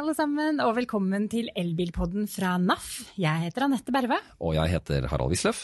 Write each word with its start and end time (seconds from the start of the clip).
alle 0.00 0.14
sammen, 0.16 0.60
og 0.64 0.72
velkommen 0.78 1.26
til 1.28 1.50
Elbilpodden 1.60 2.24
fra 2.30 2.54
NAF. 2.60 2.86
Jeg 3.20 3.42
heter 3.42 3.66
Anette 3.66 3.92
Berve. 3.92 4.16
Og 4.40 4.54
jeg 4.56 4.72
heter 4.72 5.04
Harald 5.10 5.34
Wisløff. 5.34 5.60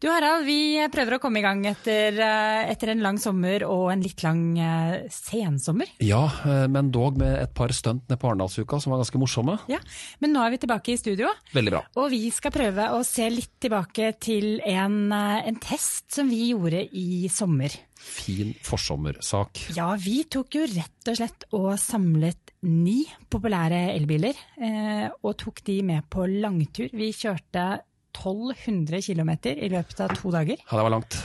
Du 0.00 0.06
Harald, 0.08 0.46
vi 0.48 0.80
prøver 0.88 1.18
å 1.18 1.20
komme 1.20 1.42
i 1.42 1.44
gang 1.44 1.58
etter, 1.68 2.16
eh, 2.24 2.70
etter 2.72 2.94
en 2.94 3.02
lang 3.04 3.18
sommer 3.20 3.66
og 3.66 3.90
en 3.92 4.00
litt 4.00 4.22
lang 4.24 4.54
uh, 4.56 4.94
sensommer. 5.12 5.90
Ja, 6.00 6.22
eh, 6.48 6.64
men 6.72 6.88
dog 6.88 7.18
med 7.20 7.34
et 7.36 7.52
par 7.52 7.68
stunt 7.76 8.06
ned 8.08 8.16
på 8.16 8.30
Arendalsuka 8.30 8.78
som 8.80 8.94
var 8.94 9.02
ganske 9.02 9.20
morsomme. 9.20 9.58
Ja, 9.68 9.76
Men 10.24 10.32
nå 10.32 10.40
er 10.40 10.54
vi 10.54 10.62
tilbake 10.62 10.94
i 10.94 10.96
studio. 10.96 11.28
Veldig 11.52 11.74
bra. 11.74 11.82
Og 12.00 12.08
vi 12.14 12.22
skal 12.32 12.54
prøve 12.54 12.88
å 12.96 13.02
se 13.04 13.28
litt 13.28 13.58
tilbake 13.60 14.14
til 14.24 14.62
en, 14.64 15.12
en 15.12 15.60
test 15.60 16.08
som 16.16 16.32
vi 16.32 16.54
gjorde 16.54 16.80
i 16.96 17.28
sommer. 17.28 17.76
Fin 18.00 18.54
forsommersak. 18.64 19.66
Ja, 19.76 19.90
vi 20.00 20.22
tok 20.32 20.56
jo 20.56 20.64
rett 20.64 21.12
og 21.12 21.20
slett 21.20 21.44
og 21.52 21.74
samlet 21.76 22.54
ni 22.64 23.02
populære 23.32 23.90
elbiler, 23.92 24.36
eh, 24.60 25.06
og 25.20 25.36
tok 25.40 25.60
de 25.68 25.80
med 25.84 26.08
på 26.12 26.24
langtur. 26.28 26.88
Vi 26.96 27.12
kjørte 27.16 27.82
1200 28.20 29.00
km 29.02 29.32
i 29.56 29.70
løpet 29.72 30.02
av 30.04 30.12
to 30.18 30.32
dager. 30.34 30.60
Ja, 30.60 30.76
det 30.76 30.84
var 30.84 30.94
langt. 30.94 31.16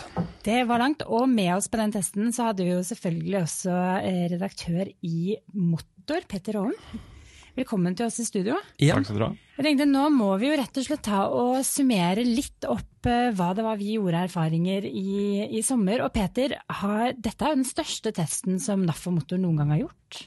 Det 0.46 0.62
var 0.70 0.82
langt, 0.82 1.04
og 1.08 1.28
med 1.30 1.52
oss 1.58 1.68
på 1.72 1.80
den 1.82 1.94
testen 1.96 2.32
så 2.36 2.52
hadde 2.52 2.64
vi 2.64 2.72
jo 2.72 2.86
selvfølgelig 2.86 3.42
også 3.42 3.76
eh, 4.00 4.24
redaktør 4.36 4.90
i 5.04 5.36
Motor, 5.54 6.24
Petter 6.30 6.62
Aalen. 6.62 7.04
Velkommen 7.56 7.96
til 7.96 8.10
oss 8.10 8.20
i 8.20 8.26
studio. 8.28 8.58
Ja. 8.84 8.98
Takk 8.98 9.08
skal 9.08 9.20
du 9.22 9.24
ha. 9.24 9.32
Jeg 9.56 9.64
tenkte 9.64 9.86
Nå 9.88 10.10
må 10.12 10.34
vi 10.42 10.50
jo 10.50 10.58
rett 10.60 10.76
og 10.76 10.84
slett 10.84 11.06
ta 11.08 11.22
og 11.32 11.62
summere 11.64 12.26
litt 12.28 12.68
opp 12.68 13.08
eh, 13.08 13.32
hva 13.36 13.54
det 13.56 13.64
var 13.64 13.80
vi 13.80 13.94
gjorde 13.96 14.26
erfaringer 14.28 14.88
i, 14.90 15.46
i 15.56 15.64
sommer. 15.64 16.04
Og 16.04 16.12
Peter, 16.16 16.58
har, 16.82 17.16
dette 17.16 17.40
er 17.40 17.54
jo 17.54 17.62
den 17.62 17.70
største 17.70 18.12
testen 18.16 18.60
som 18.60 18.84
NAF 18.84 19.06
og 19.08 19.22
Motor 19.22 19.40
noen 19.40 19.62
gang 19.62 19.72
har 19.72 19.86
gjort. 19.86 20.20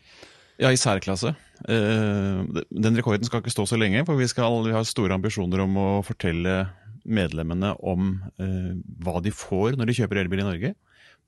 Ja, 0.58 0.72
i 0.74 0.78
særklasse. 0.80 1.34
Eh, 1.70 2.64
Den 2.70 2.98
rekorden 2.98 3.26
skal 3.26 3.42
ikke 3.42 3.54
stå 3.54 3.66
så 3.70 3.78
lenge, 3.78 4.02
for 4.06 4.18
vi, 4.18 4.26
skal, 4.30 4.58
vi 4.66 4.74
har 4.74 4.86
store 4.86 5.14
ambisjoner 5.14 5.62
om 5.62 5.78
å 5.78 5.88
fortelle 6.06 6.64
medlemmene 7.08 7.72
om 7.78 8.10
eh, 8.42 8.74
hva 9.04 9.22
de 9.24 9.32
får 9.32 9.78
når 9.78 9.88
de 9.88 9.96
kjøper 10.00 10.22
elbil 10.24 10.42
i 10.42 10.48
Norge. 10.48 10.74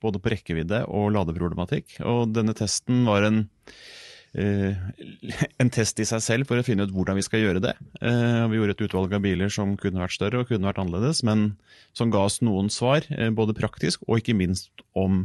Både 0.03 0.21
på 0.23 0.33
rekkevidde 0.33 0.83
og 0.89 1.13
ladeproblematikk. 1.15 2.01
Og 2.09 2.35
denne 2.35 2.57
testen 2.59 3.05
var 3.09 3.29
en 3.29 3.45
Uh, 4.31 4.77
en 5.59 5.71
test 5.75 5.99
i 5.99 6.05
seg 6.07 6.21
selv 6.23 6.47
for 6.47 6.61
å 6.61 6.63
finne 6.63 6.85
ut 6.87 6.93
hvordan 6.95 7.17
vi 7.19 7.25
skal 7.27 7.43
gjøre 7.43 7.63
det. 7.65 7.73
Uh, 7.99 8.47
Vi 8.47 8.61
gjorde 8.61 8.77
et 8.77 8.85
utvalg 8.87 9.17
av 9.17 9.25
biler 9.25 9.51
som 9.51 9.73
kunne 9.81 9.99
vært 9.99 10.15
større 10.15 10.45
og 10.45 10.53
kunne 10.53 10.69
vært 10.69 10.79
annerledes, 10.79 11.25
men 11.27 11.57
som 11.99 12.13
ga 12.15 12.23
oss 12.29 12.39
noen 12.39 12.71
svar, 12.71 13.03
uh, 13.11 13.27
både 13.35 13.57
praktisk 13.59 14.05
og 14.07 14.21
ikke 14.21 14.37
minst 14.39 14.71
om 14.95 15.25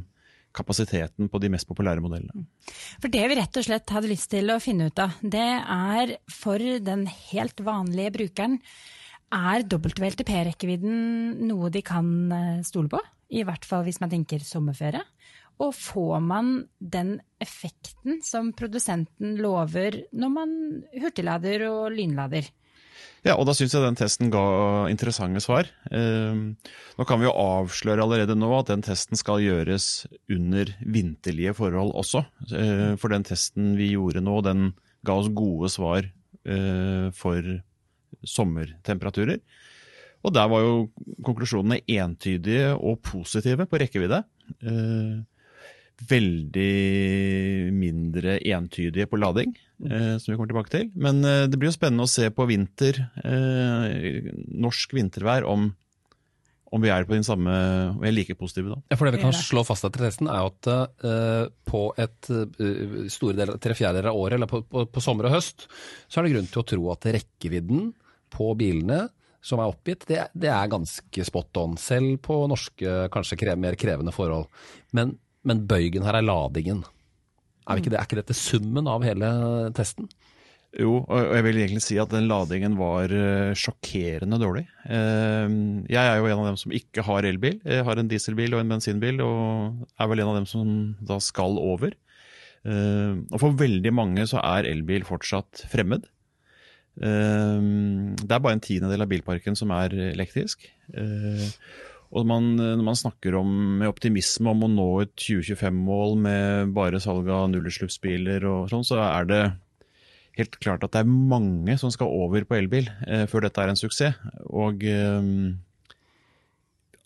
kapasiteten 0.56 1.30
på 1.32 1.42
de 1.44 1.52
mest 1.54 1.68
populære 1.70 2.04
modellene. 2.04 2.46
For 3.04 3.12
det 3.12 3.24
vi 3.30 3.38
rett 3.40 3.60
og 3.60 3.68
slett 3.68 3.94
hadde 3.94 4.12
lyst 4.12 4.32
til 4.34 4.52
å 4.54 4.62
finne 4.64 4.90
ut 4.90 5.02
av, 5.02 5.18
det 5.22 5.50
er 5.62 6.16
for 6.32 6.62
den 6.62 7.06
helt 7.32 7.62
vanlige 7.66 8.16
brukeren, 8.20 8.60
er 9.36 9.66
WLTP-rekkevidden 9.68 11.48
noe 11.50 11.72
de 11.74 11.82
kan 11.84 12.08
eh, 12.32 12.64
stole 12.64 12.92
på? 12.92 13.02
I 13.36 13.44
hvert 13.44 13.66
fall 13.68 13.84
hvis 13.88 14.00
man 14.00 14.12
tenker 14.12 14.44
sommerføre. 14.46 15.02
Og 15.64 15.72
får 15.76 16.20
man 16.24 16.52
den 16.80 17.16
effekten 17.42 18.20
som 18.24 18.52
produsenten 18.56 19.38
lover 19.40 20.02
når 20.16 20.32
man 20.34 20.54
hurtiglader 20.94 21.66
og 21.70 21.96
lynlader? 21.96 22.48
Ja, 23.26 23.34
og 23.40 23.48
da 23.50 23.56
syns 23.58 23.74
jeg 23.74 23.82
den 23.82 23.98
testen 23.98 24.30
ga 24.34 24.46
interessante 24.92 25.42
svar. 25.42 25.66
Eh, 25.90 26.36
nå 26.96 27.06
kan 27.10 27.22
vi 27.22 27.26
jo 27.26 27.34
avsløre 27.34 28.04
allerede 28.06 28.36
nå 28.38 28.52
at 28.60 28.70
den 28.70 28.86
testen 28.86 29.18
skal 29.18 29.42
gjøres 29.42 30.06
under 30.30 30.70
vinterlige 30.86 31.56
forhold 31.58 31.96
også. 31.98 32.22
Eh, 32.54 32.94
for 33.02 33.10
den 33.16 33.26
testen 33.26 33.74
vi 33.80 33.96
gjorde 33.96 34.22
nå, 34.22 34.38
den 34.46 34.68
ga 35.06 35.18
oss 35.18 35.32
gode 35.34 35.72
svar 35.74 36.06
eh, 36.06 37.08
for 37.18 37.50
sommertemperaturer. 38.26 39.42
Og 40.26 40.34
der 40.34 40.50
var 40.50 40.62
jo 40.62 40.76
konklusjonene 41.26 41.82
entydige 41.98 42.74
og 42.78 43.02
positive 43.06 43.66
på 43.70 43.82
rekkevidde. 43.82 44.22
Eh, 44.62 45.18
veldig 46.10 47.74
mindre 47.74 48.38
entydige 48.54 49.10
på 49.10 49.18
lading, 49.22 49.54
som 49.80 50.32
vi 50.32 50.36
kommer 50.38 50.52
tilbake 50.52 50.72
til. 50.74 50.92
Men 50.96 51.24
eh, 51.28 51.46
det 51.50 51.60
blir 51.60 51.72
jo 51.72 51.78
spennende 51.78 52.06
å 52.06 52.12
se 52.12 52.30
på 52.34 52.48
vinter, 52.50 53.02
eh, 53.24 54.30
norsk 54.66 54.96
vintervær, 54.96 55.48
om, 55.50 55.68
om 56.72 56.84
vi 56.84 56.92
er 56.92 57.08
på 57.08 57.16
den 57.16 57.28
samme 57.28 57.52
Vi 58.02 58.10
er 58.10 58.16
like 58.16 58.38
positive 58.40 58.74
da. 58.74 58.80
Ja, 58.92 58.98
for 59.00 59.08
det 59.08 59.18
vi 59.18 59.26
kan 59.26 59.36
slå 59.36 59.66
fast 59.68 59.88
etter 59.88 60.08
testen, 60.08 60.32
er 60.32 60.48
at 60.48 60.72
eh, 60.72 61.44
på 61.68 61.84
et 62.02 62.32
uh, 62.32 63.04
store 63.12 63.38
del, 63.38 63.54
tre 63.64 63.78
fjerdedeler 63.78 64.12
av 64.12 64.22
året, 64.24 64.40
eller 64.40 64.52
på, 64.52 64.64
på, 64.70 64.88
på 64.92 65.04
sommer 65.04 65.30
og 65.30 65.38
høst, 65.38 65.68
så 66.08 66.22
er 66.22 66.28
det 66.28 66.36
grunn 66.36 66.50
til 66.52 66.64
å 66.64 66.68
tro 66.72 66.90
at 66.96 67.12
rekkevidden 67.20 67.92
på 68.36 68.50
bilene 68.60 69.06
som 69.46 69.62
er 69.62 69.70
oppgitt, 69.70 70.08
det, 70.10 70.24
det 70.34 70.50
er 70.50 70.72
ganske 70.72 71.26
spot 71.28 71.60
on. 71.62 71.76
Selv 71.78 72.18
på 72.26 72.40
norske, 72.50 72.96
kanskje 73.14 73.54
mer 73.62 73.78
krevende 73.78 74.14
forhold. 74.16 74.50
Men, 74.98 75.20
men 75.46 75.68
bøygen 75.70 76.06
her 76.08 76.18
er 76.18 76.26
ladingen. 76.26 76.82
Er, 77.66 77.80
ikke 77.82 77.92
det, 77.94 77.98
er 78.00 78.06
ikke 78.08 78.20
dette 78.22 78.36
summen 78.38 78.88
av 78.92 79.04
hele 79.06 79.28
testen? 79.78 80.08
Jo, 80.76 80.98
og 81.08 81.30
jeg 81.38 81.44
vil 81.46 81.58
egentlig 81.62 81.82
si 81.86 81.96
at 82.02 82.12
den 82.12 82.26
ladingen 82.28 82.74
var 82.76 83.08
eh, 83.16 83.54
sjokkerende 83.56 84.40
dårlig. 84.42 84.66
Eh, 84.92 85.54
Jeg 85.88 86.02
er 86.10 86.18
jo 86.20 86.28
en 86.28 86.42
av 86.42 86.50
dem 86.50 86.58
som 86.60 86.74
ikke 86.76 87.06
har 87.08 87.24
elbil. 87.30 87.62
Jeg 87.64 87.86
har 87.88 88.02
en 88.02 88.10
dieselbil 88.12 88.58
og 88.58 88.60
en 88.62 88.74
bensinbil, 88.74 89.22
og 89.24 89.86
er 89.96 90.10
vel 90.12 90.20
en 90.26 90.34
av 90.34 90.40
dem 90.42 90.50
som 90.52 90.74
da 91.00 91.18
skal 91.24 91.56
over. 91.62 91.96
Eh, 92.68 93.14
Og 93.32 93.40
for 93.40 93.56
veldig 93.56 93.94
mange 93.96 94.28
så 94.28 94.44
er 94.44 94.68
elbil 94.74 95.08
fortsatt 95.08 95.64
fremmed. 95.72 96.10
Det 96.96 98.32
er 98.32 98.40
bare 98.40 98.56
en 98.56 98.62
tiendedel 98.64 99.04
av 99.04 99.10
bilparken 99.12 99.58
som 99.60 99.68
er 99.76 99.92
elektrisk. 100.14 100.62
Og 102.16 102.24
man, 102.30 102.54
når 102.56 102.84
man 102.86 102.98
snakker 102.98 103.36
om, 103.40 103.52
med 103.82 103.92
optimisme 103.92 104.54
om 104.54 104.64
å 104.64 104.72
nå 104.72 104.88
et 105.04 105.14
2025-mål 105.20 106.18
med 106.24 106.74
bare 106.78 107.02
salg 107.04 107.28
av 107.28 107.50
nullutslippsbiler 107.52 108.46
og 108.48 108.70
sånn, 108.72 108.88
så 108.88 109.02
er 109.04 109.28
det 109.30 109.44
helt 110.40 110.58
klart 110.64 110.84
at 110.84 110.96
det 110.96 111.04
er 111.04 111.12
mange 111.12 111.76
som 111.80 111.92
skal 111.92 112.12
over 112.12 112.48
på 112.48 112.58
elbil 112.58 112.88
eh, 113.08 113.26
før 113.32 113.48
dette 113.48 113.64
er 113.64 113.72
en 113.72 113.80
suksess. 113.80 114.20
Og 114.48 114.84
eh, 114.88 115.30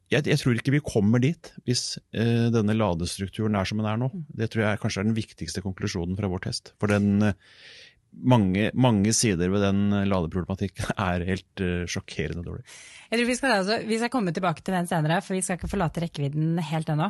jeg, 0.10 0.26
jeg 0.26 0.40
tror 0.42 0.58
ikke 0.58 0.74
vi 0.74 0.86
kommer 0.86 1.22
dit 1.22 1.52
hvis 1.68 2.00
eh, 2.18 2.48
denne 2.54 2.76
ladestrukturen 2.78 3.58
er 3.60 3.70
som 3.70 3.82
den 3.82 3.90
er 3.90 4.00
nå. 4.02 4.10
Det 4.34 4.50
tror 4.50 4.66
jeg 4.66 4.82
kanskje 4.82 5.04
er 5.04 5.10
den 5.10 5.18
viktigste 5.18 5.64
konklusjonen 5.66 6.18
fra 6.18 6.30
vår 6.32 6.48
test. 6.48 6.74
For 6.82 6.90
den, 6.90 7.22
eh, 7.30 7.38
mange, 8.12 8.70
mange 8.74 9.14
sider 9.16 9.52
ved 9.54 9.64
den 9.64 9.94
ladeproblematikken 10.10 10.94
er 11.10 11.26
helt 11.28 11.64
uh, 11.64 11.86
sjokkerende 11.90 12.44
dårlig. 12.46 12.66
Jeg 13.10 13.18
tror 13.18 13.30
vi 13.30 13.38
skal, 13.40 13.54
altså, 13.62 13.78
vi 13.90 13.98
skal 13.98 14.12
komme 14.14 14.34
tilbake 14.36 14.62
til 14.62 14.76
den 14.76 14.90
senere, 14.90 15.22
for 15.26 15.38
vi 15.38 15.42
skal 15.46 15.58
ikke 15.58 15.72
forlate 15.72 16.04
rekkevidden 16.04 16.60
helt 16.70 16.92
ennå. 16.94 17.10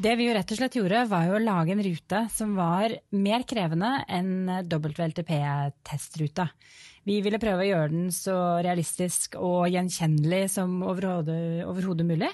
Det 0.00 0.14
vi 0.16 0.28
jo 0.30 0.36
rett 0.36 0.54
og 0.54 0.60
slett 0.60 0.78
gjorde, 0.78 1.04
var 1.10 1.26
jo 1.28 1.36
å 1.36 1.42
lage 1.42 1.74
en 1.74 1.84
rute 1.84 2.22
som 2.32 2.54
var 2.56 2.96
mer 3.12 3.44
krevende 3.48 3.90
enn 4.08 4.48
WLTP-testruta. 4.70 6.48
Vi 7.04 7.18
ville 7.20 7.40
prøve 7.40 7.66
å 7.66 7.68
gjøre 7.68 7.92
den 7.92 8.08
så 8.14 8.36
realistisk 8.64 9.36
og 9.36 9.68
gjenkjennelig 9.68 10.46
som 10.54 10.78
overhodet 10.86 12.08
mulig. 12.08 12.30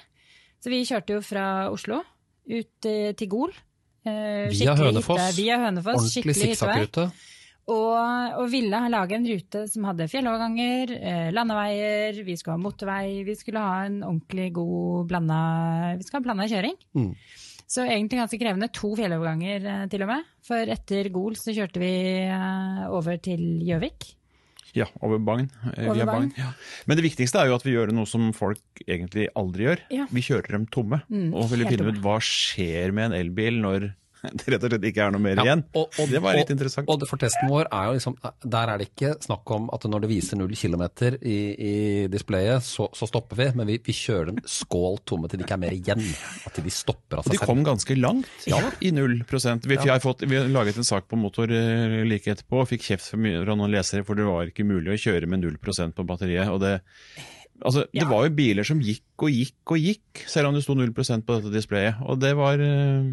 Så 0.63 0.71
vi 0.71 0.85
kjørte 0.87 1.17
jo 1.17 1.25
fra 1.25 1.45
Oslo 1.73 1.99
ut 2.51 2.87
eh, 2.87 3.11
til 3.19 3.31
Gol. 3.33 3.53
Eh, 4.07 4.47
Via 4.53 4.77
Hønefoss. 4.79 5.35
Via 5.37 5.59
Hønefoss. 5.65 5.99
Ordentlig 5.99 6.15
Skikkelig 6.15 6.39
sikksakkrute. 6.39 7.09
Og, 7.71 8.39
og 8.41 8.49
ville 8.51 8.79
ha 8.83 8.89
lage 8.91 9.15
en 9.15 9.27
rute 9.29 9.63
som 9.71 9.85
hadde 9.87 10.09
fjelloverganger, 10.11 10.95
eh, 10.97 11.29
landeveier, 11.35 12.19
vi 12.27 12.35
skulle 12.39 12.57
ha 12.57 12.63
motorvei, 12.63 13.21
vi 13.27 13.37
skulle 13.39 13.63
ha 13.63 13.85
en 13.87 14.01
ordentlig 14.03 14.49
god 14.57 15.07
blanda, 15.13 15.41
vi 15.99 16.07
skulle 16.07 16.23
ha 16.23 16.27
blanda 16.27 16.49
kjøring. 16.51 16.75
Mm. 16.99 17.13
Så 17.71 17.85
egentlig 17.87 18.19
ganske 18.19 18.39
krevende. 18.41 18.71
To 18.75 18.95
fjelloverganger 18.99 19.69
eh, 19.73 19.85
til 19.93 20.03
og 20.03 20.11
med. 20.11 20.31
For 20.47 20.73
etter 20.75 21.11
Gol 21.15 21.39
så 21.39 21.55
kjørte 21.55 21.83
vi 21.83 21.93
eh, 22.25 22.81
over 22.91 23.21
til 23.23 23.45
Gjøvik. 23.69 24.17
Ja, 24.75 24.87
over 25.03 25.19
Bagn. 25.19 25.49
Over 25.75 25.99
Bagn. 25.99 26.11
Bagn. 26.11 26.33
Ja. 26.39 26.51
Men 26.87 26.99
det 26.99 27.07
viktigste 27.07 27.41
er 27.43 27.51
jo 27.51 27.57
at 27.59 27.65
vi 27.67 27.75
gjør 27.75 27.91
noe 27.95 28.07
som 28.07 28.29
folk 28.35 28.83
egentlig 28.87 29.27
aldri 29.39 29.67
gjør. 29.67 29.87
Ja. 29.95 30.07
Vi 30.15 30.23
kjører 30.27 30.59
dem 30.59 30.67
tomme. 30.71 31.01
Mm, 31.11 31.33
og 31.35 31.51
vil 31.51 31.67
finne 31.67 31.91
ut 31.91 32.03
hva 32.05 32.19
skjer 32.23 32.95
med 32.95 33.11
en 33.11 33.19
elbil 33.19 33.59
når 33.63 33.91
det 34.37 34.47
rett 34.53 34.65
og 34.65 34.71
slett 34.71 34.85
ikke 34.91 35.05
er 35.07 35.11
noe 35.15 35.21
mer 35.25 35.37
Ja, 35.41 35.45
igjen. 35.47 35.65
og- 35.75 35.89
og- 35.99 36.11
det 36.11 36.21
var 36.23 36.35
litt 36.37 36.51
og- 36.51 36.55
interessant. 36.57 36.89
Og 36.89 37.07
for 37.09 37.17
testen 37.17 37.49
vår 37.49 37.67
er 37.73 37.87
jo 37.89 37.93
liksom, 37.99 38.17
der 38.45 38.69
er 38.75 38.79
det 38.79 38.89
ikke 38.95 39.15
snakk 39.25 39.51
om 39.57 39.71
at 39.73 39.83
når 39.89 40.01
det 40.05 40.11
viser 40.11 40.37
null 40.37 40.55
kilometer 40.55 41.17
i, 41.23 41.39
i 41.57 42.07
displayet, 42.13 42.63
så, 42.63 42.89
så 42.93 43.09
stopper 43.09 43.37
vi. 43.37 43.49
Men 43.57 43.67
vi, 43.67 43.79
vi 43.79 43.93
kjører 43.93 44.27
den 44.33 44.41
skål 44.45 44.99
tomme 45.09 45.29
til 45.31 45.39
det 45.41 45.47
ikke 45.49 45.57
er 45.57 45.65
mer 45.65 45.77
igjen. 45.77 46.05
At 46.47 46.55
de 46.63 46.71
stopper 46.71 47.19
av 47.21 47.25
Og 47.25 47.31
selv. 47.33 47.41
de 47.41 47.47
kom 47.47 47.65
ganske 47.65 47.97
langt 47.99 48.47
Ja. 48.47 48.61
i 48.81 48.91
null 48.93 49.23
prosent. 49.25 49.65
Vi, 49.67 49.75
Ja. 49.81 49.99
fått, 49.99 50.21
vi 50.29 50.37
laget 50.49 50.77
en 50.77 50.85
sak 50.85 51.09
på 51.09 51.17
motor 51.19 51.51
eh, 51.51 52.05
like 52.05 52.27
etterpå 52.35 52.61
og 52.61 52.69
fikk 52.69 52.83
kjeft 52.91 53.11
fra 53.11 53.55
noen 53.57 53.71
lesere, 53.73 54.05
for 54.05 54.15
det 54.15 54.25
var 54.29 54.47
ikke 54.53 54.65
mulig 54.67 54.93
å 54.95 55.01
kjøre 55.01 55.27
med 55.27 55.41
null 55.41 55.57
prosent 55.59 55.95
på 55.95 56.05
batteriet. 56.07 56.49
Og 56.53 56.61
det, 56.61 56.81
altså, 57.63 57.85
Ja. 57.93 58.03
det 58.05 58.09
var 58.11 58.25
jo 58.29 58.35
biler 58.35 58.65
som 58.67 58.81
gikk 58.81 59.25
og 59.27 59.31
gikk 59.31 59.75
og 59.75 59.79
gikk, 59.79 60.23
selv 60.31 60.49
om 60.49 60.55
det 60.57 60.63
sto 60.65 60.75
null 60.75 60.93
prosent 60.97 61.27
på 61.27 61.37
dette 61.41 61.53
displayet. 61.55 62.01
Og 62.09 62.19
det 62.23 62.33
var, 62.39 62.59
uh, 62.61 63.11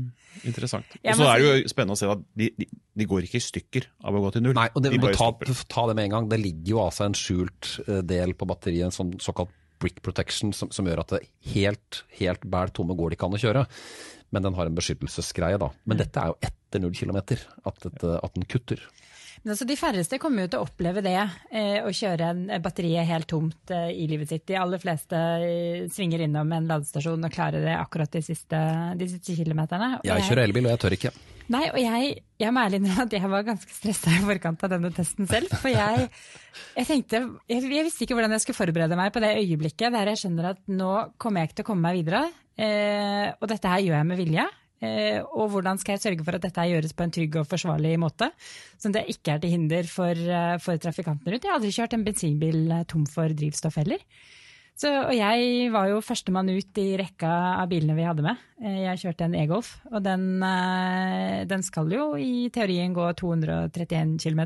interessant. 0.47 0.85
Ja, 1.03 1.11
Og 1.13 1.17
så 1.21 1.27
er 1.31 1.39
det 1.41 1.47
jo 1.63 1.69
spennende 1.73 1.97
å 1.97 1.99
se 1.99 2.09
at 2.11 2.23
de, 2.37 2.49
de, 2.57 2.67
de 2.97 3.05
går 3.09 3.23
ikke 3.27 3.39
i 3.41 3.45
stykker 3.47 3.87
av 4.03 4.15
å 4.17 4.21
gå 4.25 4.33
til 4.33 4.45
null. 4.47 4.53
Nei, 4.57 4.67
og 4.75 4.83
det, 4.83 4.91
de 4.95 5.13
ta, 5.17 5.31
ta 5.67 5.87
det 5.89 5.95
med 5.97 6.05
en 6.09 6.15
gang. 6.17 6.29
Det 6.29 6.39
ligger 6.41 6.73
jo 6.75 6.81
av 6.85 6.91
seg 6.95 7.09
en 7.11 7.17
skjult 7.17 7.71
eh, 7.87 8.01
del 8.07 8.33
på 8.37 8.47
batteriet, 8.49 8.87
en 8.89 8.95
sånn 8.95 9.15
såkalt 9.23 9.51
brick 9.79 9.99
protection, 10.01 10.53
som, 10.57 10.71
som 10.73 10.87
gjør 10.89 11.03
at 11.03 11.11
det 11.13 11.23
helt, 11.53 12.03
helt 12.17 12.41
bæl 12.49 12.71
tomme 12.73 12.95
går 12.97 13.11
det 13.13 13.17
ikke 13.19 13.27
an 13.29 13.35
å 13.37 13.41
kjøre. 13.43 13.65
Men 14.33 14.43
den 14.43 14.55
har 14.57 14.65
en 14.67 14.75
beskyttelsesgreie, 14.75 15.59
da. 15.61 15.69
Men 15.85 15.99
dette 16.01 16.19
er 16.19 16.31
jo 16.33 16.37
etter 16.43 16.81
null 16.83 16.95
kilometer 16.97 17.39
at, 17.63 17.77
dette- 17.85 18.17
at 18.23 18.33
den 18.35 18.43
kutter. 18.49 18.81
Men 19.43 19.53
altså, 19.53 19.67
de 19.69 19.77
færreste 19.79 20.19
kommer 20.21 20.45
jo 20.45 20.51
til 20.53 20.59
å 20.61 20.67
oppleve 20.67 21.03
det, 21.05 21.15
eh, 21.51 21.79
å 21.85 21.93
kjøre 21.93 22.31
en 22.33 22.43
eh, 22.49 22.61
batteriet 22.63 23.07
helt 23.09 23.29
tomt 23.29 23.73
eh, 23.73 23.89
i 23.93 24.07
livet 24.09 24.31
sitt. 24.31 24.45
De 24.49 24.57
aller 24.59 24.81
fleste 24.81 25.15
eh, 25.45 25.87
svinger 25.93 26.25
innom 26.25 26.51
en 26.57 26.69
ladestasjon 26.69 27.23
og 27.27 27.33
klarer 27.33 27.65
det 27.65 27.75
akkurat 27.77 28.11
de 28.17 28.23
siste, 28.25 28.59
de 28.97 29.09
siste 29.13 29.37
kilometerne. 29.37 29.97
Og 30.01 30.07
Jeg 30.09 30.29
kjører 30.29 30.47
elbil, 30.47 30.69
og 30.69 30.75
jeg 30.75 30.83
tør 30.83 30.97
ikke. 30.97 31.13
Nei, 31.47 31.63
og 31.71 31.77
jeg, 31.79 32.07
jeg 32.41 32.51
må 32.51 32.59
ærlig 32.59 32.81
innrømme 32.81 33.05
at 33.07 33.13
jeg 33.15 33.31
var 33.31 33.45
ganske 33.47 33.71
stressa 33.71 34.11
i 34.11 34.23
forkant 34.27 34.65
av 34.67 34.73
denne 34.73 34.91
testen 34.95 35.29
selv. 35.29 35.53
For 35.61 35.71
jeg, 35.71 36.09
jeg 36.75 36.89
tenkte 36.89 37.21
jeg, 37.21 37.61
jeg 37.63 37.85
visste 37.87 38.03
ikke 38.03 38.17
hvordan 38.17 38.35
jeg 38.35 38.43
skulle 38.43 38.59
forberede 38.59 38.97
meg 38.99 39.13
på 39.15 39.23
det 39.23 39.31
øyeblikket 39.39 39.95
der 39.95 40.11
jeg 40.11 40.19
skjønner 40.25 40.51
at 40.51 40.59
nå 40.67 40.91
kommer 41.21 41.41
jeg 41.45 41.51
ikke 41.51 41.59
til 41.61 41.67
å 41.67 41.69
komme 41.69 41.87
meg 41.87 42.01
videre. 42.01 42.25
Eh, 42.59 43.29
og 43.39 43.47
dette 43.47 43.71
her 43.71 43.85
gjør 43.85 43.95
jeg 44.01 44.09
med 44.09 44.19
vilje. 44.19 44.47
Eh, 44.77 45.19
og 45.33 45.49
hvordan 45.53 45.79
skal 45.81 45.95
jeg 45.95 46.03
sørge 46.03 46.25
for 46.25 46.37
at 46.37 46.43
dette 46.45 46.65
gjøres 46.69 46.93
på 46.93 47.05
en 47.05 47.13
trygg 47.13 47.37
og 47.41 47.47
forsvarlig 47.49 47.95
måte? 48.01 48.29
Sånn 48.77 48.93
at 48.93 48.99
det 48.99 49.15
ikke 49.15 49.33
er 49.33 49.41
til 49.41 49.53
hinder 49.55 49.89
for, 49.89 50.13
eh, 50.13 50.57
for 50.61 50.77
trafikantene 50.81 51.33
rundt. 51.33 51.47
Jeg 51.47 51.51
har 51.51 51.57
aldri 51.57 51.73
kjørt 51.73 51.95
en 51.97 52.05
bensinbil 52.05 52.59
eh, 52.71 52.83
tom 52.85 53.07
for 53.09 53.33
drivstoff 53.33 53.79
heller. 53.81 54.03
Så, 54.77 54.91
og 54.93 55.13
jeg 55.17 55.71
var 55.73 55.87
jo 55.89 56.03
førstemann 56.05 56.51
ut 56.53 56.77
i 56.77 56.91
rekka 57.01 57.29
av 57.63 57.71
bilene 57.71 57.95
vi 57.97 58.05
hadde 58.05 58.21
med. 58.21 58.43
Jeg 58.61 58.99
kjørte 59.01 59.25
en 59.25 59.33
e-Golf, 59.33 59.71
og 59.89 60.03
den, 60.05 60.37
den 61.49 61.65
skal 61.65 61.89
jo 61.89 62.11
i 62.13 62.45
teorien 62.53 62.93
gå 62.93 63.07
231 63.17 64.19
km. 64.21 64.43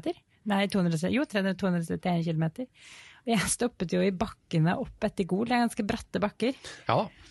Nei, 0.47 0.61
200, 0.71 1.11
jo, 1.11 1.25
231 1.27 2.23
km. 2.23 2.45
Og 3.27 3.33
jeg 3.33 3.51
stoppet 3.51 3.91
jo 3.91 3.99
i 3.99 4.15
bakkene 4.15 4.77
opp 4.79 5.03
etter 5.03 5.27
Gol, 5.27 5.51
det 5.51 5.57
er 5.57 5.65
ganske 5.65 5.87
bratte 5.91 6.23
bakker. 6.23 6.55
Ja 6.87 7.01
da. 7.03 7.30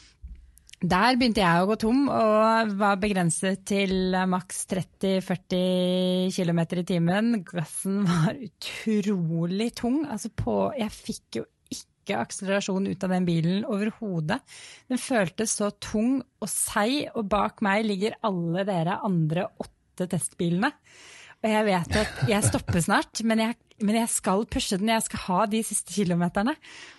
Der 0.81 1.13
begynte 1.21 1.43
jeg 1.43 1.61
å 1.61 1.67
gå 1.69 1.75
tom, 1.77 2.07
og 2.09 2.71
var 2.81 2.95
begrenset 3.03 3.67
til 3.69 4.15
maks 4.33 4.63
30-40 4.71 6.31
km 6.33 6.61
i 6.65 6.85
timen. 6.89 7.27
Gassen 7.45 7.99
var 8.09 8.39
utrolig 8.41 9.75
tung. 9.77 10.07
Altså 10.09 10.31
på, 10.33 10.55
jeg 10.81 10.95
fikk 10.95 11.41
jo 11.43 11.45
ikke 11.69 12.23
akselerasjon 12.23 12.89
ut 12.89 13.05
av 13.05 13.13
den 13.13 13.29
bilen 13.29 13.69
overhodet. 13.69 14.41
Den 14.89 15.03
føltes 15.05 15.59
så 15.61 15.69
tung 15.77 16.23
og 16.41 16.49
seig, 16.49 17.11
og 17.13 17.29
bak 17.29 17.61
meg 17.61 17.85
ligger 17.85 18.17
alle 18.25 18.65
dere 18.65 19.03
andre 19.05 19.51
åtte 19.61 20.09
testbilene. 20.09 20.73
Og 21.41 21.49
jeg 21.49 21.67
vet 21.71 21.95
at 21.97 22.25
jeg 22.29 22.45
stopper 22.51 22.83
snart, 22.85 23.23
men 23.25 23.41
jeg, 23.41 23.57
men 23.81 23.97
jeg 23.97 24.11
skal 24.13 24.45
pushe 24.51 24.77
den. 24.77 24.91
Jeg 24.93 25.07
skal 25.07 25.23
ha 25.25 25.39
de 25.49 25.63
siste 25.65 25.95
kilometerne. 25.95 26.53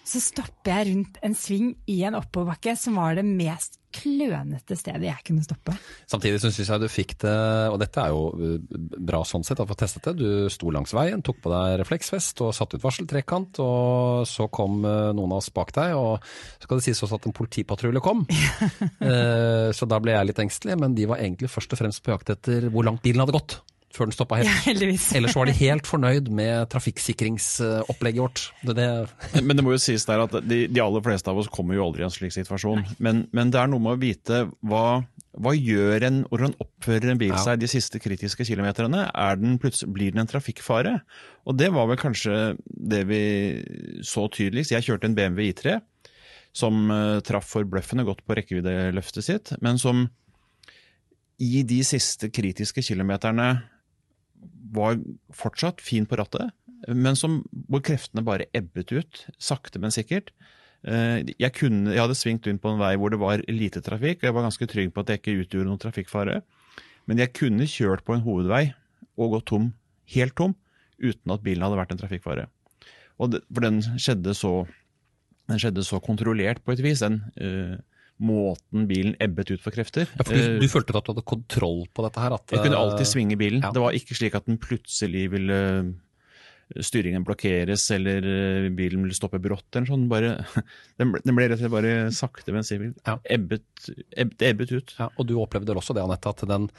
Så 0.08 0.18
stopper 0.24 0.72
jeg 0.74 0.88
rundt 0.90 1.20
en 1.22 1.36
sving 1.38 1.76
i 1.94 2.00
en 2.08 2.18
oppoverbakke 2.18 2.74
som 2.80 2.98
var 2.98 3.20
det 3.20 3.26
mest 3.28 3.78
klønete 3.92 4.78
stedet 4.80 5.04
jeg 5.04 5.24
kunne 5.28 5.44
stoppe. 5.44 5.76
Samtidig 6.10 6.40
syns 6.42 6.58
jeg 6.58 6.82
du 6.82 6.88
fikk 6.90 7.18
det, 7.22 7.36
og 7.70 7.78
dette 7.84 8.02
er 8.02 8.14
jo 8.16 8.22
uh, 8.34 8.78
bra 9.04 9.20
sånn 9.28 9.44
sett 9.46 9.60
å 9.62 9.68
få 9.68 9.76
testet 9.78 10.08
det. 10.10 10.24
Du 10.24 10.50
sto 10.50 10.72
langs 10.74 10.96
veien, 10.96 11.22
tok 11.22 11.42
på 11.44 11.52
deg 11.52 11.76
refleksvest 11.84 12.42
og 12.46 12.54
satte 12.56 12.80
ut 12.80 12.86
varseltrekant, 12.86 13.60
og 13.62 14.24
så 14.32 14.48
kom 14.50 14.80
uh, 14.88 15.12
noen 15.14 15.36
av 15.36 15.42
oss 15.44 15.52
bak 15.54 15.74
deg, 15.76 15.94
og 16.00 16.24
så 16.24 16.66
skal 16.66 16.80
det 16.82 16.88
sies 16.88 17.04
også 17.04 17.20
at 17.20 17.28
en 17.30 17.38
politipatrulje 17.38 18.04
kom. 18.04 18.26
Eh, 19.02 19.72
Så 19.76 19.86
da 19.90 19.98
ble 20.02 20.14
jeg 20.14 20.28
litt 20.30 20.40
engstelig, 20.40 20.76
men 20.80 20.94
de 20.96 21.06
var 21.10 21.20
egentlig 21.22 21.50
først 21.52 21.74
og 21.74 21.80
fremst 21.80 22.02
på 22.06 22.14
jakt 22.14 22.30
etter 22.34 22.68
hvor 22.72 22.86
langt 22.86 23.02
bilen 23.04 23.22
hadde 23.24 23.34
gått. 23.36 23.56
Før 23.92 24.08
den 24.08 24.16
stoppa 24.16 24.38
helt. 24.40 24.48
Ja, 24.48 24.58
heldigvis. 24.70 25.10
Ellers 25.18 25.36
var 25.36 25.50
de 25.50 25.56
helt 25.58 25.88
fornøyd 25.90 26.30
med 26.32 26.70
trafikksikringsopplegget 26.72 28.22
vårt. 28.24 28.44
Det, 28.64 28.76
det, 28.78 29.42
Men 29.44 29.58
det 29.60 29.66
må 29.66 29.74
jo 29.76 29.82
sies 29.84 30.06
der 30.08 30.24
at 30.24 30.36
de, 30.48 30.62
de 30.72 30.84
aller 30.84 31.04
fleste 31.06 31.32
av 31.32 31.42
oss 31.42 31.50
kommer 31.52 31.76
jo 31.76 31.86
aldri 31.90 32.04
i 32.04 32.08
en 32.08 32.14
slik 32.14 32.34
situasjon. 32.36 32.86
Men, 33.04 33.26
men 33.36 33.52
det 33.52 33.60
er 33.62 33.72
noe 33.72 33.84
med 33.84 33.98
å 33.98 34.02
vite 34.02 34.42
hva, 34.68 34.86
hva 35.36 35.54
gjør 35.58 36.08
en, 36.08 36.22
hvordan 36.32 36.56
oppfører 36.64 37.12
en 37.14 37.22
bil 37.22 37.34
Ja. 37.36 37.44
seg 37.44 37.62
de 37.62 37.70
siste 37.72 38.00
kritiske 38.04 38.48
kilometerne? 38.48 39.10
Er 39.12 39.40
den 39.42 39.60
blir 39.60 40.12
den 40.16 40.24
en 40.24 40.32
trafikkfare? 40.32 40.98
Og 41.48 41.58
det 41.60 41.72
var 41.76 41.90
vel 41.92 42.00
kanskje 42.00 42.56
det 42.68 43.04
vi 43.10 43.22
så 44.08 44.28
tydeligst. 44.32 44.74
Jeg 44.76 44.88
kjørte 44.88 45.10
en 45.10 45.18
BMW 45.18 45.52
I3 45.52 45.80
som 46.56 46.90
eh, 46.92 47.20
traff 47.24 47.48
forbløffende 47.54 48.04
godt 48.08 48.26
på 48.28 48.36
rekkeviddeløftet 48.36 49.24
sitt, 49.24 49.54
men 49.64 49.78
som 49.80 50.10
i 51.42 51.64
de 51.66 51.80
siste 51.88 52.30
kritiske 52.30 52.84
kilometerne 52.86 53.48
var 54.72 54.98
fortsatt 55.36 55.82
fin 55.84 56.08
på 56.08 56.18
rattet, 56.20 56.52
men 56.88 57.18
som, 57.20 57.42
hvor 57.70 57.84
kreftene 57.86 58.24
bare 58.26 58.48
ebbet 58.58 58.92
ut, 58.96 59.26
sakte, 59.38 59.80
men 59.84 59.94
sikkert. 59.94 60.32
Eh, 60.82 61.22
Jeg, 61.38 61.52
kunne, 61.54 61.92
jeg 61.94 62.02
hadde 62.02 62.18
svingt 62.18 62.48
rundt 62.48 62.62
på 62.64 62.72
en 62.72 62.80
vei 62.82 62.96
hvor 62.98 63.14
det 63.14 63.20
var 63.22 63.44
lite 63.52 63.84
trafikk, 63.86 64.24
og 64.24 64.30
jeg 64.30 64.38
var 64.38 64.48
ganske 64.48 64.68
trygg 64.72 64.94
på 64.96 65.04
at 65.04 65.12
jeg 65.14 65.22
ikke 65.22 65.36
utgjorde 65.44 65.70
noen 65.70 65.82
trafikkfare. 65.84 66.40
Men 67.06 67.22
jeg 67.22 67.34
kunne 67.38 67.68
kjørt 67.70 68.06
på 68.08 68.16
en 68.16 68.24
hovedvei 68.26 68.72
og 69.20 69.36
gått 69.36 69.50
tom, 69.52 69.72
helt 70.16 70.36
tom, 70.40 70.56
uten 71.02 71.34
at 71.34 71.44
bilen 71.46 71.66
hadde 71.66 71.78
vært 71.78 71.94
en 71.94 72.02
trafikkfare. 72.02 72.48
Det, 73.30 73.44
for 73.54 73.62
den 73.62 73.82
skjedde, 74.02 74.34
så, 74.34 74.52
den 75.52 75.62
skjedde 75.62 75.84
så 75.86 76.00
kontrollert 76.02 76.64
på 76.66 76.74
et 76.74 76.82
vis, 76.82 77.04
den 77.06 77.20
eh, 77.38 77.78
måten 78.22 78.86
bilen 78.90 79.16
ebbet 79.24 79.50
ut 79.56 79.64
for 79.64 79.74
krefter. 79.74 80.06
ja, 80.08 80.24
for 80.24 80.34
du, 80.38 80.40
Eh, 80.42 80.60
du 80.62 80.68
følte 80.72 80.94
at 80.96 81.08
du 81.10 81.12
hadde 81.16 81.26
kontroll 81.26 81.84
på 81.94 82.06
dette 82.06 82.22
her? 82.22 82.38
At, 82.38 82.54
jeg 82.54 82.64
kunne 82.68 82.78
alltid 82.80 83.06
eh, 83.08 83.12
svinge 83.16 83.38
bilen. 83.42 83.62
ja. 83.66 83.74
Det 83.74 83.82
var 83.84 83.98
ikke 83.98 84.16
slik 84.18 84.36
at 84.38 84.46
den 84.48 84.60
plutselig 84.62 85.26
ville 85.34 85.60
styringen 86.72 87.26
blokkeres 87.28 87.84
eller 87.92 88.24
eh, 88.24 88.70
bilen 88.72 89.02
ville 89.04 89.16
stoppe 89.18 89.42
brått. 89.44 89.68
eller 89.76 89.90
sånn. 89.90 90.06
Bare, 90.12 90.30
den, 91.02 91.12
ble, 91.12 91.20
den 91.26 91.36
ble 91.36 91.50
rett 91.50 91.58
og 91.60 91.64
slett 91.66 91.74
bare 91.74 91.96
sakte, 92.16 92.54
men 92.56 92.64
sikkert 92.64 93.02
Ja. 93.10 93.18
ebbet, 93.36 93.90
ebb, 94.16 94.38
ebbet 94.40 94.72
ut. 94.78 94.94
Ja, 95.00 95.10
og 95.18 95.28
du 95.28 95.36
opplevde 95.42 95.74
vel 95.74 95.82
også 95.82 95.98
det, 95.98 96.06
Anette, 96.06 96.32
at 96.32 96.46
den, 96.48 96.70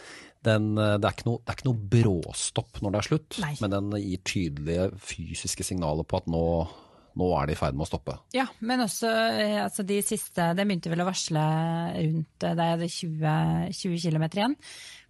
den, 0.49 0.71
eh, 0.81 0.95
det, 0.97 1.11
er 1.11 1.19
ikke 1.19 1.29
noe, 1.29 1.43
det 1.45 1.53
er 1.53 1.59
ikke 1.61 1.69
noe 1.69 1.91
bråstopp 1.99 2.81
når 2.81 2.95
det 2.97 3.03
er 3.03 3.09
slutt, 3.11 3.41
Nei. 3.45 3.53
men 3.61 3.75
den 3.77 3.93
gir 4.01 4.23
tydelige 4.33 4.89
fysiske 5.11 5.67
signaler 5.69 6.09
på 6.09 6.23
at 6.23 6.31
nå, 6.33 6.45
nå 7.19 7.29
er 7.39 7.49
det 7.49 7.57
i 7.57 7.61
ferd 7.61 7.77
med 7.77 7.87
å 7.87 7.91
stoppe. 7.91 8.17
Ja, 8.37 8.47
men 8.65 8.85
også 8.85 9.11
eh, 9.11 9.59
altså 9.63 9.85
de 9.87 9.99
siste 10.05 10.53
Det 10.57 10.65
begynte 10.67 10.93
vel 10.93 11.05
å 11.05 11.09
varsle 11.09 11.45
rundt 11.97 12.43
da 12.43 12.53
jeg 12.57 12.77
hadde 12.77 12.91
20, 12.97 13.77
20 13.83 14.05
km 14.07 14.27
igjen. 14.31 14.57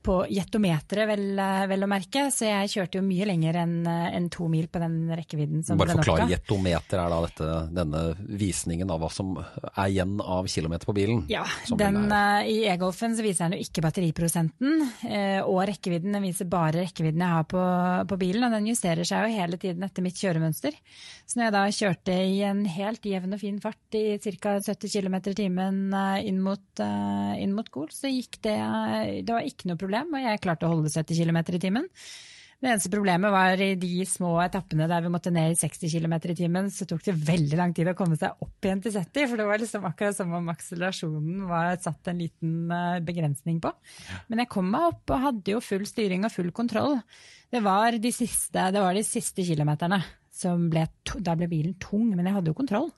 På 0.02 0.22
jetometeret, 0.30 1.06
vel, 1.08 1.42
vel 1.70 1.86
å 1.86 1.90
merke. 1.90 2.26
Så 2.34 2.48
jeg 2.48 2.72
kjørte 2.74 3.00
jo 3.00 3.06
mye 3.06 3.28
lenger 3.28 3.60
enn 3.62 3.76
en 3.86 4.28
to 4.32 4.48
mil 4.50 4.66
på 4.72 4.82
den 4.82 4.96
rekkevidden 5.12 5.62
som 5.66 5.78
Bare 5.80 5.96
forklar, 5.98 6.24
jetometer 6.30 7.00
er 7.02 7.12
da 7.12 7.20
dette, 7.26 7.50
denne 7.74 8.02
visningen 8.18 8.90
av 8.90 9.02
hva 9.02 9.10
som 9.12 9.34
er 9.38 9.92
igjen 9.92 10.18
av 10.20 10.46
kilometer 10.50 10.88
på 10.88 10.94
bilen. 10.96 11.24
Ja, 11.28 11.44
den, 11.68 12.12
eh, 12.12 12.50
I 12.50 12.56
e-golfen 12.72 13.16
så 13.16 13.24
viser 13.24 13.48
den 13.48 13.58
jo 13.58 13.66
ikke 13.66 13.84
batteriprosenten 13.84 14.86
eh, 15.08 15.40
og 15.40 15.62
rekkevidden. 15.70 16.14
Den 16.16 16.26
viser 16.26 16.50
bare 16.50 16.82
rekkevidden 16.82 17.22
jeg 17.22 17.36
har 17.36 17.48
på, 17.48 17.62
på 18.10 18.18
bilen, 18.20 18.46
og 18.46 18.56
den 18.56 18.68
justerer 18.70 19.06
seg 19.08 19.26
jo 19.26 19.40
hele 19.40 19.60
tiden 19.60 19.86
etter 19.86 20.04
mitt 20.04 20.18
kjøremønster. 20.20 20.76
Så 21.26 21.38
når 21.38 21.48
jeg 21.48 21.56
da 21.56 21.64
kjørte 21.78 22.18
i 22.28 22.38
en 22.48 22.64
helt 22.68 23.08
jevn 23.08 23.36
og 23.36 23.42
fin 23.42 23.60
fart 23.62 23.98
i 23.98 24.18
ca. 24.22 24.56
70 24.62 24.92
km 24.92 25.18
i 25.20 25.36
timen 25.42 25.82
eh, 25.96 26.18
inn 26.28 26.42
mot, 26.42 26.64
inn 26.82 27.54
mot 27.56 27.68
Gol, 27.72 27.88
så 27.94 28.10
gikk 28.10 28.40
det 28.44 28.56
Det 29.24 29.32
var 29.32 29.46
ikke 29.46 29.68
noe 29.70 29.78
problem, 29.80 29.91
og 30.00 30.22
jeg 30.22 30.40
klarte 30.40 30.68
å 30.68 30.72
holde 30.72 30.92
70 30.92 31.20
km 31.20 31.42
i 31.42 31.60
timen. 31.60 31.90
Det 32.62 32.70
eneste 32.70 32.92
problemet 32.92 33.32
var 33.34 33.58
i 33.58 33.72
de 33.74 34.04
små 34.06 34.36
etappene 34.38 34.86
der 34.86 35.02
vi 35.02 35.10
måtte 35.10 35.32
ned 35.34 35.50
i 35.50 35.58
60 35.58 35.90
km 35.90 36.12
i 36.30 36.36
timen, 36.38 36.68
så 36.70 36.86
tok 36.86 37.00
det 37.08 37.16
veldig 37.18 37.58
lang 37.58 37.72
tid 37.74 37.90
å 37.90 37.96
komme 37.98 38.14
seg 38.14 38.38
opp 38.44 38.68
igjen 38.68 38.82
til 38.84 38.94
70, 38.94 39.26
for 39.32 39.40
det 39.40 39.46
var 39.48 39.58
liksom 39.58 39.88
akkurat 39.88 40.14
som 40.14 40.36
om 40.38 40.52
akselerasjonen 40.52 41.40
var 41.50 41.72
satt 41.82 42.12
en 42.12 42.22
liten 42.22 42.70
eh, 42.70 43.00
begrensning 43.02 43.58
på. 43.64 43.74
Men 44.30 44.44
jeg 44.44 44.52
kom 44.54 44.70
meg 44.70 44.92
opp 44.92 45.10
og 45.10 45.26
hadde 45.26 45.56
jo 45.56 45.64
full 45.72 45.82
styring 45.90 46.22
og 46.28 46.34
full 46.36 46.54
kontroll. 46.54 47.00
Det 47.50 47.64
var 47.66 47.98
de 47.98 48.14
siste, 48.14 48.70
det 48.70 48.86
var 48.86 48.94
de 48.94 49.02
siste 49.10 49.42
kilometerne. 49.50 49.98
Som 50.32 50.70
ble, 50.72 50.86
da 51.18 51.34
ble 51.36 51.50
bilen 51.50 51.74
tung, 51.82 52.14
men 52.14 52.24
jeg 52.24 52.38
hadde 52.38 52.54
jo 52.54 52.56
kontroll. 52.62 52.88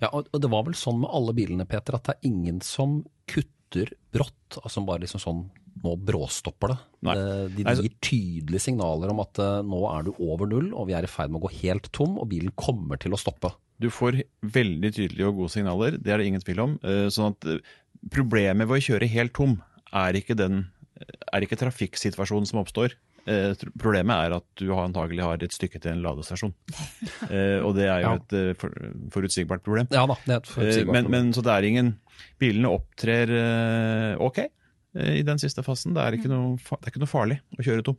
Ja, 0.00 0.08
og, 0.08 0.32
og 0.32 0.40
det 0.42 0.48
var 0.50 0.64
vel 0.66 0.80
sånn 0.80 1.04
med 1.04 1.12
alle 1.12 1.36
bilene, 1.36 1.68
Peter, 1.68 2.00
at 2.00 2.08
det 2.08 2.16
er 2.16 2.32
ingen 2.32 2.64
som 2.64 3.02
kutter 3.30 3.92
brått, 4.10 4.58
altså 4.64 4.82
bare 4.88 5.04
liksom 5.04 5.22
sånn 5.22 5.44
nå 5.84 5.94
bråstopper 6.04 6.68
det. 6.74 6.78
Det- 7.02 7.64
De 7.64 7.74
gir 7.82 7.94
tydelige 8.00 8.60
signaler 8.60 9.10
om 9.10 9.20
at 9.20 9.38
eh, 9.38 9.62
nå 9.62 9.80
er 9.98 10.02
du 10.04 10.12
over 10.18 10.46
null, 10.46 10.72
og 10.74 10.86
vi 10.88 10.94
er 10.94 11.04
i 11.04 11.10
ferd 11.10 11.30
med 11.30 11.40
å 11.42 11.46
gå 11.48 11.52
helt 11.62 11.90
tom, 11.92 12.18
og 12.18 12.28
bilen 12.28 12.52
kommer 12.56 12.98
til 13.00 13.12
å 13.12 13.20
stoppe. 13.20 13.52
Du 13.80 13.88
får 13.88 14.22
veldig 14.44 14.90
tydelige 14.92 15.26
og 15.28 15.36
gode 15.40 15.50
signaler, 15.54 15.96
det 15.96 16.12
er 16.12 16.18
det 16.18 16.26
ingen 16.26 16.40
tvil 16.44 16.60
om. 16.60 16.78
Eh, 16.84 17.06
Sånn 17.08 17.32
at 17.36 17.44
eh, 17.46 17.58
Problemet 18.10 18.66
ved 18.68 18.78
å 18.80 18.84
kjøre 18.86 19.08
helt 19.12 19.34
tom 19.36 19.58
er 19.92 20.16
ikke, 20.16 20.34
den, 20.34 20.62
er 21.34 21.40
ikke 21.44 21.58
trafikksituasjonen 21.60 22.46
som 22.48 22.60
oppstår. 22.62 22.94
Problemet 23.78 24.16
er 24.16 24.32
at 24.38 24.46
du 24.56 24.70
antagelig 24.72 25.20
har 25.22 25.42
et 25.44 25.52
stykke 25.52 25.78
til 25.84 25.92
en 25.92 26.00
ladestasjon. 26.02 26.54
Og 27.66 27.74
det 27.76 27.84
er 27.92 28.00
jo 28.06 28.14
et 28.16 28.56
forutsigbart 29.12 29.60
problem. 29.66 29.90
Ja 29.92 30.06
da, 30.08 30.16
det 30.24 30.32
er 30.32 30.40
et 30.40 30.48
forutsigbart 30.48 30.94
Men, 30.96 31.04
problem. 31.04 31.26
men 31.26 31.34
så 31.36 31.44
det 31.44 31.52
er 31.52 31.68
ingen 31.68 31.90
Bilene 32.40 32.72
opptrer 32.72 33.34
ok. 34.20 34.40
Eh, 34.98 35.20
i 35.20 35.22
den 35.26 35.40
siste 35.42 35.64
fasen. 35.66 35.94
Det 35.96 36.02
er 36.02 36.16
ikke 36.18 36.30
noe, 36.30 36.56
det 36.58 36.80
er 36.80 36.92
ikke 36.92 37.02
noe 37.02 37.10
farlig 37.10 37.38
å 37.58 37.66
kjøre 37.66 37.86
tom. 37.86 37.98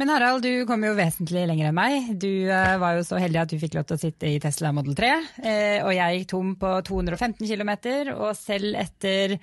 Men 0.00 0.12
Harald, 0.12 0.46
du 0.46 0.64
kom 0.68 0.84
jo 0.86 0.94
vesentlig 0.98 1.46
lenger 1.50 1.70
enn 1.70 1.76
meg. 1.76 2.12
Du 2.20 2.30
uh, 2.48 2.76
var 2.80 2.98
jo 2.98 3.04
så 3.06 3.20
heldig 3.20 3.42
at 3.42 3.52
du 3.52 3.58
fikk 3.60 3.76
lov 3.76 3.88
til 3.88 3.98
å 3.98 4.02
sitte 4.04 4.30
i 4.30 4.40
Tesla 4.42 4.72
Model 4.76 4.96
3. 4.98 5.12
Uh, 5.42 5.78
og 5.84 5.92
jeg 5.96 6.20
gikk 6.20 6.32
tom 6.32 6.54
på 6.60 6.72
215 6.88 7.44
km, 7.44 7.74
og 8.16 8.32
selv 8.38 8.78
etter 8.80 9.36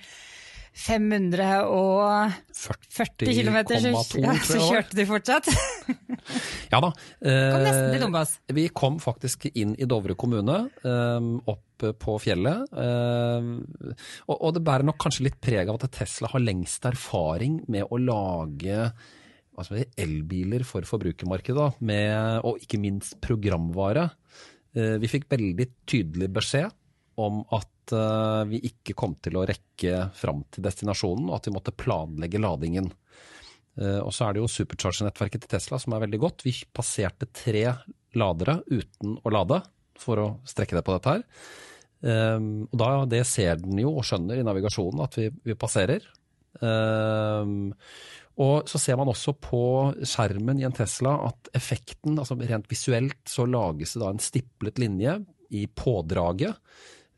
540 0.74 3.34
km 3.34 3.56
så, 3.68 3.74
ja, 4.20 4.32
så 4.44 4.58
kjørte 4.62 4.96
du 4.98 5.04
fortsatt. 5.08 5.46
Ja 6.68 6.76
da. 6.84 6.90
Kom 6.92 7.62
nesten 7.64 7.86
til 7.88 7.96
Eh, 7.96 8.02
Dombås. 8.02 8.32
Vi 8.52 8.66
kom 8.76 8.98
faktisk 9.00 9.46
inn 9.56 9.70
i 9.80 9.86
Dovre 9.88 10.12
kommune, 10.18 10.56
eh, 10.84 11.28
opp 11.48 11.80
på 12.02 12.18
fjellet. 12.20 12.66
eh, 12.76 13.48
og, 14.28 14.36
og 14.36 14.52
det 14.56 14.62
bærer 14.66 14.84
nok 14.84 14.98
kanskje 15.00 15.24
litt 15.28 15.38
preg 15.40 15.68
av 15.70 15.76
at 15.78 15.88
Tesla 15.96 16.28
har 16.34 16.42
lengst 16.44 16.84
erfaring 16.90 17.54
med 17.72 17.84
å 17.88 17.96
lage 18.02 18.90
si, 19.64 19.84
elbiler 19.96 20.62
for 20.68 20.82
forbrukermarkedet, 20.86 21.56
da, 21.56 21.70
med, 21.80 22.40
og 22.44 22.60
ikke 22.62 22.78
minst 22.82 23.16
programvare. 23.24 24.10
Eh, 24.76 24.98
vi 25.00 25.08
fikk 25.08 25.24
veldig 25.32 25.66
tydelig 25.88 26.28
beskjed 26.36 26.68
om 27.18 27.42
at 27.54 27.94
eh, 27.96 28.42
vi 28.50 28.60
ikke 28.70 28.96
kom 28.98 29.16
til 29.22 29.38
å 29.38 29.44
rekke 29.48 30.08
fram 30.16 30.44
til 30.54 30.64
destinasjonen, 30.66 31.28
og 31.28 31.38
at 31.38 31.48
vi 31.48 31.54
måtte 31.56 31.74
planlegge 31.76 32.40
ladingen. 32.42 32.90
Eh, 33.78 34.00
Og 34.02 34.12
så 34.14 34.28
er 34.28 34.36
det 34.36 34.44
jo 34.44 34.52
supercharger-nettverket 34.52 35.44
til 35.44 35.54
Tesla 35.56 35.80
som 35.82 35.96
er 35.96 36.04
veldig 36.06 36.20
godt. 36.22 36.46
Vi 36.46 36.54
passerte 36.74 37.30
tre 37.32 37.64
ladere 38.18 38.60
uten 38.70 39.18
å 39.22 39.34
lade, 39.34 39.62
for 39.98 40.22
å 40.22 40.28
strekke 40.46 40.78
det 40.78 40.84
på 40.86 40.94
dette 40.94 41.16
her. 41.16 41.24
Um, 41.98 42.68
og 42.70 42.76
da, 42.78 42.88
Det 43.10 43.24
ser 43.26 43.56
den 43.58 43.80
jo 43.82 43.96
og 43.98 44.04
skjønner 44.06 44.38
i 44.38 44.44
navigasjonen 44.46 45.02
at 45.02 45.16
vi, 45.18 45.24
vi 45.50 45.56
passerer. 45.58 46.04
Og 48.38 48.70
så 48.70 48.78
ser 48.78 48.98
man 49.00 49.10
også 49.10 49.34
på 49.42 49.62
skjermen 50.06 50.60
i 50.62 50.66
en 50.68 50.76
Tesla 50.76 51.16
at 51.26 51.50
effekten, 51.58 52.14
altså 52.14 52.38
rent 52.38 52.70
visuelt, 52.70 53.18
så 53.26 53.48
lages 53.50 53.96
det 53.96 54.02
da 54.04 54.12
en 54.14 54.22
stiplet 54.22 54.78
linje 54.78 55.16
i 55.58 55.64
pådraget 55.66 56.54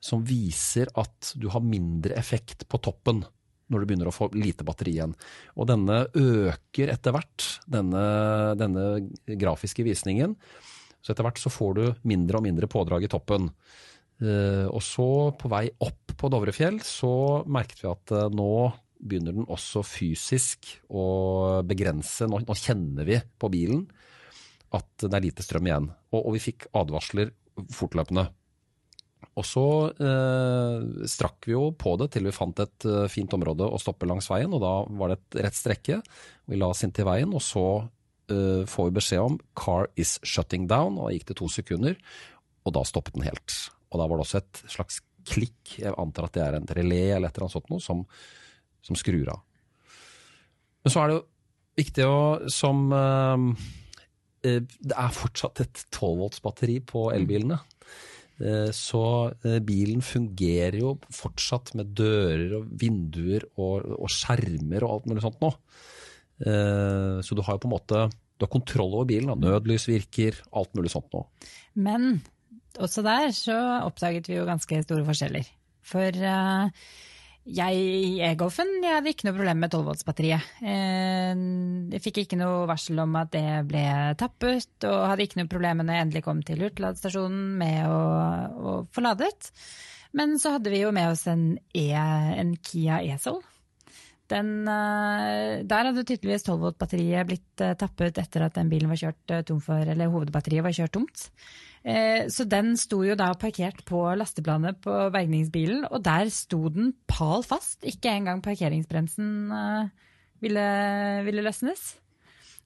som 0.01 0.25
viser 0.25 0.91
at 0.99 1.35
du 1.37 1.51
har 1.53 1.65
mindre 1.65 2.17
effekt 2.19 2.67
på 2.69 2.81
toppen 2.83 3.23
når 3.71 3.83
du 3.83 3.87
begynner 3.87 4.11
å 4.11 4.15
få 4.15 4.31
lite 4.35 4.67
batteri 4.67 4.97
igjen. 4.97 5.13
Og 5.55 5.69
denne 5.71 6.03
øker 6.19 6.91
etter 6.91 7.15
hvert, 7.15 7.47
denne, 7.71 8.03
denne 8.59 8.87
grafiske 9.39 9.85
visningen. 9.87 10.35
Så 11.01 11.13
etter 11.13 11.27
hvert 11.27 11.39
så 11.41 11.53
får 11.53 11.77
du 11.79 11.85
mindre 12.11 12.41
og 12.41 12.47
mindre 12.49 12.69
pådrag 12.71 13.07
i 13.07 13.13
toppen. 13.13 13.47
Eh, 14.21 14.67
og 14.67 14.83
så 14.85 15.09
på 15.39 15.51
vei 15.53 15.69
opp 15.87 16.17
på 16.19 16.29
Dovrefjell 16.33 16.81
så 16.85 17.13
merket 17.49 17.85
vi 17.85 17.93
at 17.93 18.17
eh, 18.17 18.27
nå 18.35 18.51
begynner 19.01 19.33
den 19.39 19.49
også 19.49 19.85
fysisk 19.87 20.67
å 20.93 21.05
begrense. 21.65 22.27
Nå, 22.29 22.43
nå 22.45 22.59
kjenner 22.59 23.07
vi 23.09 23.21
på 23.41 23.49
bilen 23.53 23.87
at 24.77 25.07
det 25.07 25.15
er 25.17 25.25
lite 25.25 25.47
strøm 25.47 25.71
igjen. 25.71 25.89
Og, 26.13 26.21
og 26.21 26.37
vi 26.37 26.45
fikk 26.51 26.69
advarsler 26.77 27.33
fortløpende. 27.75 28.29
Og 29.39 29.47
så 29.47 29.65
eh, 30.03 31.07
strakk 31.09 31.47
vi 31.49 31.55
jo 31.55 31.71
på 31.79 31.95
det 32.01 32.11
til 32.15 32.27
vi 32.27 32.35
fant 32.35 32.63
et 32.63 32.87
eh, 32.89 33.07
fint 33.13 33.33
område 33.37 33.69
å 33.69 33.81
stoppe 33.81 34.09
langs 34.09 34.29
veien, 34.31 34.53
og 34.57 34.63
da 34.65 34.75
var 35.01 35.13
det 35.13 35.19
et 35.19 35.41
rett 35.47 35.59
strekke. 35.59 36.01
Vi 36.51 36.59
la 36.59 36.71
oss 36.73 36.83
inntil 36.87 37.09
veien, 37.09 37.33
og 37.37 37.45
så 37.45 37.65
eh, 38.33 38.67
får 38.69 38.89
vi 38.89 38.97
beskjed 38.99 39.23
om 39.23 39.39
'car 39.55 39.89
is 39.97 40.19
shutting 40.23 40.67
down', 40.71 40.99
og 40.99 41.09
da 41.09 41.15
gikk 41.17 41.31
det 41.31 41.39
to 41.41 41.49
sekunder, 41.49 41.97
og 42.67 42.75
da 42.77 42.85
stoppet 42.85 43.17
den 43.17 43.29
helt. 43.29 43.57
Og 43.91 44.03
da 44.03 44.07
var 44.07 44.19
det 44.19 44.27
også 44.27 44.43
et 44.43 44.63
slags 44.69 45.01
klikk, 45.29 45.79
jeg 45.79 45.95
antar 45.99 46.27
at 46.27 46.37
det 46.37 46.45
er 46.45 46.57
en 46.59 46.71
relé 46.79 47.03
eller 47.15 47.29
et 47.29 47.37
eller 47.37 47.47
annet 47.47 47.57
sånt 47.57 47.71
noe, 47.73 47.83
som, 47.85 48.05
som 48.83 48.99
skrur 48.99 49.31
av. 49.33 49.45
Men 50.85 50.93
så 50.93 51.03
er 51.03 51.11
det 51.11 51.19
jo 51.19 51.27
viktig 51.81 52.07
å 52.09 52.21
som 52.53 52.87
eh, 52.97 53.45
eh, 54.49 54.63
Det 54.65 54.97
er 54.97 55.17
fortsatt 55.17 55.61
et 55.65 55.85
12 55.91 56.15
volts 56.23 56.43
batteri 56.45 56.81
på 56.81 57.11
elbilene. 57.15 57.61
Eh, 57.61 57.80
Så 58.73 59.03
eh, 59.45 59.59
bilen 59.65 60.01
fungerer 60.05 60.79
jo 60.81 60.95
fortsatt 61.13 61.75
med 61.79 61.93
dører 61.99 62.57
og 62.61 62.71
vinduer 62.81 63.45
og, 63.57 63.85
og 63.99 64.09
skjermer 64.13 64.87
og 64.87 64.95
alt 64.95 65.09
mulig 65.11 65.25
sånt 65.27 65.41
nå. 65.45 65.51
Eh, 66.47 67.21
Så 67.27 67.37
du 67.37 67.43
har 67.45 67.59
jo 67.59 67.65
på 67.67 67.71
en 67.71 67.77
måte 67.77 68.05
du 68.41 68.47
har 68.47 68.53
kontroll 68.55 68.95
over 68.97 69.05
bilen. 69.05 69.29
Da. 69.29 69.37
Nødlys 69.37 69.85
virker, 69.91 70.39
alt 70.57 70.73
mulig 70.73 70.89
sånt 70.95 71.13
nå. 71.13 71.27
Men 71.77 72.23
også 72.81 73.05
der 73.05 73.29
så 73.37 73.57
oppdaget 73.85 74.31
vi 74.31 74.39
jo 74.39 74.47
ganske 74.49 74.81
store 74.87 75.05
forskjeller. 75.05 75.51
For 75.85 76.09
eh, 76.09 76.71
jeg 77.49 77.77
i 77.81 78.21
e-golfen 78.25 78.69
jeg 78.85 78.93
hadde 78.93 79.13
ikke 79.15 79.27
noe 79.27 79.37
problem 79.37 79.63
med 79.65 79.73
12-voltsbatteriet. 79.73 80.49
Eh, 80.61 81.45
jeg 81.95 82.03
fikk 82.05 82.23
ikke 82.23 82.39
noe 82.41 82.67
varsel 82.69 83.01
om 83.01 83.17
at 83.21 83.33
det 83.33 83.45
ble 83.69 83.85
tappet, 84.21 84.85
og 84.89 85.07
hadde 85.09 85.27
ikke 85.27 85.41
noe 85.41 85.51
problem 85.51 85.81
når 85.83 85.97
jeg 85.97 86.07
endelig 86.07 86.25
kom 86.27 86.43
til 86.47 86.67
hurtigladestasjonen 86.67 87.47
med 87.63 87.79
å, 87.89 88.03
å 88.61 88.75
få 88.93 89.05
ladet. 89.07 89.51
Men 90.17 90.37
så 90.43 90.57
hadde 90.57 90.73
vi 90.73 90.83
jo 90.83 90.93
med 90.95 91.13
oss 91.13 91.25
en, 91.31 91.55
e, 91.73 91.87
en 91.95 92.53
Kia 92.67 93.01
e-Soul. 93.15 93.41
Den, 94.31 94.53
eh, 94.69 95.63
der 95.67 95.89
hadde 95.91 96.05
tydeligvis 96.07 96.45
12-volt-batteriet 96.47 97.27
blitt 97.27 97.65
eh, 97.65 97.75
tappet 97.79 98.21
etter 98.23 98.47
at 98.47 98.61
den 98.61 98.71
bilen 98.71 98.93
var 98.93 99.01
kjørt 99.01 99.35
tom 99.49 99.63
for, 99.65 99.81
eller 99.81 100.13
hovedbatteriet 100.13 100.67
var 100.67 100.77
kjørt 100.77 100.95
tomt. 100.99 101.27
Eh, 101.85 102.29
Så 102.29 102.45
den 102.45 102.75
sto 102.77 103.03
jo 103.07 103.17
da 103.17 103.33
parkert 103.35 103.85
på 103.89 104.03
lasteplanet 104.19 104.81
på 104.85 104.97
bergningsbilen, 105.15 105.87
og 105.91 106.03
der 106.05 106.29
sto 106.33 106.69
den 106.69 106.93
pal 107.09 107.43
fast. 107.47 107.81
Ikke 107.85 108.13
engang 108.13 108.43
parkeringsbremsen 108.45 109.51
eh, 109.51 109.89
ville, 110.45 110.69
ville 111.25 111.47
løsnes. 111.47 111.97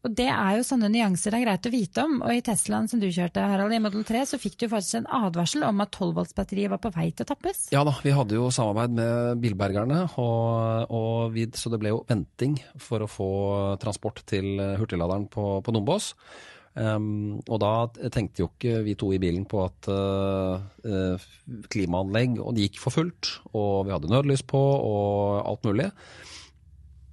Og 0.05 0.13
det 0.13 0.27
er 0.29 0.59
jo 0.59 0.65
sånne 0.69 0.91
nyanser 0.93 1.33
det 1.33 1.39
er 1.39 1.45
greit 1.47 1.65
å 1.65 1.71
vite 1.73 2.03
om. 2.05 2.19
Og 2.27 2.37
i 2.37 2.43
Teslaen 2.45 2.91
som 2.91 3.01
du 3.01 3.07
kjørte, 3.09 3.41
Harald, 3.41 3.73
i 3.73 3.81
Model 3.81 4.03
3, 4.05 4.27
så 4.29 4.41
fikk 4.41 4.59
du 4.61 4.67
faktisk 4.69 4.99
en 4.99 5.07
advarsel 5.09 5.65
om 5.65 5.81
at 5.81 5.97
12-voltsbatteriet 5.97 6.69
var 6.75 6.83
på 6.83 6.93
vei 6.93 7.07
til 7.09 7.25
å 7.25 7.31
tappes. 7.31 7.63
Ja 7.73 7.87
da, 7.89 7.95
vi 8.05 8.13
hadde 8.13 8.37
jo 8.37 8.51
samarbeid 8.53 8.99
med 8.99 9.41
bilbergerne, 9.41 10.03
og, 10.21 10.93
og 10.93 11.33
vi, 11.33 11.47
så 11.57 11.73
det 11.73 11.81
ble 11.81 11.95
jo 11.95 12.03
venting 12.11 12.59
for 12.77 13.01
å 13.01 13.09
få 13.09 13.31
transport 13.81 14.21
til 14.29 14.61
hurtigladeren 14.77 15.25
på, 15.33 15.47
på 15.65 15.73
Dombås. 15.73 16.11
Um, 16.75 17.39
og 17.47 17.61
da 17.63 17.87
tenkte 18.11 18.43
jo 18.43 18.49
ikke 18.51 18.81
vi 18.83 18.97
to 18.99 19.13
i 19.15 19.21
bilen 19.23 19.45
på 19.47 19.61
at 19.63 19.87
uh, 19.87 21.27
klimaanlegg 21.71 22.41
og 22.43 22.57
det 22.57 22.67
gikk 22.67 22.81
for 22.83 22.97
fullt, 22.97 23.31
og 23.55 23.87
vi 23.87 23.95
hadde 23.95 24.11
nødlys 24.11 24.43
på 24.51 24.59
og 24.59 25.45
alt 25.47 25.69
mulig. 25.69 25.87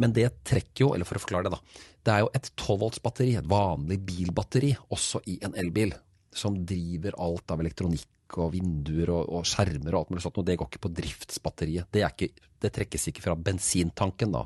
Men 0.02 0.16
det 0.18 0.32
trekker 0.50 0.88
jo, 0.88 0.94
eller 0.96 1.06
for 1.06 1.20
å 1.20 1.22
forklare 1.22 1.46
det 1.46 1.54
da, 1.54 1.62
det 2.02 2.14
er 2.14 2.24
jo 2.24 2.32
et 2.34 2.50
12 2.56 2.80
volts 2.82 3.04
batteri, 3.04 3.36
et 3.38 3.50
vanlig 3.50 4.00
bilbatteri, 4.08 4.72
også 4.90 5.22
i 5.30 5.38
en 5.46 5.54
elbil, 5.62 5.94
som 6.34 6.58
driver 6.66 7.20
alt 7.22 7.54
av 7.54 7.62
elektronikk 7.62 8.40
og 8.42 8.54
vinduer 8.56 9.12
og, 9.14 9.28
og 9.30 9.46
skjermer 9.46 9.94
og 9.94 10.00
alt 10.00 10.14
mulig 10.14 10.24
sånt, 10.26 10.40
og 10.42 10.48
det 10.48 10.58
går 10.58 10.72
ikke 10.72 10.86
på 10.88 10.94
driftsbatteriet. 10.98 11.92
Det, 11.94 12.02
ikke, 12.08 12.50
det 12.64 12.74
trekkes 12.74 13.10
ikke 13.12 13.26
fra 13.28 13.38
bensintanken 13.38 14.34
da. 14.34 14.46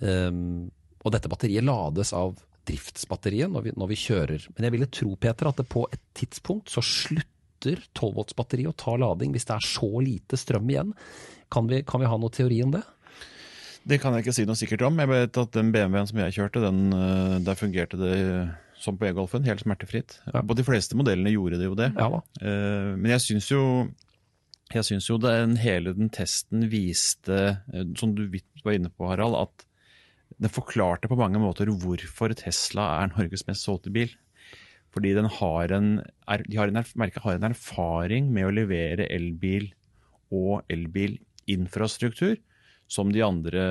Um, 0.00 0.70
og 1.04 1.12
dette 1.12 1.30
batteriet 1.30 1.66
lades 1.66 2.14
av 2.16 2.38
driftsbatteriet 2.66 3.52
når 3.52 3.68
vi, 3.68 3.72
når 3.78 3.90
vi 3.92 3.98
kjører. 4.00 4.48
Men 4.56 4.66
jeg 4.66 4.74
ville 4.76 4.90
tro, 4.92 5.14
Peter, 5.20 5.50
at 5.50 5.60
det 5.60 5.68
på 5.72 5.86
et 5.92 6.02
tidspunkt 6.18 6.72
så 6.72 6.82
slutter 6.84 7.80
12-voltsbatteriet 7.96 8.70
å 8.70 8.76
ta 8.78 8.96
lading 9.00 9.32
hvis 9.34 9.48
det 9.48 9.56
er 9.56 9.64
så 9.66 9.88
lite 10.04 10.38
strøm 10.38 10.68
igjen. 10.70 10.92
Kan 11.52 11.70
vi, 11.70 11.80
kan 11.86 12.02
vi 12.02 12.10
ha 12.10 12.18
noe 12.20 12.34
teori 12.34 12.60
om 12.66 12.74
det? 12.74 12.82
Det 13.86 14.00
kan 14.02 14.16
jeg 14.16 14.24
ikke 14.24 14.34
si 14.34 14.44
noe 14.48 14.58
sikkert 14.58 14.82
om. 14.88 14.98
Jeg 14.98 15.10
vet 15.12 15.38
at 15.38 15.52
den 15.54 15.68
BMW-en 15.74 16.08
som 16.10 16.18
jeg 16.18 16.34
kjørte, 16.34 16.62
den, 16.64 16.80
eh, 16.90 17.36
der 17.46 17.58
fungerte 17.58 18.00
det 18.00 18.16
som 18.82 18.98
på 18.98 19.06
e-golfen, 19.08 19.46
helt 19.46 19.62
smertefritt. 19.62 20.18
Ja. 20.34 20.42
På 20.42 20.56
de 20.58 20.64
fleste 20.66 20.98
modellene 20.98 21.32
gjorde 21.32 21.60
det 21.60 21.68
jo 21.70 21.78
det. 21.78 21.92
Ja. 21.96 22.20
Eh, 22.42 22.90
Men 22.98 23.14
jeg 23.14 23.22
syns 23.24 23.48
jo 23.52 23.62
jeg 24.74 24.82
syns 24.82 25.06
jo 25.06 25.16
den, 25.22 25.54
hele 25.62 25.92
den 25.94 26.10
testen 26.10 26.66
viste, 26.72 27.62
eh, 27.72 27.86
som 27.98 28.14
du 28.16 28.26
var 28.64 28.74
inne 28.74 28.90
på, 28.90 29.06
Harald, 29.06 29.38
at 29.38 29.66
den 30.36 30.52
forklarte 30.52 31.08
på 31.08 31.18
mange 31.18 31.40
måter 31.40 31.70
hvorfor 31.70 32.34
Tesla 32.36 32.86
er 33.00 33.12
Norges 33.14 33.46
mest 33.48 33.66
solgte 33.66 33.92
bil. 33.94 34.12
Fordi 34.96 35.12
har 35.12 35.72
en, 35.76 35.88
de 36.48 36.56
har 36.56 36.70
en, 36.72 36.84
merket 36.96 37.22
har 37.24 37.36
en 37.36 37.50
erfaring 37.50 38.30
med 38.32 38.48
å 38.48 38.54
levere 38.54 39.08
elbil 39.12 39.68
og 40.32 40.64
elbilinfrastruktur 40.72 42.38
som 42.88 43.10
de 43.12 43.22
andre 43.24 43.64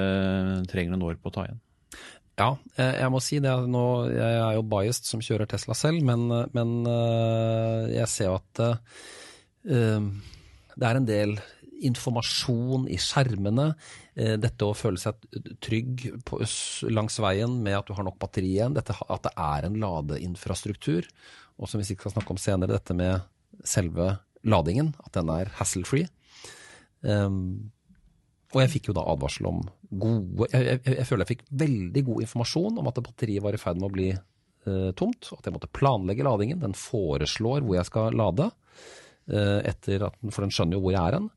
trenger 0.69 0.93
noen 0.93 1.07
år 1.09 1.17
på 1.17 1.31
å 1.31 1.35
ta 1.35 1.47
igjen. 1.47 1.61
Ja, 2.35 2.49
eh, 2.75 2.97
jeg 2.99 3.11
må 3.13 3.21
si 3.23 3.39
det. 3.39 3.53
Nå, 3.71 3.85
jeg 4.11 4.37
er 4.43 4.57
jo 4.57 4.67
biased 4.67 5.07
som 5.07 5.23
kjører 5.23 5.47
Tesla 5.49 5.75
selv, 5.77 6.03
men, 6.03 6.27
men 6.53 6.73
eh, 6.91 7.95
jeg 7.95 8.11
ser 8.11 8.29
jo 8.29 8.37
at 8.41 8.63
uh, 8.65 10.09
det 10.75 10.89
er 10.89 10.99
en 10.99 11.07
del 11.07 11.37
informasjon 11.87 12.87
i 12.91 12.97
skjermene. 13.01 13.69
eh, 14.15 14.35
Dette 14.41 14.67
å 14.67 14.75
føle 14.77 15.01
seg 15.01 15.21
trygg 15.63 16.07
på, 16.25 16.41
langs 16.89 17.19
veien 17.23 17.61
med 17.63 17.77
at 17.79 17.87
du 17.87 17.93
har 17.97 18.05
nok 18.07 18.19
batteri 18.21 18.55
igjen. 18.57 18.75
Dette, 18.77 18.95
at 18.95 19.23
det 19.27 19.33
er 19.37 19.69
en 19.69 19.79
ladeinfrastruktur. 19.81 21.07
Og 21.55 21.69
som 21.71 21.79
vi 21.79 21.87
sikkert 21.87 22.09
skal 22.09 22.17
snakke 22.17 22.35
om 22.35 22.41
senere, 22.41 22.75
dette 22.75 22.95
med 22.97 23.23
selve 23.63 24.17
ladingen. 24.43 24.93
At 25.05 25.15
den 25.15 25.31
er 25.31 25.53
hassle-free. 25.59 26.09
Um, 27.05 27.71
Og 28.55 28.61
jeg 28.63 28.71
fikk 28.71 28.87
jo 28.89 28.95
da 28.95 29.03
advarsel 29.11 29.45
om 29.49 29.57
gode 29.91 30.47
Jeg, 30.49 30.63
jeg, 30.65 30.95
jeg 30.95 31.05
føler 31.05 31.21
jeg 31.21 31.31
fikk 31.35 31.43
veldig 31.61 32.01
god 32.07 32.23
informasjon 32.25 32.79
om 32.81 32.87
at 32.89 33.01
batteriet 33.03 33.43
var 33.43 33.55
i 33.55 33.59
ferd 33.61 33.77
med 33.77 33.87
å 33.89 33.93
bli 33.93 34.07
uh, 34.15 34.91
tomt. 34.97 35.29
og 35.31 35.39
At 35.39 35.49
jeg 35.49 35.55
måtte 35.55 35.71
planlegge 35.75 36.25
ladingen. 36.25 36.61
Den 36.63 36.75
foreslår 36.77 37.65
hvor 37.65 37.77
jeg 37.77 37.89
skal 37.89 38.15
lade, 38.17 38.49
uh, 39.31 39.59
etter 39.63 40.07
at, 40.09 40.17
for 40.31 40.45
den 40.45 40.53
skjønner 40.55 40.79
jo 40.79 40.83
hvor 40.85 40.95
jeg 40.95 41.03
er 41.03 41.19
hen. 41.19 41.29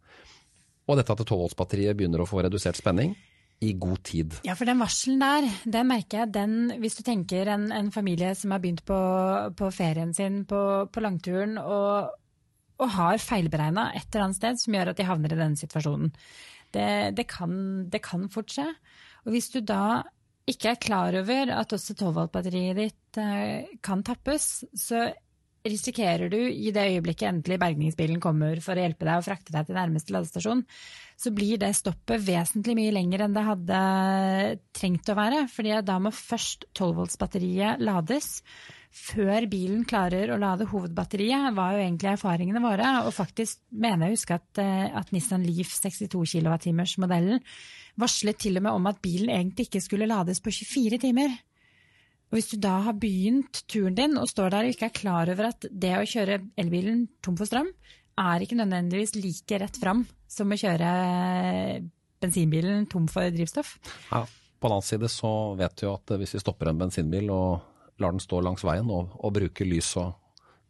Og 0.89 0.97
dette 0.97 1.13
at 1.13 1.25
12-voltsbatteriet 1.25 1.99
begynner 1.99 2.25
å 2.25 2.29
få 2.29 2.41
redusert 2.45 2.79
spenning 2.81 3.13
i 3.61 3.73
god 3.75 4.01
tid. 4.07 4.37
Ja, 4.47 4.55
for 4.59 4.69
den 4.69 4.79
varselen 4.81 5.23
der, 5.23 5.49
den 5.67 5.89
merker 5.91 6.23
jeg 6.23 6.35
den 6.37 6.53
Hvis 6.79 6.95
du 6.99 7.03
tenker 7.07 7.51
en, 7.51 7.69
en 7.75 7.91
familie 7.95 8.31
som 8.39 8.55
har 8.55 8.63
begynt 8.63 8.85
på, 8.87 8.99
på 9.59 9.71
ferien 9.75 10.15
sin 10.15 10.45
på, 10.49 10.61
på 10.95 11.03
langturen 11.03 11.57
og, 11.59 12.13
og 12.79 12.95
har 12.95 13.19
feilberegna 13.23 13.91
et 13.99 14.07
eller 14.07 14.29
annet 14.29 14.39
sted 14.39 14.63
som 14.63 14.79
gjør 14.79 14.93
at 14.93 15.01
de 15.01 15.09
havner 15.09 15.35
i 15.35 15.41
denne 15.41 15.59
situasjonen. 15.59 16.13
Det, 16.71 16.89
det, 17.17 17.27
kan, 17.31 17.53
det 17.91 18.03
kan 18.05 18.29
fort 18.31 18.53
skje. 18.55 18.69
Og 19.27 19.35
hvis 19.35 19.51
du 19.51 19.61
da 19.67 20.05
ikke 20.49 20.73
er 20.73 20.81
klar 20.81 21.17
over 21.19 21.51
at 21.59 21.73
også 21.75 21.97
12-volt-batteriet 21.99 22.79
ditt 22.79 23.19
eh, 23.21 23.69
kan 23.85 24.05
tappes, 24.07 24.63
så 24.77 25.09
risikerer 25.67 26.31
du 26.33 26.39
i 26.39 26.71
det 26.75 26.87
øyeblikket 26.93 27.29
endelig 27.31 27.59
bergningsbilen 27.63 28.21
kommer 28.23 28.61
for 28.65 28.79
å 28.79 28.85
hjelpe 28.85 29.07
deg 29.09 29.21
og 29.21 29.27
frakte 29.27 29.55
deg 29.55 29.67
til 29.67 29.79
nærmeste 29.79 30.15
ladestasjon, 30.15 30.65
så 31.19 31.33
blir 31.35 31.59
det 31.61 31.75
stoppet 31.77 32.23
vesentlig 32.23 32.77
mye 32.79 32.95
lenger 32.95 33.25
enn 33.25 33.37
det 33.37 33.47
hadde 33.47 33.83
trengt 34.77 35.11
å 35.11 35.19
være. 35.19 35.47
fordi 35.51 35.79
da 35.83 35.99
må 36.03 36.15
først 36.15 36.69
12-volts-batteriet 36.79 37.83
lades 37.83 38.37
før 38.95 39.47
bilen 39.51 39.85
klarer 39.89 40.31
å 40.33 40.39
lade 40.41 40.67
hovedbatteriet, 40.71 41.53
var 41.57 41.75
jo 41.75 41.83
egentlig 41.83 42.13
erfaringene 42.15 42.63
våre. 42.63 42.93
Og 43.07 43.13
faktisk 43.15 43.61
mener 43.71 44.07
jeg 44.07 44.15
å 44.15 44.17
huske 44.17 44.39
at, 44.39 44.63
eh, 44.63 44.87
at, 44.97 45.13
Nissan 45.13 45.45
Leaf 45.45 45.75
62 45.77 46.25
kWh-modellen 46.33 47.43
varslet 47.99 48.39
til 48.39 48.57
og 48.57 48.65
med 48.65 48.73
om 48.73 48.89
at 48.91 49.03
bilen 49.03 49.31
egentlig 49.35 49.69
ikke 49.69 49.85
skulle 49.85 50.09
lades 50.09 50.41
på 50.41 50.55
24 50.55 50.99
timer. 51.03 51.37
Og 52.29 52.37
Hvis 52.37 52.51
du 52.53 52.59
da 52.61 52.75
har 52.85 52.97
begynt 53.01 53.63
turen 53.71 53.97
din 53.97 54.19
og 54.21 54.29
står 54.29 54.53
der 54.53 54.67
og 54.67 54.75
ikke 54.75 54.91
er 54.91 54.99
klar 54.99 55.31
over 55.33 55.49
at 55.49 55.65
det 55.71 55.95
å 55.97 56.05
kjøre 56.09 56.43
elbilen 56.61 57.07
tom 57.25 57.39
for 57.41 57.49
strøm, 57.49 57.71
er 58.19 58.43
ikke 58.45 58.59
nødvendigvis 58.59 59.15
like 59.17 59.61
rett 59.63 59.79
fram 59.81 60.03
som 60.29 60.53
å 60.53 60.59
kjøre 60.59 60.91
bensinbilen 62.21 62.89
tom 62.91 63.07
for 63.09 63.31
drivstoff. 63.33 63.77
Ja, 64.11 64.27
på 64.27 64.69
den 64.69 64.77
annen 64.77 64.89
side 64.89 65.11
så 65.13 65.33
vet 65.59 65.77
du 65.79 65.87
jo 65.87 65.95
at 65.97 66.17
hvis 66.21 66.35
vi 66.37 66.43
stopper 66.43 66.73
en 66.73 66.81
bensinbil 66.83 67.31
og 67.33 68.03
lar 68.03 68.13
den 68.13 68.23
stå 68.23 68.43
langs 68.45 68.65
veien 68.67 68.91
og, 68.93 69.15
og 69.19 69.35
bruker 69.39 69.69
lys 69.69 69.95
og 70.01 70.13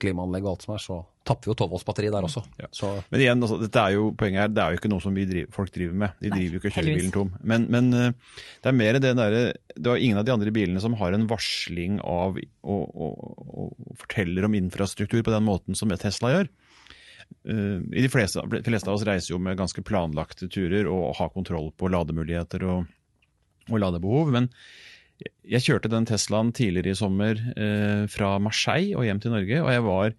klimaanlegg 0.02 0.46
og 0.46 0.52
alt 0.52 0.64
som 0.64 0.74
er, 0.74 0.82
så 0.82 0.98
tapper 1.28 1.48
vi 1.48 1.52
jo 1.52 1.56
12-voltsbatteri 1.58 2.10
der 2.12 2.26
også. 2.26 2.42
Ja. 2.60 2.68
Men 3.12 3.22
igjen, 3.22 3.42
altså, 3.44 3.58
dette 3.60 3.82
er 3.82 3.96
jo, 3.96 4.08
poenget 4.18 4.42
her, 4.42 4.52
det 4.52 4.62
er 4.62 4.72
jo 4.72 4.80
ikke 4.80 4.90
noe 4.92 5.04
som 5.04 5.16
driver, 5.18 5.50
folk 5.54 5.72
driver 5.74 5.98
med. 6.04 6.14
De 6.22 6.30
driver 6.32 6.56
jo 6.56 6.60
ikke 6.62 6.70
og 6.70 6.76
kjører 6.76 6.98
bilen 7.00 7.14
tom. 7.14 7.32
Men, 7.52 7.66
men, 7.74 7.90
eh, 7.98 8.38
det 8.62 8.70
er 8.70 8.78
mer 8.78 8.98
det 8.98 9.12
derre 9.18 9.42
Det 9.74 9.92
er 9.92 10.04
ingen 10.06 10.20
av 10.20 10.26
de 10.28 10.34
andre 10.34 10.54
bilene 10.54 10.82
som 10.84 10.96
har 11.00 11.16
en 11.16 11.28
varsling 11.30 12.00
av 12.00 12.38
og, 12.38 12.82
og, 12.88 13.20
og, 13.44 13.92
forteller 14.04 14.48
om 14.48 14.56
infrastruktur 14.58 15.22
på 15.22 15.34
den 15.34 15.46
måten 15.46 15.78
som 15.78 15.92
Tesla 15.98 16.34
gjør. 16.34 16.50
Uh, 17.44 17.84
de 17.92 18.08
fleste, 18.08 18.40
de 18.40 18.64
fleste, 18.64 18.88
av 18.88 18.96
oss 18.96 19.04
reiser 19.04 19.34
jo 19.34 19.40
med 19.42 19.58
ganske 19.58 19.82
planlagte 19.84 20.48
turer 20.48 20.88
og 20.88 21.10
har 21.18 21.28
kontroll 21.34 21.68
på 21.76 21.90
lademuligheter 21.92 22.64
og, 22.64 22.86
og 23.68 23.82
ladebehov. 23.82 24.32
men 24.32 24.48
jeg 25.48 25.64
kjørte 25.64 25.90
den 25.90 26.06
Teslaen 26.06 26.52
tidligere 26.54 26.94
i 26.94 26.98
sommer 26.98 27.38
eh, 27.56 28.04
fra 28.10 28.36
Marseille 28.42 28.96
og 28.98 29.06
hjem 29.06 29.20
til 29.22 29.34
Norge, 29.34 29.62
og 29.64 29.70
jeg 29.72 29.84
var 29.86 30.16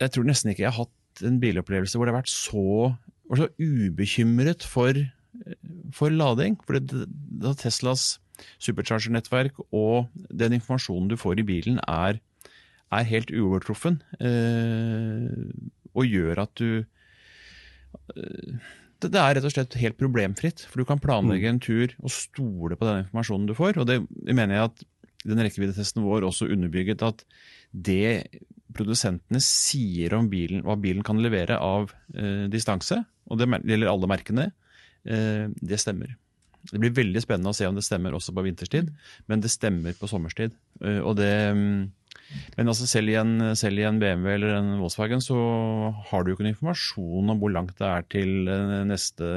Jeg 0.00 0.12
tror 0.12 0.26
nesten 0.28 0.50
ikke 0.50 0.64
jeg 0.64 0.72
har 0.74 0.84
hatt 0.84 1.24
en 1.24 1.40
bilopplevelse 1.40 1.96
hvor 1.96 2.08
det 2.08 2.12
har 2.12 2.20
vært 2.20 2.32
så, 2.32 2.92
så 3.32 3.48
ubekymret 3.56 4.66
for, 4.66 4.98
for 5.94 6.12
lading. 6.12 6.58
For 6.66 6.76
det, 6.76 7.06
Teslas 7.62 8.18
supercharger-nettverk 8.60 9.62
og 9.72 10.10
den 10.28 10.58
informasjonen 10.58 11.08
du 11.08 11.16
får 11.16 11.40
i 11.40 11.46
bilen, 11.48 11.80
er, 11.88 12.20
er 12.92 13.08
helt 13.08 13.32
uovertruffen. 13.32 14.02
Eh, 14.20 15.48
og 15.96 16.04
gjør 16.04 16.42
at 16.44 16.52
du 16.60 16.84
eh, 18.16 18.68
det, 19.02 19.12
det, 19.12 19.20
er 19.20 19.36
rett 19.36 19.46
og 19.46 19.52
slett 19.52 19.76
helt 19.80 19.98
problemfritt. 20.00 20.64
For 20.70 20.80
du 20.80 20.88
kan 20.88 21.00
planlegge 21.02 21.50
en 21.50 21.62
tur 21.62 21.92
og 22.00 22.12
stole 22.12 22.78
på 22.78 22.88
den 22.88 23.04
informasjonen 23.04 23.48
du 23.48 23.54
får. 23.56 23.80
Og 23.82 23.88
det 23.88 24.00
mener 24.26 24.56
jeg 24.56 24.70
at 24.70 24.84
den 25.26 25.42
rekkeviddetesten 25.42 26.04
vår 26.06 26.26
også 26.28 26.48
underbygget 26.54 27.02
at 27.04 27.24
det 27.72 28.28
produsentene 28.76 29.40
sier 29.42 30.14
om 30.16 30.28
bilen, 30.30 30.62
hva 30.66 30.76
bilen 30.80 31.04
kan 31.06 31.20
levere 31.22 31.58
av 31.62 31.90
eh, 32.14 32.46
distanse, 32.52 33.00
og 33.26 33.40
det 33.40 33.48
gjelder 33.64 33.90
alle 33.90 34.10
merkene, 34.10 34.46
eh, 35.08 35.46
det 35.48 35.80
stemmer. 35.82 36.14
Det 36.66 36.80
blir 36.82 36.94
veldig 36.94 37.22
spennende 37.22 37.52
å 37.52 37.56
se 37.56 37.66
om 37.68 37.76
det 37.76 37.84
stemmer 37.86 38.16
også 38.16 38.34
på 38.36 38.44
vinterstid, 38.46 38.90
men 39.30 39.42
det 39.42 39.52
stemmer 39.54 39.96
på 39.98 40.10
sommerstid. 40.10 40.54
Eh, 40.82 41.00
og 41.00 41.16
det 41.20 41.32
mm, 41.56 41.80
men 42.56 42.72
altså 42.72 42.88
selv 42.90 43.12
i, 43.12 43.16
en, 43.20 43.34
selv 43.58 43.78
i, 43.80 43.84
en, 43.88 44.00
BMW 44.02 44.32
eller 44.34 44.56
en 44.56 44.72
Volkswagen 44.80 45.22
så 45.24 45.36
har 46.10 46.24
du 46.24 46.30
jo 46.30 46.36
ikke 46.36 46.46
noen 46.46 46.54
informasjon 46.54 47.34
om 47.34 47.42
hvor 47.42 47.52
langt 47.54 47.76
det 47.78 47.86
er 47.88 48.08
til 48.12 48.50
eh, 48.50 48.82
neste 48.88 49.30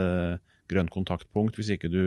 grønt 0.70 0.94
kontaktpunkt, 0.94 1.58
hvis 1.58 1.74
ikke 1.76 1.92
du 1.92 2.04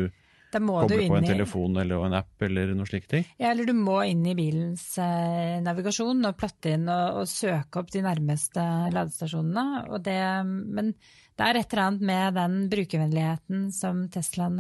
kobler 0.53 1.09
på 1.09 1.16
en 1.16 1.27
telefon 1.27 1.79
eller 1.81 2.05
en 2.07 2.16
app 2.18 2.45
eller 2.45 2.75
noe 2.77 2.88
slike 2.88 3.09
ting. 3.09 3.25
Ja, 3.40 3.53
eller 3.53 3.68
du 3.68 3.73
må 3.77 3.99
inn 4.09 4.25
i 4.29 4.37
bilens 4.37 4.85
eh, 5.01 5.59
navigasjon 5.64 6.21
og 6.29 6.38
platte 6.38 6.75
inn 6.77 6.87
og, 6.92 7.23
og, 7.23 7.31
søke 7.31 7.81
opp 7.81 7.92
de 7.92 8.05
nærmeste 8.05 8.64
ladestasjonene. 8.92 9.99
Det, 10.05 10.18
men 10.47 10.92
det 11.38 11.47
er 11.47 11.59
et 11.59 11.73
eller 11.73 11.85
annet 11.87 12.07
med 12.12 12.38
den 12.38 12.59
brukervennligheten 12.73 13.68
som 13.75 14.05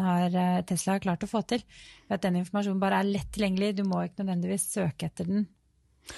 har, 0.06 0.28
eh, 0.32 0.62
Tesla 0.68 0.96
har 0.96 1.04
klart 1.04 1.26
å 1.26 1.30
få 1.30 1.44
til. 1.48 1.64
At 2.08 2.24
den 2.24 2.40
informasjonen 2.40 2.80
bare 2.82 3.02
er 3.02 3.10
lett 3.10 3.32
tilgjengelig, 3.34 3.74
du 3.76 3.84
må 3.88 4.04
ikke 4.06 4.22
nødvendigvis 4.24 4.70
søke 4.72 5.10
etter 5.10 5.28
den 5.28 5.50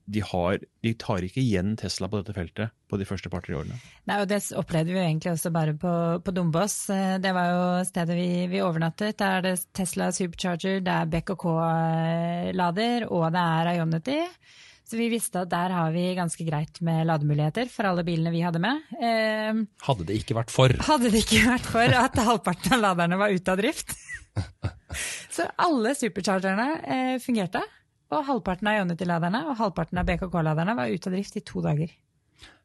de, 0.06 0.22
har, 0.22 0.58
de, 0.82 0.92
tar 0.98 1.24
ikke 1.26 1.42
igjen 1.42 1.74
Tesla 1.78 2.08
på 2.10 2.20
dette 2.20 2.34
feltet 2.36 2.74
på 2.86 2.98
de 3.00 3.06
første 3.08 3.30
par-tre 3.32 3.56
årene. 3.58 3.78
Nei, 4.06 4.20
og 4.22 4.28
Det 4.30 4.38
opplevde 4.58 4.92
vi 4.92 5.00
jo 5.00 5.04
egentlig 5.04 5.32
også 5.32 5.50
bare 5.54 5.74
på, 5.78 5.94
på 6.22 6.34
Dombås. 6.34 6.76
Eh, 6.94 7.16
det 7.22 7.32
var 7.34 7.50
jo 7.50 7.64
stedet 7.88 8.18
vi, 8.18 8.28
vi, 8.52 8.62
overnattet. 8.62 9.18
Der 9.18 9.40
er 9.40 9.46
det 9.48 9.56
Tesla 9.74 10.12
Supercharger, 10.14 10.78
det 10.86 10.94
er 10.94 11.10
BKK-lader 11.10 13.08
og 13.10 13.26
det 13.34 13.42
er 13.58 13.72
Ionity. 13.74 14.20
Så 14.86 14.94
vi 15.00 15.08
visste 15.10 15.42
at 15.42 15.50
der 15.50 15.72
har 15.74 15.90
vi 15.90 16.12
ganske 16.14 16.44
greit 16.46 16.78
med 16.86 17.08
lademuligheter 17.08 17.66
for 17.72 17.88
alle 17.88 18.04
bilene 18.06 18.30
vi 18.30 18.44
hadde 18.46 18.62
med. 18.62 18.84
Eh, 18.94 19.64
hadde 19.88 20.06
det 20.06 20.20
ikke 20.20 20.36
vært 20.38 20.54
for? 20.54 20.70
Hadde 20.86 21.10
det 21.10 21.24
ikke 21.24 21.42
vært 21.48 21.66
for 21.72 21.98
at 22.04 22.20
halvparten 22.28 22.78
av 22.78 22.84
laderne 22.84 23.18
var 23.18 23.34
ute 23.34 23.50
av 23.50 23.58
drift. 23.58 23.96
Så 25.34 25.48
alle 25.58 25.96
superchargerne 25.98 26.68
eh, 26.86 27.16
fungerte. 27.22 27.64
Og 28.14 28.22
halvparten 28.28 28.70
av 28.70 28.80
Ionity-laderne 28.80 29.42
og 29.50 29.58
halvparten 29.58 29.98
av 29.98 30.06
BKK-laderne 30.06 30.76
var 30.78 30.92
ute 30.92 31.10
av 31.10 31.16
drift 31.16 31.38
i 31.40 31.42
to 31.46 31.62
dager. 31.64 31.90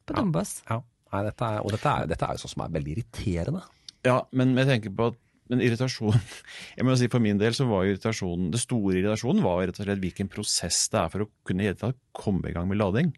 På 0.05 0.17
Dombås. 0.17 0.59
Ja, 0.67 0.77
ja. 0.77 0.87
Nei, 1.11 1.25
dette 1.27 1.43
er, 1.43 1.59
og 1.59 1.73
dette 1.73 1.91
er, 1.91 2.07
dette 2.07 2.23
er 2.27 2.37
jo 2.37 2.41
sånn 2.45 2.53
som 2.53 2.61
er 2.63 2.75
veldig 2.77 2.93
irriterende. 2.93 3.65
Ja, 4.07 4.21
men 4.37 4.53
jeg 4.55 4.69
tenker 4.69 4.93
på 4.95 5.09
at 5.11 5.19
men 5.51 5.59
irritasjon 5.65 6.15
jeg 6.77 6.85
må 6.87 6.93
si 6.95 7.09
For 7.11 7.19
min 7.23 7.39
del 7.41 7.51
så 7.57 7.65
var 7.67 7.83
irritasjonen, 7.83 8.53
det 8.53 8.61
store 8.63 8.95
irritasjonen 8.95 9.43
var 9.43 9.59
rett 9.65 9.81
og 9.81 9.83
slett 9.83 9.99
hvilken 9.99 10.31
prosess 10.31 10.85
det 10.93 11.01
er 11.01 11.11
for 11.11 11.25
å 11.25 11.29
kunne 11.47 11.67
i 11.67 11.91
komme 12.15 12.47
i 12.47 12.55
gang 12.55 12.69
med 12.69 12.79
lading. 12.79 13.11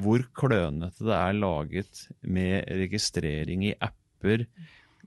Hvor 0.00 0.24
klønete 0.34 1.04
det 1.04 1.14
er 1.14 1.36
laget 1.36 2.06
med 2.22 2.64
registrering 2.80 3.68
i 3.68 3.74
apper, 3.76 4.46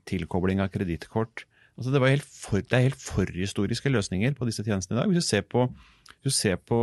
tilkobling 0.08 0.62
av 0.62 0.70
kredittkort. 0.72 1.44
Altså 1.76 1.92
det, 1.92 2.00
det, 2.00 2.78
er 2.78 2.86
helt 2.86 3.02
forhistoriske 3.02 3.90
løsninger 3.92 4.38
på 4.38 4.48
disse 4.48 4.64
tjenestene 4.64 4.96
i 4.96 5.00
dag. 5.02 5.10
Hvis 5.10 5.26
du 5.26 5.28
ser 5.28 5.44
på, 5.50 5.66
du 6.24 6.30
ser 6.34 6.58
på 6.60 6.78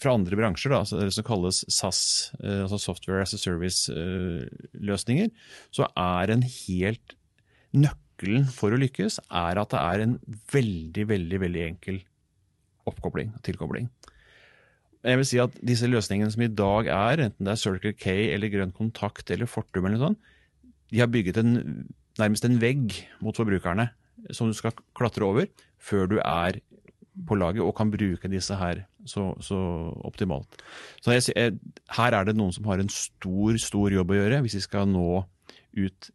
fra 0.00 0.14
andre 0.16 0.38
bransjer, 0.38 0.72
da, 0.72 0.82
det 1.02 1.12
som 1.14 1.26
kalles 1.26 1.62
SAS, 1.72 2.00
eh, 2.42 2.62
altså 2.64 2.80
Software 2.80 3.22
as 3.24 3.34
a 3.36 3.40
Service-løsninger, 3.40 5.30
eh, 5.30 5.56
så 5.74 5.88
er 5.92 6.32
en 6.34 6.44
helt 6.46 7.16
nøkkelen 7.76 8.48
for 8.54 8.74
å 8.74 8.80
lykkes 8.80 9.20
er 9.28 9.60
at 9.60 9.74
det 9.74 9.82
er 9.82 10.04
en 10.04 10.16
veldig, 10.54 11.04
veldig, 11.12 11.42
veldig 11.44 11.64
enkel 11.66 12.00
oppkobling 12.88 13.34
og 13.36 13.44
tilkobling. 13.46 13.90
Jeg 15.06 15.20
vil 15.20 15.28
si 15.28 15.38
at 15.42 15.54
disse 15.62 15.86
løsningene 15.86 16.32
som 16.32 16.42
i 16.42 16.50
dag 16.50 16.88
er, 16.90 17.22
enten 17.28 17.46
det 17.46 17.54
er 17.54 17.60
Circle 17.60 17.94
K 17.94 18.16
eller 18.32 18.50
Grønn 18.52 18.74
kontakt 18.74 19.30
eller 19.30 19.50
Fortum 19.50 19.86
eller 19.86 19.98
noe 19.98 20.08
sånt, 20.08 20.34
de 20.88 21.02
har 21.02 21.10
bygget 21.12 21.38
en, 21.38 21.52
nærmest 22.18 22.46
en 22.48 22.58
vegg 22.60 22.96
mot 23.22 23.36
forbrukerne 23.36 23.90
som 24.34 24.48
du 24.48 24.56
skal 24.56 24.74
klatre 24.96 25.26
over 25.26 25.46
før 25.78 26.08
du 26.10 26.16
er 26.18 26.58
på 27.26 27.38
laget 27.38 27.64
og 27.64 27.74
kan 27.78 27.90
bruke 27.90 28.30
disse 28.30 28.56
her 28.58 28.84
så, 29.08 29.32
så 29.42 29.58
optimalt. 30.06 30.60
Så 31.02 31.16
jeg, 31.16 31.58
her 31.96 32.14
er 32.14 32.28
det 32.28 32.36
noen 32.38 32.54
som 32.54 32.68
har 32.70 32.82
en 32.82 32.92
stor, 32.92 33.58
stor 33.62 33.94
jobb 33.94 34.14
å 34.14 34.20
gjøre 34.20 34.42
hvis 34.44 34.58
vi 34.60 34.64
skal 34.68 34.88
nå 34.90 35.24
ut 35.78 36.10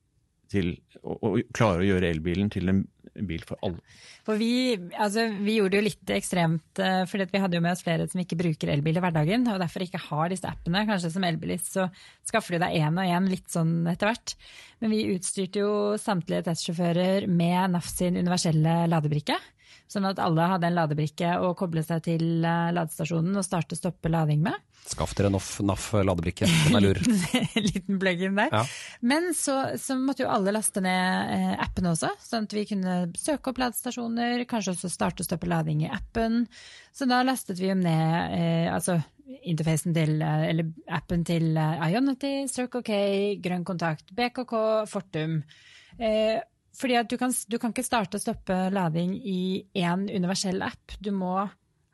til 0.53 0.75
å, 1.01 1.37
klare 1.55 1.81
å 1.81 1.87
gjøre 1.87 2.11
elbilen 2.13 2.51
til 2.53 2.69
en 2.71 2.83
bil 3.27 3.43
for 3.45 3.59
alle. 3.65 3.81
For 4.25 4.39
vi, 4.39 4.73
altså, 4.97 5.27
vi 5.43 5.57
gjorde 5.57 5.75
det 5.75 5.79
jo 5.81 5.85
litt 5.85 6.13
ekstremt, 6.15 6.81
for 7.09 7.25
vi 7.29 7.41
hadde 7.43 7.57
jo 7.57 7.63
med 7.63 7.75
oss 7.75 7.83
flere 7.85 8.07
som 8.09 8.21
ikke 8.23 8.39
bruker 8.39 8.71
elbil 8.73 8.97
i 8.97 9.03
hverdagen, 9.03 9.45
og 9.51 9.59
derfor 9.61 9.85
ikke 9.85 10.01
har 10.07 10.31
disse 10.31 10.49
appene. 10.49 10.85
Kanskje 10.89 11.11
som 11.13 11.25
elbilist 11.27 11.73
så 11.75 11.87
skaffer 12.25 12.55
du 12.55 12.63
deg 12.63 12.77
én 12.79 12.97
og 12.97 13.13
én 13.17 13.29
litt 13.29 13.49
sånn 13.53 13.83
etter 13.91 14.09
hvert. 14.09 14.35
Men 14.81 14.95
vi 14.95 15.03
utstyrte 15.13 15.61
jo 15.61 15.73
samtlige 16.01 16.47
testsjåfører 16.49 17.27
med 17.29 17.75
NAF 17.75 17.91
sin 17.91 18.17
universelle 18.17 18.79
ladebrikke. 18.89 19.37
Sånn 19.91 20.07
at 20.09 20.19
alle 20.21 20.45
hadde 20.49 20.69
en 20.69 20.77
ladebrikke 20.77 21.35
å 21.43 21.51
koble 21.57 21.83
seg 21.85 22.03
til 22.07 22.45
eh, 22.45 22.69
ladestasjonen 22.73 23.37
og 23.37 23.45
starte 23.45 23.77
stoppe 23.77 24.11
lading 24.11 24.41
med. 24.45 24.57
Skaff 24.89 25.13
dere 25.15 25.29
NAF, 25.31 25.47
NAF 25.63 25.85
ladebrikke, 26.03 26.47
den 26.65 26.77
er 26.77 26.83
lur. 26.83 26.99
Liten 27.69 27.99
plug-in 28.01 28.35
der. 28.39 28.51
Ja. 28.51 28.63
Men 29.05 29.29
så, 29.37 29.55
så, 29.79 29.95
måtte 29.99 30.25
jo 30.25 30.31
alle 30.33 30.51
laste 30.55 30.83
ned 30.83 31.33
eh, 31.35 31.53
appene 31.63 31.93
også, 31.93 32.11
sånn 32.23 32.49
at 32.49 32.55
vi 32.57 32.65
kunne 32.67 32.97
søke 33.19 33.53
opp 33.53 33.61
ladestasjoner, 33.63 34.43
kanskje 34.49 34.75
også 34.75 34.91
starte 34.91 35.23
og 35.23 35.29
stoppe 35.29 35.49
lading 35.51 35.85
i 35.85 35.91
appen. 35.93 36.43
Så 36.93 37.07
da 37.09 37.21
lastet 37.23 37.61
vi 37.61 37.69
jo 37.71 37.77
ned 37.79 38.37
eh, 38.37 38.71
altså 38.73 38.99
interfacen 39.47 39.95
til, 39.95 40.17
eh, 40.21 40.47
eller 40.51 40.73
appen 40.91 41.23
til 41.27 41.53
Ionity, 41.55 42.33
Circle 42.51 42.83
OK, 42.83 42.91
Grønn 43.45 43.63
kontakt, 43.67 44.11
BKK, 44.15 44.57
Fortum. 44.89 45.39
Eh, 45.99 46.41
fordi 46.77 46.97
at 46.99 47.09
du 47.11 47.17
kan, 47.21 47.33
du 47.47 47.59
kan 47.61 47.73
ikke 47.73 47.85
starte 47.85 48.17
og 48.17 48.23
stoppe 48.23 48.57
lading 48.73 49.15
i 49.19 49.41
én 49.77 50.07
universell 50.09 50.63
app. 50.65 50.97
Du 50.99 51.11
må 51.15 51.35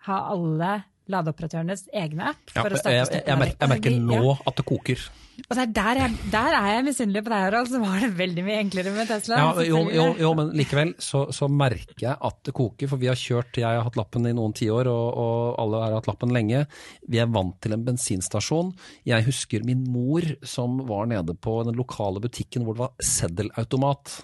ha 0.07 0.19
alle 0.31 0.79
ladeoperatørenes 1.09 1.87
egne 1.95 2.29
app. 2.33 2.53
Ja, 2.53 2.67
jeg, 2.69 2.83
jeg, 2.85 3.23
jeg, 3.25 3.39
merker, 3.39 3.57
jeg, 3.59 3.71
merker, 3.73 3.97
nå 3.97 4.21
ja. 4.29 4.37
at 4.47 4.59
det 4.59 4.65
koker. 4.69 5.09
Og 5.39 5.55
der, 5.55 5.99
er, 6.03 6.13
der 6.31 6.55
er 6.57 6.67
jeg 6.73 6.85
misunnelig 6.89 7.21
på 7.23 7.31
deg, 7.31 7.43
Harald, 7.45 7.69
som 7.71 7.85
har 7.87 8.01
det 8.03 8.09
veldig 8.19 8.43
mye 8.43 8.57
enklere 8.59 8.91
med 8.91 9.07
Tesla. 9.07 9.39
Ja, 9.39 9.63
jo, 9.63 9.83
jo, 9.95 10.05
jo, 10.19 10.31
men 10.35 10.51
likevel 10.57 10.91
så, 10.99 11.25
så, 11.35 11.47
merker 11.47 12.03
jeg 12.03 12.15
at 12.29 12.39
det 12.45 12.53
koker. 12.57 12.91
For 12.91 13.01
vi 13.01 13.09
har 13.09 13.19
kjørt, 13.19 13.61
jeg 13.61 13.67
har 13.67 13.85
hatt 13.87 13.99
lappen 13.99 14.27
i 14.27 14.35
noen 14.35 14.55
tiår, 14.57 14.89
og, 14.91 15.05
og 15.23 15.61
alle 15.63 15.83
har 15.85 15.97
hatt 15.97 16.09
lappen 16.11 16.35
lenge. 16.35 16.65
Vi 17.07 17.21
er 17.23 17.31
vant 17.31 17.55
til 17.63 17.75
en 17.75 17.85
bensinstasjon. 17.87 18.73
Jeg 19.07 19.27
husker 19.29 19.63
min 19.67 19.85
mor 19.87 20.27
som 20.43 20.81
var 20.89 21.07
nede 21.09 21.37
på 21.39 21.61
den 21.67 21.79
lokale 21.79 22.21
butikken 22.23 22.67
hvor 22.67 22.75
det 22.75 22.85
var 22.87 23.11
seddelautomat 23.15 24.19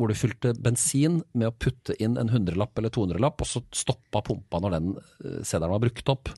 hvor 0.00 0.10
du 0.10 0.16
fylte 0.16 0.54
bensin 0.56 1.20
med 1.36 1.50
å 1.50 1.56
putte 1.56 1.94
inn 2.02 2.16
en 2.20 2.32
hundrelapp 2.32 2.78
eller 2.78 2.92
tohundrelapp, 2.94 3.42
og 3.44 3.48
så 3.48 3.62
stoppa 3.76 4.22
pumpa 4.24 4.60
når 4.62 4.76
den 4.76 4.92
eh, 4.96 5.40
seddelen 5.44 5.74
var 5.76 5.82
brukt 5.84 6.12
opp. 6.12 6.32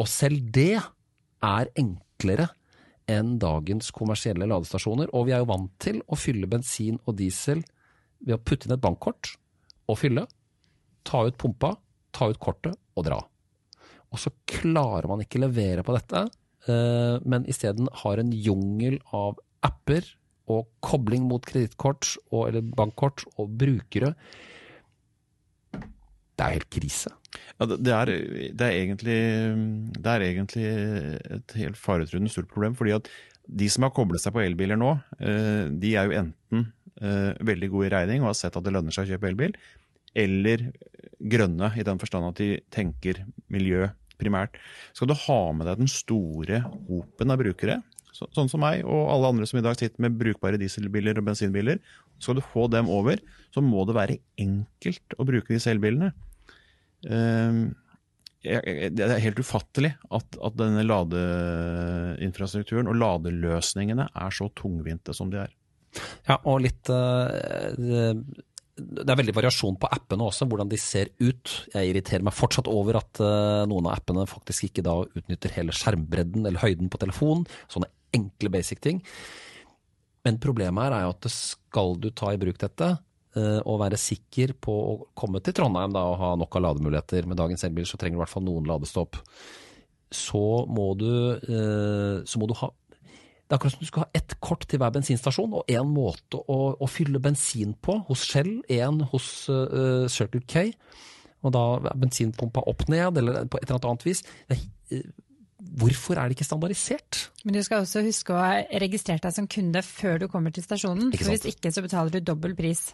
Og 0.00 0.08
selv 0.10 0.44
det 0.54 0.76
er 1.42 1.72
enklere 1.80 2.50
enn 3.10 3.36
dagens 3.42 3.90
kommersielle 3.94 4.46
ladestasjoner. 4.48 5.10
Og 5.16 5.26
vi 5.28 5.34
er 5.34 5.42
jo 5.42 5.50
vant 5.50 5.72
til 5.82 6.00
å 6.06 6.18
fylle 6.18 6.50
bensin 6.50 7.00
og 7.06 7.16
diesel 7.18 7.64
ved 8.22 8.36
å 8.36 8.42
putte 8.42 8.68
inn 8.68 8.76
et 8.76 8.84
bankkort 8.84 9.34
og 9.90 9.98
fylle, 9.98 10.26
ta 11.02 11.24
ut 11.26 11.38
pumpa, 11.40 11.74
ta 12.14 12.28
ut 12.30 12.40
kortet 12.40 12.78
og 12.94 13.06
dra. 13.08 13.18
Og 14.12 14.20
så 14.20 14.30
klarer 14.48 15.08
man 15.10 15.24
ikke 15.24 15.40
levere 15.42 15.82
på 15.84 15.94
dette, 15.96 16.26
eh, 16.68 17.16
men 17.24 17.48
isteden 17.50 17.88
har 18.04 18.20
en 18.20 18.32
jungel 18.32 19.00
av 19.16 19.40
apper 19.64 20.06
og 20.50 20.66
kobling 20.82 21.26
mot 21.28 21.44
kredittkort 21.46 22.16
eller 22.32 22.64
bankkort 22.76 23.24
og 23.36 23.52
brukere. 23.60 24.14
Det 25.72 26.44
er 26.44 26.56
helt 26.56 26.70
krise. 26.72 27.12
Ja, 27.60 27.68
det, 27.68 27.92
er, 27.92 28.10
det, 28.50 28.66
er 28.66 28.72
egentlig, 28.74 29.18
det 29.94 30.12
er 30.12 30.24
egentlig 30.26 30.66
et 31.36 31.54
helt 31.60 31.78
faretruende 31.78 32.32
stort 32.32 32.50
problem. 32.50 32.74
fordi 32.74 32.96
at 32.96 33.10
de 33.46 33.68
som 33.70 33.86
har 33.86 33.94
koblet 33.94 34.22
seg 34.22 34.34
på 34.34 34.42
elbiler 34.42 34.78
nå, 34.80 34.94
eh, 35.20 35.68
de 35.70 35.94
er 35.98 36.08
jo 36.08 36.18
enten 36.22 36.66
eh, 37.02 37.32
veldig 37.42 37.70
gode 37.72 37.88
i 37.88 37.94
regning 37.94 38.22
og 38.22 38.32
har 38.32 38.38
sett 38.38 38.58
at 38.58 38.64
det 38.64 38.74
lønner 38.74 38.94
seg 38.94 39.06
å 39.06 39.14
kjøpe 39.14 39.30
elbil, 39.30 39.56
eller 40.18 40.68
grønne 41.32 41.72
i 41.78 41.86
den 41.86 42.00
forstand 42.00 42.28
at 42.28 42.40
de 42.40 42.50
tenker 42.74 43.22
miljø 43.52 43.88
primært. 44.20 44.58
Skal 44.94 45.10
du 45.10 45.16
ha 45.24 45.40
med 45.56 45.68
deg 45.68 45.82
den 45.82 45.90
store 45.90 46.62
hopen 46.88 47.34
av 47.34 47.42
brukere, 47.42 47.80
så, 48.12 48.28
sånn 48.36 48.50
som 48.52 48.60
meg 48.62 48.84
og 48.84 49.08
alle 49.12 49.30
andre 49.32 49.46
som 49.48 49.58
i 49.60 49.64
dag 49.64 49.78
sitter 49.80 50.04
med 50.04 50.18
brukbare 50.20 50.60
dieselbiler 50.60 51.18
og 51.18 51.26
bensinbiler, 51.30 51.80
skal 52.22 52.36
du 52.38 52.42
få 52.44 52.68
dem 52.70 52.90
over, 52.92 53.16
så 53.54 53.60
må 53.64 53.86
det 53.88 53.96
være 53.96 54.20
enkelt 54.40 55.16
å 55.18 55.26
bruke 55.28 55.54
disse 55.54 55.72
elbilene. 55.72 56.12
Uh, 57.08 57.72
det 58.42 59.04
er 59.06 59.22
helt 59.22 59.38
ufattelig 59.38 59.92
at, 60.10 60.26
at, 60.34 60.54
denne 60.58 60.82
ladeinfrastrukturen 60.82 62.90
og 62.90 62.98
ladeløsningene 62.98 64.08
er 64.10 64.30
så 64.34 64.48
tungvinte 64.58 65.14
som 65.14 65.30
de 65.30 65.38
er. 65.44 65.52
Ja, 66.26 66.40
og 66.48 66.64
litt 66.64 66.90
uh, 66.90 67.70
det 68.82 69.04
er 69.04 69.18
veldig 69.20 69.34
variasjon 69.36 69.76
på 69.78 69.88
appene 69.92 70.24
også, 70.26 70.46
hvordan 70.48 70.70
de 70.70 70.78
ser 70.80 71.10
ut. 71.20 71.50
Jeg 71.74 71.90
irriterer 71.90 72.24
meg 72.24 72.34
fortsatt 72.34 72.70
over 72.72 72.96
at 73.02 73.20
uh, 73.22 73.62
noen 73.68 73.86
av 73.88 73.98
appene 73.98 74.24
faktisk 74.30 74.70
ikke 74.70 74.84
da 74.86 74.94
utnytter 75.04 75.52
hele 75.58 75.74
skjermbredden 75.76 76.48
eller 76.48 76.62
høyden 76.62 76.88
på 76.92 77.00
telefonen. 77.02 77.44
Sånne 77.70 77.90
enkle, 78.16 78.52
basic 78.52 78.82
ting. 78.84 79.00
Men 80.26 80.38
problemet 80.42 80.86
her 80.86 80.96
er 80.96 81.06
jo 81.06 81.14
at 81.16 81.30
skal 81.34 81.96
du 82.00 82.10
ta 82.14 82.32
i 82.32 82.40
bruk 82.40 82.60
dette, 82.60 82.92
uh, 83.38 83.60
og 83.64 83.80
være 83.82 84.00
sikker 84.00 84.54
på 84.62 84.76
å 84.90 84.94
komme 85.18 85.42
til 85.42 85.56
Trondheim 85.56 85.94
da, 85.94 86.04
og 86.10 86.20
ha 86.20 86.34
nok 86.38 86.58
av 86.58 86.66
lademuligheter 86.68 87.26
Med 87.28 87.40
dagens 87.40 87.64
elbil 87.66 87.88
så 87.88 87.98
trenger 88.00 88.16
du 88.16 88.20
i 88.20 88.24
hvert 88.24 88.34
fall 88.34 88.46
noen 88.46 88.68
ladestopp. 88.68 89.18
Så 90.12 90.44
må 90.68 90.92
du, 91.00 91.10
uh, 91.48 92.22
så 92.28 92.40
må 92.40 92.50
du 92.50 92.56
ha 92.60 92.72
det 93.42 93.58
er 93.58 93.60
akkurat 93.60 93.74
som 93.74 93.82
du 93.84 93.88
skal 93.90 94.04
ha 94.06 94.16
ett 94.16 94.32
kort 94.40 94.62
til 94.64 94.80
hver 94.80 94.92
bensinstasjon 94.94 95.54
og 95.58 95.68
én 95.68 95.84
måte 95.84 96.38
å, 96.40 96.54
å, 96.72 96.86
fylle 96.88 97.20
bensin 97.20 97.74
på. 97.84 97.98
Hos 98.08 98.22
Shell, 98.24 98.62
én 98.72 99.02
hos 99.10 99.26
uh, 99.52 100.06
Circle 100.08 100.40
K. 100.48 100.70
Og 101.44 101.52
da 101.52 101.64
er 101.90 101.98
bensinpumpa 102.00 102.62
opp 102.70 102.86
ned, 102.88 103.20
eller 103.20 103.50
på 103.52 103.60
et 103.60 103.68
eller 103.68 103.90
annet 103.90 104.06
vis. 104.08 104.24
Uh, 104.48 105.02
hvorfor 105.62 106.18
er 106.18 106.28
det 106.28 106.36
ikke 106.36 106.48
standardisert? 106.48 107.20
Men 107.46 107.56
du 107.56 107.62
skal 107.64 107.84
også 107.84 108.02
huske 108.06 108.34
å 108.34 108.40
ha 108.40 108.52
registrert 108.82 109.24
deg 109.24 109.36
som 109.36 109.48
kunde 109.50 109.82
før 109.86 110.22
du 110.22 110.28
kommer 110.32 110.54
til 110.54 110.64
stasjonen. 110.66 111.12
For 111.14 111.32
hvis 111.32 111.46
ikke 111.52 111.72
så 111.74 111.84
betaler 111.84 112.14
du 112.14 112.20
dobbel 112.32 112.56
pris. 112.58 112.90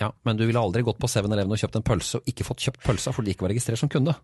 Ja, 0.00 0.12
Men 0.24 0.38
du 0.38 0.46
ville 0.46 0.60
aldri 0.60 0.84
gått 0.86 1.00
på 1.02 1.10
7-Eleven 1.10 1.52
og 1.52 1.60
kjøpt 1.60 1.78
en 1.78 1.86
pølse 1.86 2.20
og 2.20 2.28
ikke 2.30 2.46
fått 2.48 2.64
kjøpt 2.64 2.84
pølsa 2.86 3.12
fordi 3.12 3.30
du 3.30 3.34
ikke 3.36 3.46
var 3.46 3.52
registrert 3.52 3.82
som 3.82 3.92
kunde? 3.92 4.14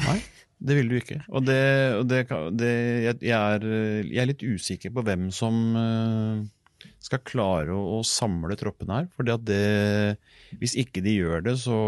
Nei. 0.00 0.20
Det 0.58 0.74
vil 0.74 0.88
du 0.90 0.96
ikke. 0.98 1.20
Og, 1.28 1.44
det, 1.46 1.58
og 2.00 2.06
det, 2.10 2.24
det, 2.58 2.70
jeg, 3.04 3.18
er, 3.30 3.66
jeg, 4.02 4.18
er, 4.18 4.26
litt 4.26 4.42
usikker 4.42 4.90
på 4.94 5.04
hvem 5.06 5.28
som 5.34 5.60
eh, 5.78 6.88
skal 7.04 7.22
klare 7.22 7.76
å, 7.76 7.98
å 7.98 8.06
samle 8.06 8.56
troppene 8.58 8.96
her. 8.96 9.06
For 9.14 10.58
hvis 10.58 10.74
ikke 10.82 11.04
de 11.04 11.14
gjør 11.14 11.46
det, 11.46 11.54
så 11.62 11.78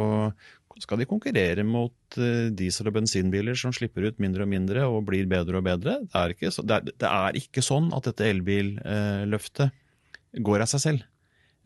skal 0.80 1.00
de 1.00 1.08
konkurrere 1.08 1.64
mot 1.66 2.18
eh, 2.18 2.48
diesel- 2.56 2.90
og 2.90 2.96
bensinbiler 2.96 3.58
som 3.58 3.74
slipper 3.76 4.08
ut 4.08 4.20
mindre 4.22 4.46
og 4.46 4.50
mindre 4.52 4.86
og 4.88 5.04
blir 5.08 5.28
bedre 5.30 5.60
og 5.60 5.66
bedre. 5.66 5.98
Det 6.06 6.22
er 6.22 6.34
ikke, 6.34 6.50
det 6.50 6.76
er, 6.76 6.88
det 6.90 7.10
er 7.10 7.38
ikke 7.42 7.64
sånn 7.64 7.90
at 7.96 8.08
dette 8.08 8.28
elbilløftet 8.30 9.76
går 10.46 10.64
av 10.64 10.72
seg 10.72 10.84
selv. 10.86 11.06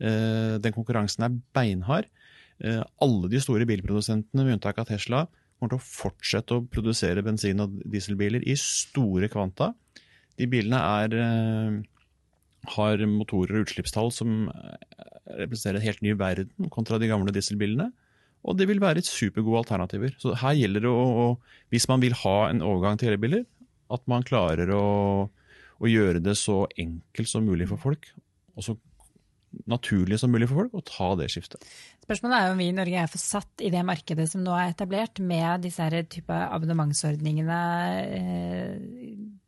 Eh, 0.03 0.55
den 0.61 0.75
konkurransen 0.75 1.27
er 1.27 1.39
beinhard. 1.55 2.11
Alle 3.03 3.27
de 3.27 3.39
store 3.43 3.65
bilprodusentene, 3.67 4.45
med 4.45 4.55
unntak 4.55 4.77
av 4.79 4.87
Tesla, 4.87 5.25
kommer 5.59 5.73
til 5.73 5.81
å 5.81 5.87
fortsette 5.87 6.55
å 6.55 6.63
produsere 6.71 7.23
bensin- 7.23 7.59
og 7.63 7.81
dieselbiler 7.83 8.45
i 8.47 8.55
store 8.59 9.27
kvanta. 9.31 9.73
De 10.39 10.47
bilene 10.47 10.79
er, 10.79 11.15
eh, 11.15 11.81
har 12.75 12.97
motorer 13.05 13.59
og 13.59 13.67
utslippstall 13.67 14.11
som 14.11 14.51
representerer 15.27 15.75
en 15.75 15.87
helt 15.87 16.01
ny 16.01 16.13
verden 16.13 16.69
kontra 16.69 16.99
de 16.99 17.07
gamle 17.07 17.31
dieselbilene. 17.31 17.91
Og 18.45 18.57
det 18.59 18.67
vil 18.69 18.81
være 18.81 19.03
supergode 19.05 19.63
alternativer. 19.63 20.13
Så 20.21 20.35
her 20.37 20.57
gjelder 20.57 20.85
det 20.85 20.91
å, 20.93 21.29
hvis 21.73 21.87
man 21.89 22.03
vil 22.03 22.15
ha 22.21 22.37
en 22.49 22.61
overgang 22.65 22.99
til 23.01 23.15
elbiler, 23.15 23.45
at 23.93 24.03
man 24.09 24.25
klarer 24.25 24.69
å, 24.73 24.85
å 25.25 25.89
gjøre 25.89 26.21
det 26.23 26.37
så 26.37 26.63
enkelt 26.81 27.31
som 27.31 27.45
mulig 27.47 27.69
for 27.71 27.81
folk. 27.81 28.11
Og 28.55 28.67
så 28.67 28.77
naturlig 29.71 30.19
som 30.19 30.31
mulig 30.33 30.49
for 30.49 30.63
folk 30.63 30.75
å 30.75 30.83
ta 30.85 31.09
det 31.19 31.29
skiftet. 31.31 31.63
Spørsmålet 32.03 32.37
er 32.37 32.53
om 32.53 32.59
vi 32.59 32.67
i 32.69 32.75
Norge 32.75 33.01
er 33.01 33.09
for 33.09 33.21
satt 33.21 33.63
i 33.63 33.71
det 33.73 33.81
markedet 33.87 34.27
som 34.29 34.43
nå 34.45 34.53
er 34.57 34.73
etablert, 34.73 35.21
med 35.23 35.63
disse 35.65 35.85
her 35.85 36.05
type 36.11 36.35
abonnementsordningene. 36.35 37.61
Eh, 38.19 38.73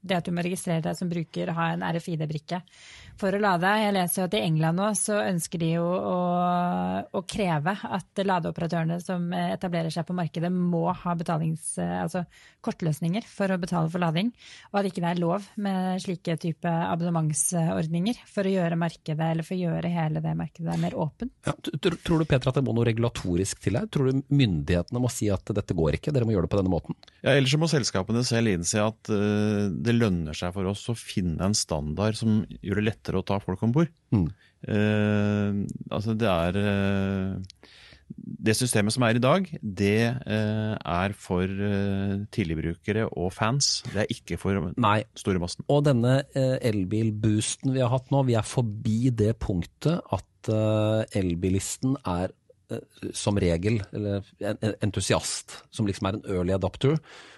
det 0.07 0.21
at 0.21 0.27
du 0.27 0.33
må 0.33 0.45
registrere 0.45 0.85
deg 0.85 0.97
som 0.97 1.11
bruker, 1.11 1.51
ha 1.57 1.71
en 1.73 1.83
RFID-brikke 1.85 2.61
for 3.19 3.35
å 3.35 3.41
lade. 3.41 3.71
Jeg 3.81 3.95
leser 3.95 4.21
jo 4.21 4.27
at 4.27 4.35
i 4.37 4.43
England 4.45 4.79
nå 4.79 4.89
så 4.97 5.19
ønsker 5.23 5.61
de 5.61 5.71
jo 5.75 5.85
å, 5.85 6.17
å, 7.11 7.23
kreve 7.27 7.73
at 7.97 8.21
ladeoperatørene 8.23 8.99
som 9.03 9.29
etablerer 9.37 9.93
seg 9.93 10.07
på 10.07 10.15
markedet 10.17 10.51
må 10.53 10.85
ha 10.91 11.15
altså 11.17 12.23
kortløsninger 12.67 13.25
for 13.27 13.53
å 13.53 13.59
betale 13.61 13.91
for 13.91 14.03
lading, 14.03 14.31
og 14.71 14.79
at 14.79 14.89
ikke 14.89 15.03
det 15.03 15.11
er 15.11 15.21
lov 15.21 15.45
med 15.63 16.01
slike 16.03 16.37
type 16.41 16.67
abonnementsordninger 16.67 18.21
for 18.29 18.47
å 18.47 18.53
gjøre 18.53 18.79
markedet, 18.79 19.31
eller 19.31 19.47
for 19.47 19.57
å 19.57 19.61
gjøre 19.61 19.91
hele 19.93 20.23
det 20.23 20.33
markedet 20.37 20.77
mer 20.81 20.97
åpent. 20.97 21.33
Ja, 21.47 21.55
tror 21.81 22.21
du 22.21 22.27
Petra, 22.27 22.51
at 22.51 22.59
det 22.59 22.65
må 22.65 22.75
noe 22.75 22.87
regulatorisk 22.89 23.61
til 23.63 23.79
her? 23.79 23.87
Tror 23.91 24.11
du 24.11 24.23
myndighetene 24.27 25.01
må 25.01 25.11
si 25.13 25.29
at 25.33 25.53
dette 25.55 25.77
går 25.77 25.99
ikke, 25.99 26.13
dere 26.15 26.27
må 26.27 26.35
gjøre 26.35 26.47
det 26.47 26.53
på 26.53 26.61
denne 26.61 26.73
måten? 26.73 26.97
Ja, 27.21 27.35
Ellers 27.37 27.55
må 27.59 27.69
selskapene 27.71 28.23
selv 28.27 28.51
innse 28.51 28.83
at 28.83 29.11
uh, 29.13 29.67
det 29.71 29.95
lønner 29.95 30.37
seg 30.37 30.53
for 30.55 30.69
oss 30.69 30.85
å 30.91 30.97
finne 30.97 31.47
en 31.47 31.57
standard 31.57 32.17
som 32.19 32.41
gjør 32.61 32.81
det 32.81 32.87
lettere 32.89 33.06
å 33.15 33.23
ta 33.23 33.39
folk 33.39 33.63
om 33.63 33.71
bord. 33.71 33.91
Mm. 34.11 34.27
Eh, 34.65 35.57
altså 35.93 36.15
det 36.17 36.25
er 36.27 36.57
eh, 36.57 37.67
Det 38.17 38.55
systemet 38.57 38.95
som 38.95 39.03
er 39.05 39.19
i 39.19 39.21
dag, 39.21 39.45
det 39.61 40.07
eh, 40.07 40.73
er 40.73 41.13
for 41.13 41.43
tidligbrukere 42.33 43.05
og 43.11 43.33
fans. 43.35 43.83
Det 43.91 44.05
er 44.05 44.13
ikke 44.13 44.39
for 44.41 44.71
Nei. 44.79 45.01
store 45.15 45.41
massen. 45.43 45.65
Og 45.67 45.83
denne 45.85 46.21
elbilboosten 46.33 47.75
vi 47.75 47.83
har 47.83 47.91
hatt 47.93 48.11
nå, 48.11 48.23
vi 48.27 48.37
er 48.39 48.47
forbi 48.47 49.11
det 49.11 49.35
punktet 49.43 49.99
at 50.15 50.51
elbilisten 51.19 51.97
er 52.07 52.31
som 53.15 53.37
regel 53.39 53.81
eller 53.95 54.23
en 54.43 54.73
entusiast, 54.83 55.59
som 55.71 55.87
liksom 55.87 56.07
er 56.07 56.17
en 56.17 56.25
early 56.31 56.55
adapter, 56.55 56.97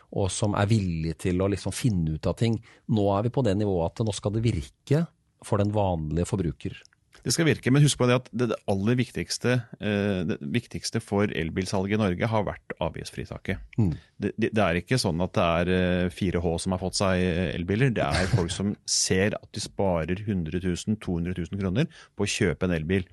og 0.10 0.30
som 0.34 0.56
er 0.58 0.70
villig 0.70 1.16
til 1.22 1.42
å 1.42 1.50
liksom 1.50 1.74
finne 1.76 2.18
ut 2.18 2.30
av 2.30 2.38
ting. 2.38 2.58
Nå 2.94 3.10
er 3.14 3.28
vi 3.28 3.34
på 3.34 3.44
det 3.46 3.58
nivået 3.58 3.92
at 3.92 4.06
nå 4.06 4.14
skal 4.16 4.38
det 4.38 4.46
virke 4.46 5.04
for 5.46 5.62
den 5.62 5.74
vanlige 5.76 6.28
forbruker. 6.30 6.78
Det 7.20 7.34
skal 7.36 7.50
virke, 7.50 7.72
men 7.72 7.84
husk 7.84 8.00
på 8.00 8.08
det 8.08 8.16
at 8.16 8.28
det 8.32 8.58
aller 8.72 8.96
viktigste, 9.00 9.58
eh, 9.84 10.22
det 10.28 10.38
viktigste 10.40 11.02
for 11.04 11.28
elbilsalget 11.28 11.98
i 11.98 12.00
Norge 12.00 12.30
har 12.32 12.46
vært 12.48 12.76
avgiftsfritaket. 12.80 13.60
Mm. 13.80 13.92
Det, 14.24 14.32
det, 14.40 14.64
er 14.64 14.80
ikke 14.80 15.00
sånn 15.02 15.20
at 15.24 15.34
det 15.36 15.48
er 15.60 16.14
4H 16.16 16.46
eh, 16.54 16.62
som 16.64 16.76
har 16.76 16.82
fått 16.82 17.00
seg 17.02 17.24
eh, 17.26 17.50
elbiler. 17.58 17.92
Det 17.96 18.06
er 18.06 18.32
folk 18.32 18.54
som 18.56 18.72
ser 18.88 19.36
at 19.36 19.50
de 19.56 19.64
sparer 19.64 20.24
100 20.24 20.62
000, 20.64 21.00
200 21.04 21.36
000 21.42 21.62
kroner 21.62 21.90
på 22.16 22.26
å 22.26 22.32
kjøpe 22.38 22.70
en 22.70 22.78
elbil. 22.78 23.04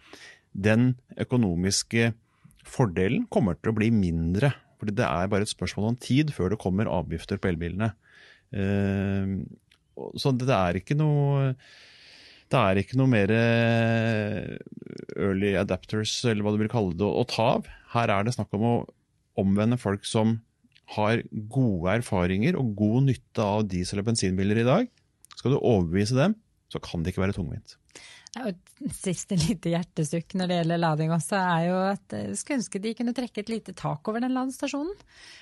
Den 0.54 0.92
økonomiske 1.18 2.12
fordelen 2.66 3.26
kommer 3.30 3.58
til 3.58 3.74
å 3.74 3.78
bli 3.78 3.90
mindre 3.94 4.54
fordi 4.76 4.92
det 4.98 5.06
er 5.08 5.28
bare 5.32 5.46
et 5.46 5.50
spørsmål 5.50 5.94
om 5.94 5.98
tid 5.98 6.30
før 6.36 6.50
det 6.52 6.58
kommer 6.60 6.90
avgifter 6.92 7.38
på 7.40 7.48
elbilene. 7.48 7.86
Så 10.20 10.32
det 10.36 10.52
er 10.52 10.76
ikke 10.76 10.98
noe 10.98 11.54
det 12.52 12.58
er 12.60 12.80
ikke 12.80 12.98
noe 13.00 13.10
mer 13.10 13.32
eh, 13.34 14.56
early 15.18 15.54
adapters, 15.58 16.18
eller 16.28 16.44
hva 16.46 16.54
du 16.54 16.60
vil 16.62 16.70
kalle 16.70 16.94
det, 16.94 17.06
å 17.06 17.24
ta 17.28 17.48
av. 17.56 17.70
Her 17.94 18.12
er 18.12 18.26
det 18.26 18.36
snakk 18.36 18.54
om 18.56 18.66
å 18.66 18.76
omvende 19.40 19.78
folk 19.80 20.06
som 20.06 20.38
har 20.94 21.24
gode 21.50 21.96
erfaringer 21.98 22.58
og 22.60 22.76
god 22.78 23.08
nytte 23.08 23.42
av 23.42 23.66
diesel- 23.70 24.02
og 24.02 24.06
bensinbiler 24.10 24.62
i 24.62 24.68
dag. 24.68 24.92
Skal 25.34 25.56
du 25.56 25.58
overbevise 25.58 26.16
dem, 26.16 26.36
så 26.70 26.80
kan 26.82 27.02
det 27.02 27.12
ikke 27.12 27.24
være 27.24 27.36
tungvint. 27.36 27.74
Et 28.36 28.72
siste 28.92 29.36
lite 29.46 29.70
hjertesukk 29.72 30.34
når 30.36 30.50
det 30.50 30.58
gjelder 30.58 30.80
lading 30.82 31.12
også, 31.14 31.38
er 31.38 31.62
jo 31.70 31.76
at 31.88 32.16
jeg 32.16 32.36
skulle 32.36 32.60
ønske 32.60 32.80
de 32.82 32.92
kunne 32.98 33.14
trekke 33.16 33.42
et 33.42 33.52
lite 33.52 33.74
tak 33.76 34.08
over 34.10 34.22
den 34.22 34.34
ladestasjonen. 34.36 34.92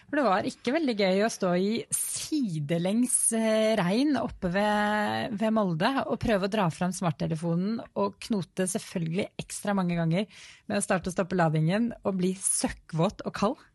For 0.07 0.21
det 0.21 0.25
var 0.27 0.49
ikke 0.49 0.75
veldig 0.77 0.95
gøy 1.01 1.25
å 1.25 1.33
stå 1.33 1.51
i 1.59 1.73
sidelengs 1.95 3.17
eh, 3.39 3.75
regn 3.81 4.15
oppe 4.21 4.53
ved, 4.55 5.35
ved 5.41 5.57
Molde 5.57 5.91
og 6.05 6.21
prøve 6.23 6.47
å 6.47 6.53
dra 6.53 6.69
fram 6.75 6.95
smarttelefonen 6.95 7.83
og 8.01 8.19
knote 8.29 8.69
selvfølgelig 8.71 9.29
ekstra 9.43 9.75
mange 9.77 9.99
ganger 9.99 10.29
med 10.71 10.79
å 10.79 10.85
starte 10.85 11.11
og 11.11 11.17
stoppe 11.17 11.39
ladingen 11.39 11.91
og 12.05 12.21
bli 12.21 12.35
søkkvåt 12.39 13.27
og 13.27 13.35
kald. 13.35 13.69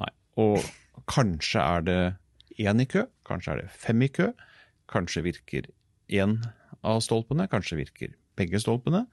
Nei, 0.00 0.12
og 0.42 0.60
kanskje 1.06 1.62
er 1.62 1.86
det 1.86 2.00
én 2.58 2.82
i 2.82 2.88
kø, 2.88 3.06
kanskje 3.28 3.54
er 3.54 3.64
det 3.64 3.72
fem 3.78 4.02
i 4.02 4.10
kø. 4.10 4.32
Kanskje 4.90 5.24
virker 5.26 5.66
én 6.14 6.38
av 6.86 7.02
stolpene, 7.04 7.48
kanskje 7.50 7.80
virker 7.80 8.14
begge 8.36 8.60
stolpene. 8.62 9.04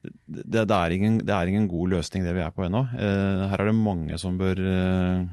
Det, 0.00 0.64
det, 0.64 0.76
er 0.76 0.94
ingen, 0.96 1.18
det, 1.20 1.34
er 1.34 1.50
ingen, 1.50 1.68
god 1.68 1.96
løsning 1.96 2.24
det 2.24 2.32
vi 2.36 2.44
er 2.44 2.54
på 2.56 2.64
ennå. 2.64 2.86
Eh, 2.96 3.42
her 3.52 3.60
er 3.60 3.70
det 3.70 3.76
mange 3.76 4.16
som 4.20 4.38
bør 4.40 4.62
eh, 4.64 5.26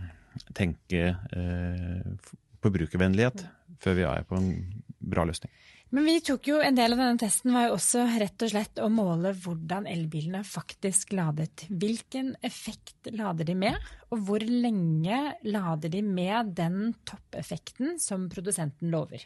tenke 0.58 1.14
eh, 1.16 2.34
forbrukervennlighet 2.64 3.46
før 3.80 3.98
vi 3.98 4.06
er 4.10 4.28
på 4.28 4.40
en 4.40 4.52
bra 5.00 5.24
løsning. 5.28 5.54
Men 5.96 6.04
vi 6.04 6.18
tok 6.20 6.50
jo 6.50 6.58
En 6.60 6.76
del 6.76 6.94
av 6.94 7.00
denne 7.00 7.20
testen 7.22 7.54
var 7.56 7.70
jo 7.70 7.78
også 7.78 8.04
rett 8.20 8.44
og 8.44 8.52
slett 8.52 8.82
å 8.84 8.90
måle 8.92 9.32
hvordan 9.40 9.88
elbilene 9.88 10.42
faktisk 10.44 11.14
ladet. 11.16 11.64
Hvilken 11.72 12.34
effekt 12.44 13.08
lader 13.16 13.48
de 13.48 13.56
med, 13.56 13.78
og 14.12 14.26
hvor 14.28 14.44
lenge 14.44 15.22
lader 15.48 15.94
de 15.94 16.04
med 16.04 16.52
den 16.60 16.92
toppeffekten 17.08 17.96
som 18.04 18.28
produsenten 18.32 18.92
lover. 18.92 19.24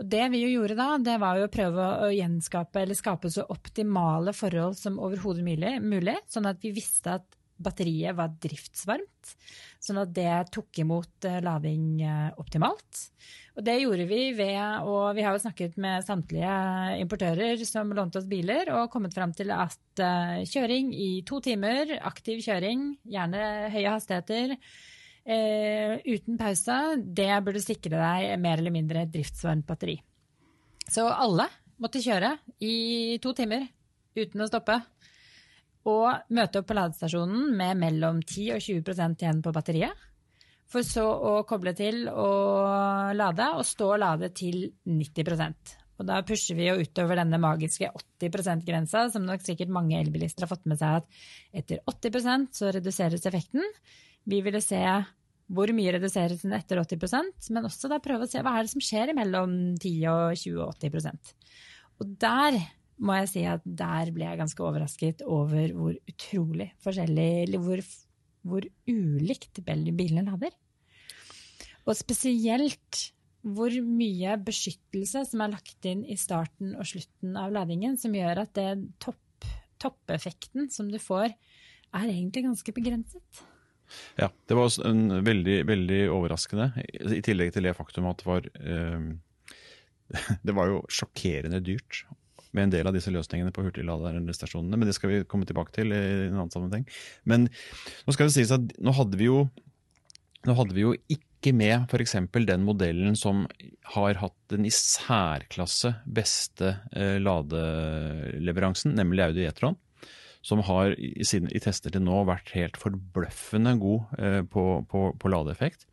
Og 0.00 0.08
Det 0.10 0.24
vi 0.32 0.42
jo 0.42 0.50
gjorde 0.56 0.78
da, 0.78 0.88
det 0.98 1.20
var 1.22 1.38
å 1.38 1.52
prøve 1.52 1.86
å 2.06 2.10
gjenskape 2.14 2.82
eller 2.82 2.98
skape 2.98 3.30
så 3.30 3.46
optimale 3.54 4.34
forhold 4.34 4.78
som 4.78 5.00
overhodet 5.02 5.44
mulig, 5.46 6.18
sånn 6.30 6.50
at 6.50 6.62
vi 6.64 6.74
visste 6.74 7.18
at 7.20 7.40
batteriet 7.64 8.16
var 8.18 8.32
driftsvarmt, 8.42 9.34
sånn 9.82 10.00
at 10.02 10.12
det 10.16 10.32
tok 10.54 10.80
imot 10.82 11.26
eh, 11.28 11.40
lading 11.44 12.00
eh, 12.02 12.30
optimalt. 12.40 13.04
Og 13.54 13.62
det 13.66 13.76
gjorde 13.78 14.06
vi 14.10 14.20
ved 14.34 14.88
å 14.90 15.12
Vi 15.14 15.22
har 15.22 15.36
jo 15.36 15.42
snakket 15.44 15.76
med 15.80 16.02
samtlige 16.06 16.54
importører 16.98 17.62
som 17.68 17.92
lånte 17.94 18.18
oss 18.18 18.30
biler, 18.30 18.72
og 18.74 18.90
kommet 18.92 19.14
fram 19.14 19.34
til 19.36 19.54
at 19.54 20.02
eh, 20.02 20.42
kjøring 20.50 20.90
i 20.96 21.10
to 21.26 21.38
timer, 21.44 21.94
aktiv 22.02 22.42
kjøring, 22.44 22.96
gjerne 23.06 23.70
høye 23.74 23.94
hastigheter, 23.94 24.56
eh, 25.26 25.98
uten 26.04 26.38
pause, 26.40 26.78
det 26.96 27.30
burde 27.44 27.62
sikre 27.62 27.98
deg 27.98 28.40
mer 28.42 28.60
eller 28.60 28.74
mindre 28.74 29.06
driftsvarmt 29.10 29.66
batteri. 29.68 29.98
Så 30.84 31.06
alle 31.08 31.48
måtte 31.80 32.02
kjøre 32.04 32.36
i 32.64 33.18
to 33.22 33.32
timer 33.36 33.66
uten 34.16 34.44
å 34.44 34.48
stoppe. 34.50 34.78
Og 35.84 36.32
møte 36.32 36.60
opp 36.60 36.68
på 36.70 36.76
ladestasjonen 36.76 37.50
med 37.58 37.76
mellom 37.76 38.22
10 38.22 38.54
og 38.56 38.62
20% 38.64 39.24
igjen 39.24 39.42
på 39.44 39.52
batteriet. 39.52 40.04
For 40.72 40.86
så 40.86 41.04
å 41.04 41.34
koble 41.44 41.74
til 41.76 42.06
og 42.08 43.12
lade, 43.16 43.50
og 43.52 43.66
stå 43.68 43.90
og 43.92 44.00
lade 44.00 44.30
til 44.32 44.70
90% 44.88 45.74
og 45.94 46.08
da 46.08 46.20
pusher 46.26 46.58
vi 46.58 46.66
jo 46.66 46.78
utover 46.82 47.20
denne 47.20 47.38
magiske 47.42 47.86
80 47.86 48.32
%-grensa, 48.34 49.06
som 49.14 49.26
nok 49.26 49.44
sikkert 49.46 49.72
mange 49.72 49.98
elbilister 50.00 50.44
har 50.44 50.50
fått 50.50 50.66
med 50.70 50.80
seg 50.80 51.02
at 51.02 51.20
etter 51.62 51.82
80% 51.90 52.50
så 52.58 52.72
reduseres 52.74 53.26
effekten. 53.30 53.62
Vi 54.28 54.40
ville 54.44 54.62
se 54.64 54.80
hvor 55.54 55.70
mye 55.76 55.92
reduseres 55.92 56.40
den 56.44 56.54
etter 56.56 56.80
80% 56.80 57.50
men 57.52 57.68
også 57.68 57.90
da 57.92 58.00
prøve 58.02 58.24
å 58.24 58.30
se 58.30 58.40
hva 58.40 58.54
er 58.56 58.64
det 58.64 58.72
som 58.72 58.84
skjer 58.84 59.12
mellom 59.16 59.74
10 59.76 60.06
og 60.08 60.38
20 60.40 60.62
og 60.64 60.78
80 60.80 61.34
Og 62.00 62.14
der 62.22 62.58
må 63.04 63.18
jeg 63.18 63.30
si 63.30 63.42
at 63.48 63.64
der 63.66 64.12
ble 64.14 64.26
jeg 64.26 64.40
ganske 64.40 64.64
overrasket 64.64 65.24
over 65.26 65.72
hvor 65.76 65.96
utrolig 66.10 66.70
forskjellig, 66.82 67.30
eller 67.46 67.62
hvor, 67.62 67.82
hvor 68.46 68.68
ulikt 68.88 69.60
bilene 69.66 70.24
lader. 70.28 70.54
Og 71.84 71.98
spesielt 71.98 73.10
hvor 73.44 73.74
mye 73.84 74.38
beskyttelse 74.40 75.26
som 75.28 75.42
er 75.44 75.52
lagt 75.52 75.88
inn 75.88 76.04
i 76.08 76.16
starten 76.16 76.72
og 76.78 76.88
slutten 76.88 77.34
av 77.36 77.52
ladingen, 77.52 77.98
som 78.00 78.14
gjør 78.16 78.46
at 78.46 78.54
det 78.56 78.68
topp, 79.04 79.48
toppeffekten 79.82 80.70
som 80.72 80.88
du 80.88 80.96
får, 81.02 81.34
er 81.94 82.06
egentlig 82.08 82.46
ganske 82.46 82.74
begrenset. 82.74 83.44
Ja, 84.18 84.30
det 84.48 84.56
var 84.58 84.72
veldig, 85.28 85.58
veldig 85.68 86.00
overraskende. 86.14 86.70
I 86.84 87.22
tillegg 87.24 87.54
til 87.54 87.66
det 87.68 87.76
faktum 87.78 88.08
at 88.10 88.22
det 88.22 88.28
var 88.28 88.50
eh, 88.60 89.08
Det 90.46 90.54
var 90.56 90.70
jo 90.70 90.84
sjokkerende 90.92 91.62
dyrt 91.64 92.04
med 92.54 92.68
en 92.68 92.74
del 92.76 92.86
av 92.86 92.94
disse 92.94 93.10
løsningene 93.10 93.50
på 93.54 93.64
hurtigladerstasjonene, 93.66 94.78
Men 94.78 94.86
det 94.88 94.94
skal 94.94 95.10
vi 95.10 95.22
komme 95.26 95.46
tilbake 95.48 95.74
til 95.74 95.90
i 95.90 96.00
en 96.28 96.36
annen 96.36 96.52
sammenheng. 96.54 96.84
Men 97.26 97.48
nå 97.48 98.14
skal 98.14 98.30
det 98.30 98.36
sies 98.36 98.54
at 98.54 98.76
nå 98.78 98.94
hadde 98.94 99.18
vi 99.18 99.26
jo 99.26 99.48
hadde 100.44 100.76
vi 100.76 100.84
jo 100.84 100.92
ikke 101.08 101.54
med 101.56 101.88
f.eks. 101.88 102.16
den 102.32 102.64
modellen 102.66 103.16
som 103.16 103.46
har 103.94 104.20
hatt 104.20 104.36
den 104.52 104.66
i 104.68 104.72
særklasse 104.72 105.94
beste 106.04 106.74
eh, 106.92 107.16
ladeleveransen, 107.22 108.92
nemlig 108.98 109.24
Audi 109.24 109.46
E-tron. 109.48 109.78
Som 110.44 110.60
har 110.66 110.92
i, 111.00 111.14
i 111.24 111.62
tester 111.64 111.94
til 111.94 112.04
nå 112.04 112.20
vært 112.28 112.52
helt 112.56 112.76
forbløffende 112.76 113.74
god 113.80 114.18
eh, 114.20 114.40
på, 114.44 114.64
på, 114.90 115.06
på 115.16 115.32
ladeeffekt. 115.32 115.86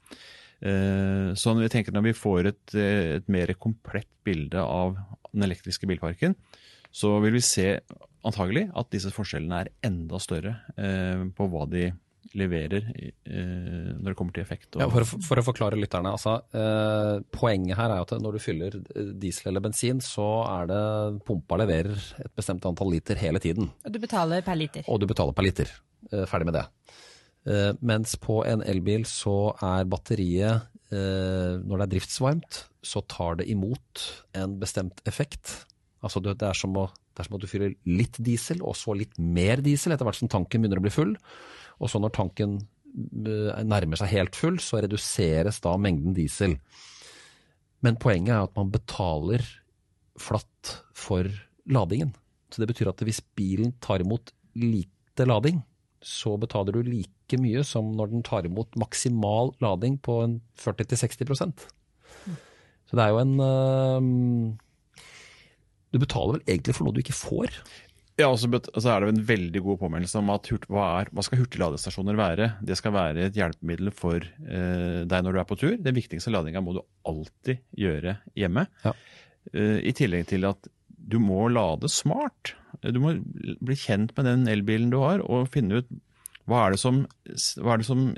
Eh, 0.62 1.32
så 1.40 1.56
når 1.56 1.66
vi 1.66 1.72
tenker 1.74 1.96
når 1.96 2.10
vi 2.10 2.18
får 2.18 2.52
et, 2.52 2.76
eh, 2.78 3.18
et 3.18 3.32
mer 3.32 3.54
komplett 3.58 4.10
bilde 4.28 4.62
av 4.62 5.00
den 5.32 5.48
elektriske 5.48 5.88
bilparken, 5.90 6.36
så 6.92 7.16
vil 7.24 7.38
vi 7.40 7.46
se 7.46 7.68
antagelig 8.28 8.68
at 8.78 8.92
disse 8.94 9.10
forskjellene 9.16 9.64
er 9.64 9.72
enda 9.88 10.20
større 10.22 10.58
eh, 10.78 11.24
på 11.34 11.48
hva 11.50 11.66
de 11.72 11.88
leverer 12.38 12.88
eh, 12.96 13.92
når 13.98 14.12
det 14.12 14.16
kommer 14.20 14.36
til 14.36 14.44
effekt. 14.44 14.78
Ja, 14.80 14.88
for, 14.92 15.06
for, 15.06 15.42
å 15.42 15.46
forklare 15.46 15.80
lytterne. 15.80 16.14
Altså, 16.16 16.38
eh, 16.56 17.20
poenget 17.34 17.78
her 17.80 17.94
er 17.94 18.06
at 18.06 18.16
når 18.22 18.38
du 18.38 18.44
fyller 18.44 18.78
diesel 19.22 19.52
eller 19.52 19.66
bensin, 19.66 20.02
så 20.04 20.28
er 20.48 20.72
det 20.72 20.82
pumpa 21.28 21.60
leverer 21.62 21.96
et 22.24 22.34
bestemt 22.38 22.66
antall 22.70 22.94
liter 22.94 23.20
hele 23.20 23.42
tiden. 23.44 23.72
Og 23.86 23.96
du 23.96 24.02
betaler 24.04 24.46
per 24.46 24.60
liter. 24.60 24.88
Og 24.88 25.02
du 25.02 25.08
betaler 25.10 25.36
per 25.38 25.48
liter. 25.48 25.74
Eh, 26.12 26.26
ferdig 26.30 26.50
med 26.50 26.60
det. 26.60 26.66
Eh, 27.52 27.72
mens 27.82 28.16
på 28.22 28.42
en 28.46 28.64
elbil 28.66 29.06
så 29.10 29.54
er 29.58 29.90
batteriet, 29.90 30.70
eh, 30.94 31.58
når 31.62 31.76
det 31.76 31.86
er 31.88 31.94
driftsvarmt, 31.96 32.64
så 32.82 33.04
tar 33.10 33.42
det 33.42 33.50
imot 33.50 34.08
en 34.38 34.58
bestemt 34.62 35.02
effekt. 35.10 35.66
Altså 36.02 36.22
det 36.24 36.42
er 36.42 36.58
som 36.58 36.76
å 36.78 36.90
det 37.12 37.20
er 37.20 37.28
som 37.28 37.36
at 37.36 37.44
du 37.44 37.50
fyller 37.52 37.74
litt 37.92 38.16
diesel, 38.24 38.62
og 38.64 38.78
så 38.80 38.96
litt 38.96 39.18
mer 39.20 39.60
diesel 39.64 39.92
etter 39.92 40.08
hvert 40.08 40.20
som 40.22 40.32
tanken 40.32 40.64
begynner 40.64 40.80
å 40.80 40.86
bli 40.86 40.94
full. 40.94 41.12
Og 41.82 41.90
så 41.90 42.02
når 42.02 42.14
tanken 42.16 42.60
eh, 42.62 43.64
nærmer 43.66 44.00
seg 44.00 44.14
helt 44.14 44.38
full, 44.38 44.60
så 44.62 44.84
reduseres 44.84 45.62
da 45.64 45.76
mengden 45.82 46.16
diesel. 46.18 46.58
Men 47.82 47.98
poenget 48.02 48.36
er 48.36 48.46
at 48.46 48.58
man 48.58 48.72
betaler 48.74 49.46
flatt 50.22 50.76
for 50.94 51.28
ladingen. 51.72 52.14
Så 52.52 52.62
det 52.62 52.70
betyr 52.70 52.92
at 52.92 53.02
hvis 53.06 53.24
bilen 53.38 53.74
tar 53.82 54.04
imot 54.04 54.34
lite 54.60 55.26
lading, 55.26 55.62
så 56.02 56.34
betaler 56.42 56.76
du 56.76 56.82
like 56.86 57.38
mye 57.40 57.62
som 57.66 57.94
når 57.96 58.12
den 58.12 58.26
tar 58.26 58.48
imot 58.48 58.76
maksimal 58.80 59.54
lading 59.62 60.00
på 60.02 60.18
40-60% 60.60 61.68
Så 62.90 62.98
det 62.98 63.04
er 63.04 63.14
jo 63.14 63.20
en 63.22 63.36
øh, 63.40 64.02
Du 65.94 66.00
betaler 66.02 66.40
vel 66.40 66.48
egentlig 66.50 66.76
for 66.76 66.88
noe 66.88 66.98
du 66.98 67.04
ikke 67.04 67.16
får? 67.16 67.62
Ja, 68.20 68.28
og 68.28 68.38
så 68.42 68.50
altså 68.52 68.92
er 68.92 69.04
det 69.04 69.14
en 69.14 69.24
veldig 69.30 69.62
god 69.66 69.80
påminnelse 69.82 70.20
om 70.20 70.30
at 70.34 70.50
hva, 70.68 70.86
er, 71.00 71.10
hva 71.16 71.24
skal 71.26 71.42
hurtigladestasjoner 71.42 72.18
være? 72.20 72.50
Det 72.66 72.76
skal 72.78 72.94
være 72.96 73.30
et 73.30 73.40
hjelpemiddel 73.40 73.92
for 73.96 74.20
eh, 74.20 75.02
deg 75.08 75.26
når 75.26 75.34
du 75.38 75.42
er 75.42 75.48
på 75.50 75.58
tur. 75.62 75.78
Den 75.80 75.98
viktigste 75.98 76.34
ladinga 76.34 76.62
må 76.64 76.76
du 76.76 76.82
alltid 77.08 77.64
gjøre 77.80 78.18
hjemme. 78.38 78.68
Ja. 78.84 78.94
Eh, 79.56 79.80
I 79.90 79.96
tillegg 79.98 80.28
til 80.32 80.46
at 80.50 80.70
du 81.02 81.18
må 81.24 81.48
lade 81.50 81.90
smart. 81.90 82.54
Du 82.84 83.00
må 83.02 83.16
bli 83.64 83.78
kjent 83.80 84.14
med 84.18 84.28
den 84.28 84.48
elbilen 84.52 84.92
du 84.94 85.00
har, 85.02 85.24
og 85.26 85.50
finne 85.54 85.82
ut 85.82 85.90
hva 86.50 86.66
er 86.66 86.76
det 86.76 86.82
som, 86.82 87.04
hva 87.62 87.76
er 87.76 87.82
det 87.82 87.88
som 87.88 88.10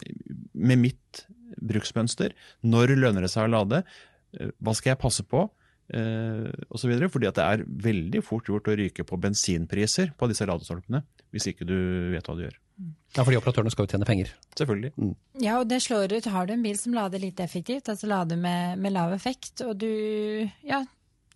med 0.53 0.79
mitt 0.81 1.25
bruksmønster, 1.63 2.33
når 2.65 2.95
lønner 2.97 3.25
det 3.25 3.31
seg 3.33 3.47
å 3.47 3.53
lade, 3.53 3.83
eh, 4.39 4.51
hva 4.59 4.75
skal 4.75 4.95
jeg 4.95 5.03
passe 5.05 5.25
på? 5.27 5.47
Eh, 5.97 6.49
osv. 6.73 6.93
Fordi 7.13 7.29
at 7.29 7.39
det 7.39 7.45
er 7.45 7.65
veldig 7.89 8.23
fort 8.25 8.49
gjort 8.49 8.69
å 8.69 8.77
ryke 8.79 9.05
på 9.07 9.19
bensinpriser 9.21 10.13
på 10.17 10.29
disse 10.31 10.47
ladestolpene 10.49 11.03
hvis 11.33 11.49
ikke 11.49 11.65
du 11.65 11.77
vet 12.13 12.27
hva 12.29 12.37
du 12.37 12.43
gjør. 12.45 12.57
Ja, 13.13 13.21
fordi 13.21 13.37
operatørene 13.37 13.71
skal 13.73 13.85
jo 13.85 13.93
tjene 13.93 14.07
penger. 14.09 14.33
Selvfølgelig. 14.57 14.91
Mm. 14.97 15.13
Ja, 15.41 15.59
og 15.61 15.69
det 15.69 15.79
slår 15.85 16.13
ut. 16.15 16.29
Har 16.33 16.49
du 16.49 16.55
en 16.55 16.65
bil 16.65 16.77
som 16.77 16.95
lader 16.97 17.21
lite 17.21 17.45
effektivt, 17.45 17.89
altså 17.89 18.09
lader 18.09 18.37
med, 18.39 18.81
med 18.81 18.93
lav 18.93 19.13
effekt, 19.13 19.61
og 19.65 19.77
du 19.81 19.89
ja, 20.65 20.81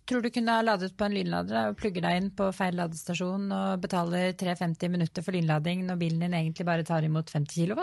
tror 0.08 0.24
du 0.24 0.30
kunne 0.34 0.54
ha 0.56 0.64
ladet 0.64 0.94
på 0.98 1.06
en 1.06 1.14
lynlader 1.14 1.70
og 1.70 1.78
plugger 1.78 2.06
deg 2.06 2.18
inn 2.18 2.30
på 2.34 2.50
feil 2.56 2.78
ladestasjon 2.78 3.50
og 3.54 3.82
betaler 3.82 4.32
3,50 4.38 4.94
minutter 4.94 5.26
for 5.26 5.36
lynlading 5.36 5.84
når 5.86 6.00
bilen 6.00 6.24
din 6.24 6.36
egentlig 6.38 6.66
bare 6.68 6.86
tar 6.86 7.06
imot 7.06 7.30
50 7.34 7.68
kW, 7.68 7.82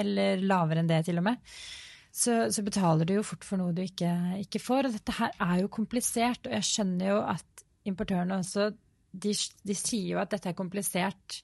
eller 0.00 0.44
lavere 0.44 0.84
enn 0.84 0.92
det 0.92 1.02
til 1.08 1.20
og 1.20 1.28
med 1.28 1.40
så, 2.14 2.34
så, 2.54 2.62
betaler 2.62 3.08
du 3.08 3.16
jo 3.16 3.24
fort 3.26 3.42
for 3.46 3.58
noe 3.58 3.74
du 3.74 3.82
ikke, 3.82 4.10
ikke, 4.44 4.62
får. 4.62 4.88
Og 4.88 4.94
dette 4.94 5.16
her 5.16 5.34
er 5.42 5.64
jo 5.64 5.72
komplisert, 5.72 6.46
og 6.46 6.54
jeg 6.54 6.68
skjønner 6.68 7.10
jo 7.10 7.18
at 7.26 7.64
importørene 7.90 8.38
også 8.38 8.68
de, 9.14 9.34
de 9.66 9.76
sier 9.78 10.14
jo 10.14 10.20
at 10.22 10.30
dette 10.30 10.50
er 10.50 10.58
komplisert 10.58 11.40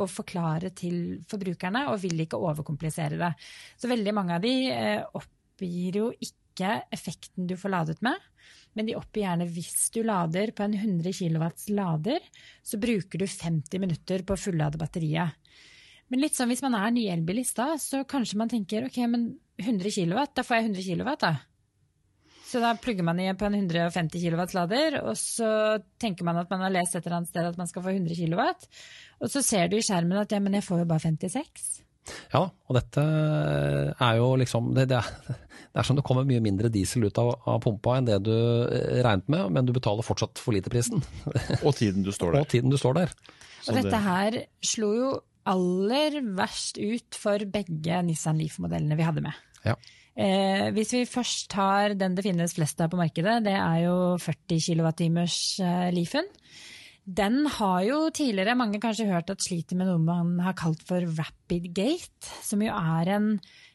å 0.00 0.08
forklare 0.10 0.72
til 0.74 1.20
forbrukerne, 1.30 1.86
og 1.92 2.00
vil 2.02 2.24
ikke 2.24 2.40
overkomplisere 2.40 3.20
det. 3.20 3.30
Så 3.78 3.90
veldig 3.90 4.14
mange 4.16 4.38
av 4.38 4.42
de 4.42 4.54
eh, 4.72 5.04
oppgir 5.20 6.00
jo 6.00 6.08
ikke 6.16 6.80
effekten 6.94 7.46
du 7.50 7.54
får 7.60 7.74
ladet 7.76 8.00
med. 8.04 8.18
Men 8.74 8.88
de 8.88 8.96
oppgir 8.98 9.26
gjerne 9.26 9.46
hvis 9.54 9.90
du 9.94 10.00
lader 10.06 10.50
på 10.56 10.64
en 10.66 10.74
100 10.74 11.14
kW 11.14 11.46
lader, 11.76 12.26
så 12.66 12.80
bruker 12.82 13.22
du 13.22 13.28
50 13.28 13.84
minutter 13.84 14.26
på 14.26 14.34
å 14.34 14.40
fullade 14.40 14.80
batteriet. 14.80 15.36
Men 16.10 16.20
litt 16.20 16.36
sånn 16.36 16.50
hvis 16.50 16.64
man 16.64 16.76
er 16.76 16.90
ny 16.92 17.06
elbilist 17.12 17.56
da, 17.60 17.74
så 17.80 18.02
kanskje 18.08 18.40
man 18.40 18.50
tenker 18.50 18.88
ok, 18.88 18.98
men 19.10 19.30
100 19.62 19.90
kW, 19.94 20.22
da 20.34 20.44
får 20.46 20.58
jeg 20.58 20.70
100 20.70 20.86
kW, 20.88 21.10
da. 21.20 21.34
Så 22.54 22.60
da 22.62 22.74
plugger 22.78 23.06
man 23.06 23.18
i 23.18 23.30
på 23.34 23.48
en 23.48 23.56
150 23.58 24.20
kW-lader, 24.22 25.00
og 25.02 25.16
så 25.18 25.48
tenker 25.98 26.26
man 26.26 26.38
at 26.38 26.50
man 26.52 26.62
har 26.62 26.74
lest 26.74 26.94
et 26.94 27.06
eller 27.06 27.18
annet 27.18 27.32
sted 27.32 27.48
at 27.48 27.58
man 27.58 27.70
skal 27.70 27.82
få 27.82 27.94
100 27.96 28.14
kW, 28.14 28.44
og 29.24 29.32
så 29.32 29.42
ser 29.42 29.70
du 29.70 29.78
i 29.78 29.82
skjermen 29.82 30.20
at 30.20 30.34
ja, 30.34 30.38
men 30.42 30.54
jeg 30.54 30.66
får 30.66 30.84
jo 30.84 30.90
bare 30.92 31.02
56. 31.06 31.64
Ja, 32.34 32.42
og 32.44 32.76
dette 32.76 33.02
er 33.02 34.18
jo 34.20 34.28
liksom 34.36 34.74
det, 34.76 34.86
det, 34.92 35.00
er, 35.00 35.36
det 35.72 35.82
er 35.82 35.88
som 35.88 35.98
det 35.98 36.04
kommer 36.06 36.28
mye 36.28 36.42
mindre 36.44 36.70
diesel 36.72 37.08
ut 37.08 37.20
av, 37.20 37.32
av, 37.48 37.62
pumpa 37.64 37.98
enn 37.98 38.10
det 38.10 38.20
du 38.26 38.34
eh, 38.34 39.00
regnet 39.06 39.30
med, 39.32 39.48
men 39.56 39.66
du 39.66 39.72
betaler 39.76 40.06
fortsatt 40.06 40.42
for 40.42 40.56
lite 40.56 40.72
prisen. 40.72 41.02
og 41.62 41.72
tiden 41.80 42.04
du 42.06 42.12
står 42.14 42.36
der. 42.36 42.44
Og 42.44 42.52
tiden 42.52 42.74
du 42.74 42.78
står 42.80 43.00
der. 43.00 43.14
Og 43.64 43.78
dette 43.80 44.02
her 44.04 44.42
slo 44.62 44.90
jo 44.94 45.14
aller 45.50 46.20
verst 46.36 46.78
ut 46.80 47.18
for 47.18 47.42
begge 47.52 48.00
Nissan 48.06 48.40
Leaf-modellene 48.40 48.96
vi 48.98 49.06
hadde 49.06 49.24
med. 49.24 49.44
Ja. 49.64 49.76
Eh, 50.14 50.68
hvis 50.76 50.92
vi 50.94 51.02
først 51.10 51.48
tar 51.50 51.96
den 51.98 52.14
det 52.14 52.22
finnes 52.22 52.54
flest 52.54 52.78
av 52.80 52.92
på 52.92 53.00
markedet, 53.00 53.40
det 53.48 53.56
er 53.58 53.80
jo 53.88 53.96
40 54.22 54.62
kWh 54.62 55.24
eh, 55.66 55.90
Leafen. 55.94 56.28
Den 57.04 57.42
har 57.58 57.82
jo 57.84 57.98
tidligere 58.14 58.56
mange 58.56 58.80
kanskje 58.80 59.10
hørt 59.10 59.28
at 59.32 59.42
sliter 59.44 59.76
med 59.76 59.90
noe 59.90 60.00
man 60.00 60.38
har 60.40 60.56
kalt 60.56 60.80
for 60.88 61.04
rapid 61.18 61.68
gate, 61.76 62.30
som 62.46 62.62
jo 62.64 62.72
er 62.72 63.10
en, 63.18 63.26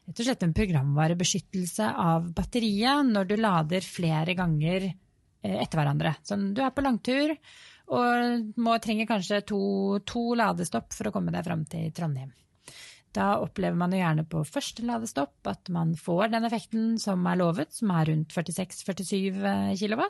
rett 0.07 0.21
og 0.23 0.29
slett 0.29 0.45
en 0.47 0.55
programvarebeskyttelse 0.57 1.91
av 2.01 2.31
batteriet 2.33 3.11
når 3.11 3.29
du 3.29 3.35
lader 3.37 3.85
flere 3.85 4.33
ganger 4.39 4.87
eh, 4.87 5.59
etter 5.59 5.77
hverandre. 5.77 6.15
Sånn, 6.25 6.53
du 6.55 6.63
er 6.65 6.73
på 6.73 6.87
langtur, 6.87 7.35
og 7.89 8.59
må, 8.61 8.75
trenger 8.81 9.09
kanskje 9.09 9.41
to, 9.49 9.61
to 10.07 10.35
ladestopp 10.37 10.93
for 10.93 11.09
å 11.09 11.13
komme 11.13 11.33
deg 11.33 11.45
fram 11.47 11.65
til 11.69 11.89
Trondheim. 11.95 12.31
Da 13.15 13.39
opplever 13.41 13.77
man 13.77 13.93
jo 13.93 14.01
gjerne 14.03 14.25
på 14.29 14.43
første 14.45 14.85
ladestopp 14.85 15.49
at 15.49 15.71
man 15.73 15.95
får 15.97 16.29
den 16.35 16.45
effekten 16.45 16.91
som 17.01 17.25
er 17.25 17.39
lovet, 17.41 17.73
som 17.73 17.89
er 17.97 18.11
rundt 18.11 18.35
46-47 18.35 19.41
kW. 19.81 20.05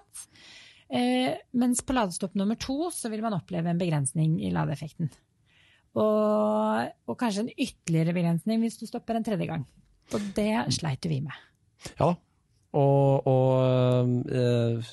Eh, 0.89 1.37
mens 1.55 1.83
på 1.85 1.95
ladestopp 1.95 2.35
nummer 2.35 2.59
to 2.59 2.89
så 2.91 3.11
vil 3.13 3.23
man 3.23 3.37
oppleve 3.37 3.71
en 3.71 3.79
begrensning 3.79 4.35
i 4.43 4.51
ladeeffekten. 4.51 5.11
Og, 5.99 6.89
og 7.07 7.19
kanskje 7.19 7.45
en 7.45 7.53
ytterligere 7.55 8.15
begrensning 8.17 8.59
hvis 8.65 8.81
du 8.81 8.89
stopper 8.89 9.17
en 9.17 9.25
tredje 9.25 9.47
gang. 9.47 9.63
Og 10.11 10.33
det 10.35 10.51
sleit 10.75 11.07
vi 11.07 11.21
med. 11.23 11.45
Ja 12.01 12.17
og, 12.77 13.27
og, 13.27 14.09
eh, 14.29 14.89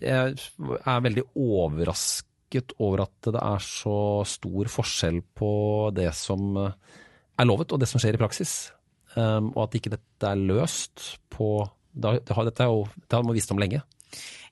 jeg 0.00 0.36
er 0.78 1.02
veldig 1.04 1.24
overrasket 1.36 2.27
overrasket 2.48 2.74
over 2.80 3.02
at 3.04 3.32
det 3.32 3.40
er 3.40 3.58
så 3.60 4.24
stor 4.24 4.68
forskjell 4.68 5.22
på 5.36 5.90
det 5.94 6.14
som 6.14 6.56
er 6.58 7.46
lovet 7.46 7.72
og 7.72 7.80
det 7.80 7.88
som 7.88 8.00
skjer 8.00 8.14
i 8.14 8.20
praksis. 8.20 8.72
Um, 9.16 9.52
og 9.56 9.68
at 9.68 9.74
ikke 9.74 9.90
dette 9.96 10.26
er 10.26 10.36
løst 10.36 11.18
på 11.30 11.68
Dette 11.98 12.30
er 12.30 12.68
jo, 12.68 12.84
det 13.08 13.16
har 13.16 13.24
man 13.24 13.34
visst 13.34 13.50
om 13.50 13.58
lenge. 13.58 13.80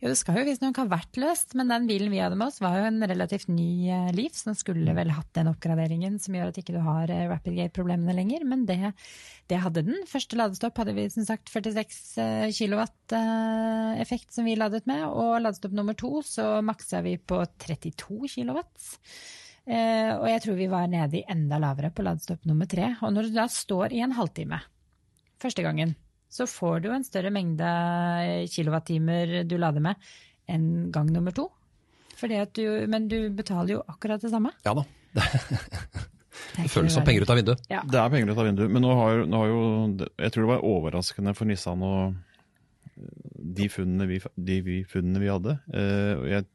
Jo, 0.02 0.10
det 0.10 0.18
skal 0.20 0.40
jo 0.40 0.46
visstnok 0.48 0.76
ha 0.82 0.84
vært 0.90 1.16
løst, 1.20 1.54
men 1.56 1.70
den 1.72 1.86
bilen 1.88 2.12
vi 2.12 2.20
hadde 2.20 2.36
med 2.36 2.50
oss 2.50 2.60
var 2.60 2.76
jo 2.80 2.88
en 2.90 3.00
relativt 3.08 3.48
ny 3.48 3.88
liv, 4.12 4.26
Leaf, 4.26 4.36
så 4.36 4.50
den 4.50 4.58
skulle 4.58 4.94
vel 4.96 5.12
hatt 5.14 5.32
den 5.36 5.50
oppgraderingen 5.50 6.18
som 6.22 6.36
gjør 6.36 6.50
at 6.50 6.60
ikke 6.60 6.74
du 6.76 6.80
har 6.84 7.10
eh, 7.12 7.26
Rapid 7.30 7.56
Gate-problemene 7.56 8.14
lenger, 8.16 8.44
men 8.48 8.64
det, 8.68 8.92
det, 9.50 9.60
hadde 9.62 9.84
den. 9.86 10.04
Første 10.10 10.38
ladestopp 10.38 10.82
hadde 10.82 10.96
vi 10.96 11.06
som 11.12 11.26
sagt 11.28 11.52
46 11.52 12.52
kW 12.56 12.82
eh, 12.82 14.02
effekt 14.02 14.34
som 14.34 14.48
vi 14.48 14.56
ladet 14.58 14.84
med, 14.90 15.06
og 15.08 15.40
ladestopp 15.44 15.76
nummer 15.76 15.96
to 15.98 16.20
så 16.26 16.56
maksa 16.64 17.02
vi 17.06 17.16
på 17.18 17.42
32 17.66 18.32
kW. 18.36 18.62
Og 19.66 20.26
jeg 20.30 20.42
tror 20.44 20.54
vi 20.54 20.68
var 20.70 20.86
nede 20.86 21.18
i 21.18 21.26
enda 21.26 21.58
lavere 21.58 21.90
på 21.90 22.04
ladestopp 22.06 22.44
nummer 22.46 22.68
tre. 22.70 22.92
Og 23.02 23.10
når 23.10 23.26
du 23.26 23.38
da 23.40 23.48
står 23.50 23.96
i 23.96 24.04
en 24.04 24.14
halvtime 24.14 24.60
første 25.42 25.64
gangen 25.66 25.96
så 26.32 26.46
får 26.50 26.82
du 26.84 26.90
en 26.92 27.06
større 27.06 27.30
mengde 27.34 27.68
kilowattimer 28.52 29.42
du 29.48 29.56
lader 29.60 29.84
med 29.84 30.10
enn 30.50 30.90
gang 30.94 31.10
nummer 31.12 31.34
to. 31.34 31.48
Du, 32.56 32.64
men 32.88 33.08
du 33.10 33.28
betaler 33.36 33.76
jo 33.76 33.80
akkurat 33.92 34.22
det 34.22 34.32
samme. 34.32 34.52
Ja 34.64 34.72
da. 34.76 34.86
Det 36.56 36.68
føles 36.72 36.94
som 36.94 37.04
penger 37.04 37.24
ut 37.24 37.32
av 37.32 37.38
vinduet. 37.40 37.64
Ja. 37.72 37.82
Det 37.84 37.98
er 38.00 38.12
penger 38.12 38.32
ut 38.32 38.40
av 38.40 38.48
vinduet, 38.48 38.72
men 38.72 38.84
nå 38.84 38.92
har, 38.96 39.22
nå 39.28 39.40
har 39.40 39.50
jo 39.50 39.60
Jeg 40.20 40.32
tror 40.32 40.44
det 40.44 40.50
var 40.50 40.66
overraskende 40.68 41.34
for 41.36 41.48
Nissan 41.48 41.84
og 41.84 42.16
de 43.56 43.68
funnene 43.72 44.06
vi, 44.08 44.18
de 44.48 44.56
vi, 44.64 44.76
funnene 44.88 45.20
vi 45.20 45.28
hadde. 45.28 45.56
Eh, 45.76 46.24
jeg 46.32 46.46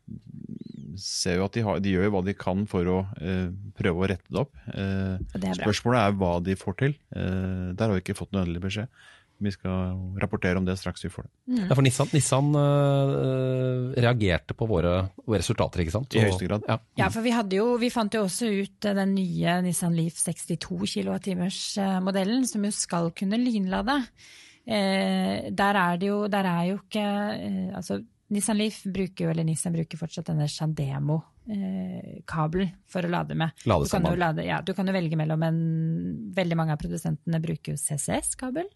ser 1.01 1.37
jo 1.39 1.45
at 1.45 1.55
de, 1.55 1.63
har, 1.65 1.81
de, 1.83 1.93
gjør 1.95 2.11
hva 2.15 2.21
de 2.25 2.35
kan 2.37 2.65
for 2.69 2.89
å 2.89 2.97
eh, 3.21 3.47
prøve 3.77 4.03
å 4.03 4.09
rette 4.09 4.27
det 4.27 4.41
opp. 4.41 4.53
Eh, 4.73 5.17
det 5.35 5.51
er 5.51 5.61
spørsmålet 5.61 6.01
er 6.01 6.17
hva 6.19 6.33
de 6.43 6.57
får 6.59 6.77
til. 6.81 6.97
Eh, 7.13 7.71
der 7.77 7.85
har 7.85 7.95
vi 7.95 8.03
ikke 8.03 8.17
fått 8.17 8.33
noe 8.33 8.45
endelig 8.45 8.63
beskjed. 8.65 9.01
Vi 9.41 9.51
skal 9.53 9.95
rapportere 10.21 10.59
om 10.59 10.65
det 10.67 10.77
straks 10.77 11.05
vi 11.05 11.09
får 11.09 11.25
det. 11.25 11.31
Ja, 11.63 11.73
for 11.73 11.81
Nissan, 11.85 12.11
Nissan 12.13 12.51
øh, 12.57 13.87
reagerte 13.97 14.55
på 14.57 14.67
våre, 14.69 14.93
våre 15.25 15.41
resultater, 15.41 15.81
ikke 15.81 15.95
sant? 15.95 16.13
I 16.13 16.25
høyeste 16.27 16.45
grad. 16.45 16.67
Ja. 16.69 16.77
Ja, 17.01 17.09
for 17.13 17.25
vi, 17.25 17.33
hadde 17.33 17.57
jo, 17.57 17.71
vi 17.81 17.89
fant 17.93 18.13
jo 18.13 18.23
også 18.27 18.51
ut 18.53 18.87
eh, 18.87 18.97
den 18.97 19.15
nye 19.17 19.57
Nissan 19.65 19.97
Leaf 19.97 20.21
62 20.21 20.77
kWh-modellen, 20.93 22.45
som 22.49 22.69
jo 22.69 22.73
skal 22.75 23.09
kunne 23.17 23.41
lynlade. 23.41 23.97
Eh, 24.61 25.49
der 25.49 25.81
er 25.81 25.97
det 25.97 26.11
jo, 26.11 26.23
der 26.29 26.45
er 26.45 26.63
jo 26.69 26.77
ikke 26.83 27.01
eh, 27.01 27.71
Altså, 27.73 27.97
Nissan 28.31 28.59
Leaf 28.61 28.83
bruker 28.85 29.25
jo, 29.25 29.31
eller 29.33 29.47
Nissan 29.47 29.73
bruker 29.73 29.99
fortsatt 29.99 30.29
denne 30.29 30.47
Shademo-kabelen 31.51 32.71
for 32.87 33.05
å 33.05 33.11
lade 33.11 33.35
med. 33.35 33.51
Du, 33.65 33.87
kan 33.89 34.05
lade, 34.19 34.45
ja, 34.45 34.61
du 34.63 34.73
kan 34.73 34.87
jo 34.87 34.95
velge 34.95 35.17
mellom 35.19 35.43
en 35.43 35.61
Veldig 36.35 36.57
mange 36.57 36.75
av 36.75 36.79
produsentene 36.79 37.41
bruker 37.43 37.73
jo 37.73 37.79
CCS-kabel, 37.79 38.69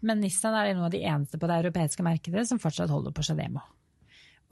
men 0.00 0.20
Nissan 0.22 0.54
er 0.56 0.72
noen 0.72 0.86
av 0.86 0.92
de 0.94 1.02
eneste 1.04 1.38
på 1.40 1.48
det 1.50 1.58
europeiske 1.60 2.04
markedet 2.06 2.46
som 2.48 2.60
fortsatt 2.62 2.92
holder 2.92 3.12
på 3.12 3.24
Shademo. 3.26 3.60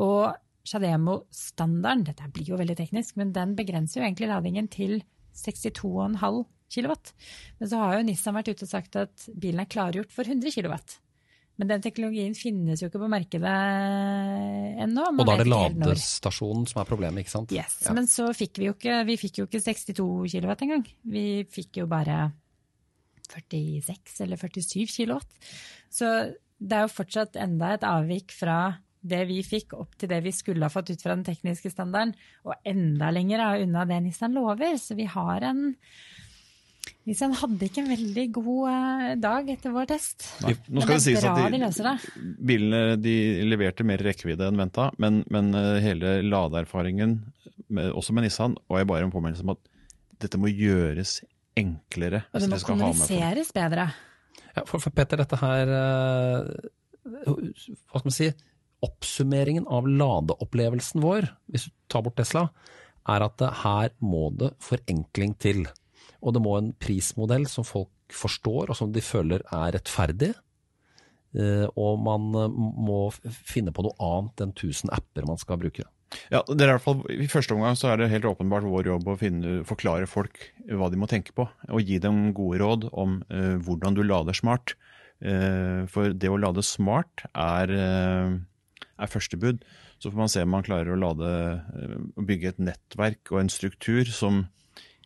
Og 0.04 0.34
Shademo-standarden, 0.68 2.04
dette 2.10 2.28
blir 2.34 2.52
jo 2.52 2.60
veldig 2.60 2.76
teknisk, 2.78 3.16
men 3.20 3.32
den 3.34 3.56
begrenser 3.58 4.00
jo 4.00 4.06
egentlig 4.06 4.28
ladingen 4.30 4.68
til 4.70 5.00
62,5 5.38 6.44
kW. 6.72 6.92
Men 7.58 7.70
så 7.72 7.80
har 7.80 7.96
jo 7.96 8.04
Nissan 8.06 8.36
vært 8.36 8.52
ute 8.52 8.68
og 8.68 8.70
sagt 8.70 9.00
at 9.00 9.26
bilen 9.32 9.64
er 9.64 9.72
klargjort 9.72 10.12
for 10.12 10.28
100 10.28 10.54
kW. 10.54 10.76
Men 11.62 11.70
den 11.70 11.82
teknologien 11.84 12.32
finnes 12.34 12.80
jo 12.82 12.88
ikke 12.90 12.98
på 12.98 13.08
markedet 13.12 13.50
ennå. 14.82 15.04
Og 15.14 15.28
da 15.28 15.36
er 15.36 15.44
det 15.44 15.52
ladestasjonen 15.52 16.64
som 16.66 16.80
er 16.82 16.88
problemet, 16.88 17.22
ikke 17.22 17.34
sant? 17.36 17.54
Yes, 17.54 17.76
Ja. 17.86 17.94
Men 17.94 18.08
så 18.10 18.26
fikk 18.34 18.58
vi 18.58 18.66
jo 18.66 18.74
ikke, 18.74 18.96
vi 19.06 19.14
fikk 19.20 19.38
jo 19.38 19.46
ikke 19.46 19.60
62 19.62 19.94
kW 19.94 20.56
engang. 20.66 20.82
Vi 21.06 21.26
fikk 21.46 21.78
jo 21.84 21.86
bare 21.86 22.32
46 23.30 24.18
eller 24.26 24.42
47 24.42 24.90
kW. 24.90 25.20
Så 25.86 26.10
det 26.58 26.80
er 26.80 26.88
jo 26.88 26.96
fortsatt 26.96 27.38
enda 27.38 27.76
et 27.76 27.86
avvik 27.86 28.34
fra 28.34 28.74
det 29.02 29.22
vi 29.30 29.38
fikk 29.46 29.76
opp 29.78 29.94
til 29.98 30.10
det 30.10 30.18
vi 30.26 30.34
skulle 30.34 30.66
ha 30.66 30.72
fått 30.72 30.90
ut 30.90 31.02
fra 31.02 31.14
den 31.14 31.24
tekniske 31.26 31.70
standarden, 31.70 32.16
og 32.42 32.58
enda 32.66 33.14
lenger 33.14 33.62
unna 33.62 33.86
det 33.86 34.02
Nissan 34.02 34.34
lover. 34.34 34.74
Så 34.82 34.98
vi 34.98 35.06
har 35.06 35.46
en 35.46 35.76
Nissan 37.02 37.32
hadde 37.34 37.66
ikke 37.66 37.82
en 37.82 37.90
veldig 37.90 38.24
god 38.36 38.68
eh, 38.70 39.08
dag 39.18 39.48
etter 39.50 39.72
vår 39.74 39.88
test. 39.90 40.26
Nei, 40.44 40.52
nå 40.70 40.84
skal 40.84 40.92
det 40.92 40.98
det 41.00 41.04
sies 41.08 41.24
at 41.26 41.40
de 41.50 41.58
de, 41.58 41.94
bilene 42.46 42.96
de 43.02 43.14
leverte 43.48 43.86
mer 43.86 44.02
rekkevidde 44.06 44.46
enn 44.46 44.60
venta, 44.60 44.88
men, 45.02 45.24
men 45.34 45.50
eh, 45.58 45.80
hele 45.82 46.20
ladeerfaringen, 46.22 47.16
også 47.72 48.14
med 48.14 48.26
Nissan, 48.28 48.54
var 48.70 48.82
jeg 48.82 48.90
bare 48.92 49.08
en 49.08 49.14
påminnelse 49.14 49.42
om 49.46 49.54
at 49.56 49.66
dette 50.22 50.38
må 50.38 50.52
gjøres 50.52 51.18
enklere. 51.58 52.22
Og 52.30 52.44
det 52.44 52.52
må 52.52 52.62
kommuniseres 52.70 53.50
bedre. 53.56 53.88
Ja, 54.52 54.62
for, 54.68 54.78
for 54.78 54.94
Petter, 54.94 55.18
dette 55.22 55.38
her 55.40 55.70
øh, 55.72 56.48
Hva 57.08 57.98
skal 57.98 58.08
man 58.08 58.14
si? 58.14 58.30
Oppsummeringen 58.82 59.66
av 59.70 59.86
ladeopplevelsen 59.88 61.02
vår, 61.02 61.28
hvis 61.50 61.66
du 61.68 61.74
tar 61.90 62.02
bort 62.06 62.18
Tesla, 62.20 62.46
er 63.10 63.26
at 63.26 63.42
her 63.62 63.94
må 64.02 64.28
det 64.38 64.52
forenkling 64.62 65.34
til. 65.42 65.66
Og 66.22 66.36
det 66.36 66.42
må 66.44 66.56
en 66.58 66.72
prismodell 66.78 67.48
som 67.50 67.66
folk 67.66 67.90
forstår, 68.14 68.70
og 68.70 68.78
som 68.78 68.92
de 68.94 69.02
føler 69.04 69.42
er 69.50 69.74
rettferdig. 69.76 70.32
Eh, 71.32 71.66
Og 71.80 71.98
man 72.04 72.28
eh, 72.36 72.52
må 72.52 73.06
finne 73.24 73.72
på 73.74 73.84
noe 73.86 73.96
annet 74.04 74.44
enn 74.44 74.54
1000 74.54 74.92
apper 74.92 75.28
man 75.28 75.40
skal 75.40 75.60
bruke. 75.62 75.86
Ja, 76.28 76.42
det 76.44 76.60
er 76.60 76.68
i, 76.68 76.74
hvert 76.74 76.84
fall, 76.84 77.02
I 77.08 77.28
første 77.30 77.54
omgang 77.56 77.76
så 77.78 77.88
er 77.88 78.00
det 78.00 78.10
helt 78.12 78.28
åpenbart 78.28 78.66
vår 78.68 78.90
jobb 78.90 79.06
å 79.08 79.18
finne, 79.20 79.62
forklare 79.64 80.08
folk 80.10 80.42
hva 80.68 80.90
de 80.92 80.98
må 81.00 81.08
tenke 81.08 81.32
på, 81.32 81.46
og 81.48 81.88
gi 81.88 81.96
dem 82.04 82.34
gode 82.36 82.60
råd 82.60 82.90
om 82.92 83.22
uh, 83.32 83.56
hvordan 83.64 83.96
du 83.96 84.02
lader 84.04 84.36
smart. 84.36 84.74
Uh, 85.24 85.88
for 85.88 86.12
det 86.12 86.28
å 86.28 86.36
lade 86.36 86.64
smart 86.66 87.24
er, 87.32 87.72
uh, 87.72 88.84
er 89.00 89.12
første 89.12 89.40
bud. 89.40 89.64
Så 90.02 90.10
får 90.10 90.20
man 90.20 90.32
se 90.34 90.44
om 90.44 90.52
man 90.52 90.66
klarer 90.66 90.92
å 90.92 91.00
lade, 91.00 91.32
bygge 92.20 92.52
et 92.52 92.60
nettverk 92.60 93.32
og 93.32 93.44
en 93.44 93.52
struktur 93.54 94.04
som 94.12 94.44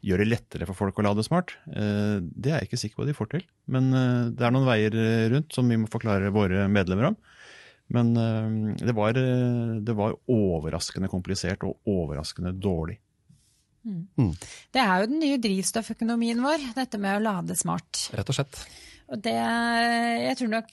gjør 0.04 0.22
det 0.22 0.28
lettere 0.28 0.66
for 0.68 0.78
folk 0.78 0.98
å 1.00 1.06
lade 1.06 1.24
smart. 1.26 1.54
Eh, 1.70 2.18
det 2.20 2.52
er 2.52 2.60
jeg 2.60 2.70
ikke 2.70 2.80
sikker 2.80 2.98
på 2.98 3.06
at 3.06 3.10
de 3.10 3.16
får 3.16 3.30
til, 3.34 3.46
men 3.72 3.88
eh, 3.96 4.28
det 4.36 4.46
er 4.46 4.54
noen 4.54 4.68
veier 4.68 4.96
eh, 5.00 5.26
rundt 5.32 5.56
som 5.56 5.68
vi 5.70 5.78
må 5.80 5.90
forklare 5.92 6.32
våre 6.34 6.66
medlemmer 6.72 7.10
om. 7.12 7.18
Men 7.94 8.08
det 8.82 8.90
var, 8.98 9.14
det 9.14 9.94
var 9.94 10.16
overraskende 10.26 11.06
komplisert 11.06 11.62
og 11.62 11.86
overraskende 11.86 12.50
dårlig. 12.58 12.96
Det 14.74 14.82
er 14.82 15.04
jo 15.04 15.10
den 15.12 15.22
nye 15.22 15.38
drivstofføkonomien 15.38 16.42
vår, 16.42 16.64
dette 16.74 16.98
med 16.98 17.20
å 17.20 17.22
lade 17.22 17.54
smart. 17.54 18.08
Rett 18.18 18.32
og 18.32 18.40
slett. 18.40 18.58
Og 19.06 19.22
det 19.22 19.36
Jeg 19.38 20.34
tror 20.40 20.50
nok 20.56 20.72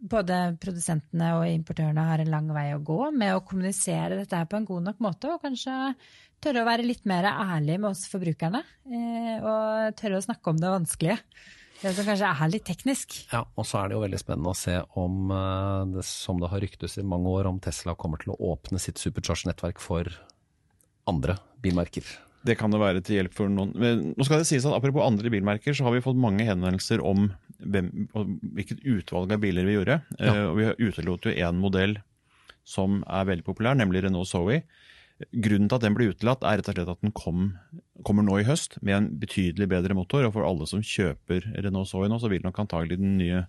både 0.00 0.56
produsentene 0.62 1.34
og 1.36 1.46
importørene 1.50 2.06
har 2.08 2.22
en 2.22 2.32
lang 2.32 2.50
vei 2.54 2.70
å 2.74 2.82
gå 2.82 3.10
med 3.12 3.34
å 3.36 3.44
kommunisere 3.44 4.16
dette 4.16 4.36
her 4.38 4.48
på 4.48 4.56
en 4.56 4.68
god 4.68 4.88
nok 4.88 5.00
måte, 5.04 5.30
og 5.32 5.42
kanskje 5.44 5.94
tørre 6.40 6.62
å 6.62 6.68
være 6.68 6.86
litt 6.86 7.04
mer 7.08 7.28
ærlig 7.28 7.76
med 7.78 7.90
oss 7.92 8.06
forbrukerne. 8.08 8.62
eh, 8.88 9.36
Og 9.44 9.96
tørre 10.00 10.20
å 10.20 10.24
snakke 10.24 10.50
om 10.50 10.60
det 10.60 10.72
vanskelige. 10.72 11.18
Det 11.80 11.94
som 11.96 12.04
kanskje 12.04 12.28
er 12.28 12.48
litt 12.52 12.64
teknisk. 12.64 13.14
Ja, 13.32 13.44
og 13.56 13.64
så 13.64 13.80
er 13.80 13.88
det 13.88 13.96
jo 13.96 14.02
veldig 14.04 14.20
spennende 14.20 14.52
å 14.52 14.56
se 14.56 14.82
om, 15.00 15.30
eh, 15.32 15.84
det, 15.96 16.04
som 16.04 16.40
det 16.40 16.50
har 16.50 16.60
ryktes 16.60 16.98
i 16.98 17.02
mange 17.02 17.28
år, 17.28 17.46
om 17.46 17.60
Tesla 17.60 17.94
kommer 17.94 18.18
til 18.18 18.34
å 18.34 18.40
åpne 18.52 18.78
sitt 18.78 18.96
supercharge-nettverk 18.96 19.78
for 19.80 20.04
andre 21.08 21.38
bilmerker. 21.60 22.04
Det 22.44 22.56
kan 22.56 22.70
det 22.70 22.80
være 22.80 23.02
til 23.04 23.16
hjelp 23.16 23.34
for 23.36 23.48
noen. 23.48 23.72
Men 23.76 24.14
nå 24.16 24.24
skal 24.24 24.40
det 24.40 24.48
sies 24.48 24.64
at 24.64 24.72
Apropos 24.72 25.04
andre 25.04 25.28
bilmerker, 25.32 25.76
så 25.76 25.84
har 25.84 25.92
vi 25.92 26.00
fått 26.04 26.16
mange 26.16 26.44
henvendelser 26.48 27.02
om 27.04 27.34
hvem, 27.60 27.90
hvilket 28.56 28.84
utvalg 28.88 29.32
av 29.34 29.42
biler 29.42 29.66
vi 29.68 29.76
gjorde. 29.76 30.00
Ja. 30.18 30.34
Eh, 30.34 30.44
og 30.48 30.60
Vi 30.60 30.90
utelot 30.90 31.26
jo 31.28 31.34
én 31.34 31.60
modell 31.60 31.98
som 32.66 33.00
er 33.08 33.28
veldig 33.28 33.46
populær, 33.46 33.76
nemlig 33.78 34.04
Renault 34.04 34.30
Zoe. 34.30 34.62
Grunnen 35.20 35.68
til 35.68 35.76
at 35.76 35.84
den 35.84 35.96
ble 35.96 36.08
utelatt, 36.14 36.44
er 36.46 36.60
rett 36.60 36.70
og 36.70 36.76
slett 36.76 36.92
at 36.94 37.02
den 37.04 37.12
kom, 37.16 37.50
kommer 38.06 38.24
nå 38.24 38.38
i 38.40 38.46
høst 38.48 38.78
med 38.80 38.96
en 38.96 39.08
betydelig 39.20 39.68
bedre 39.68 39.96
motor. 39.96 40.24
Og 40.24 40.34
for 40.36 40.46
alle 40.48 40.68
som 40.70 40.84
kjøper 40.84 41.50
Renault 41.60 41.90
Zoe 41.90 42.08
nå, 42.08 42.20
så 42.22 42.30
vil 42.32 42.44
nok 42.46 42.62
antagelig 42.62 43.00
den 43.00 43.18
nye, 43.20 43.44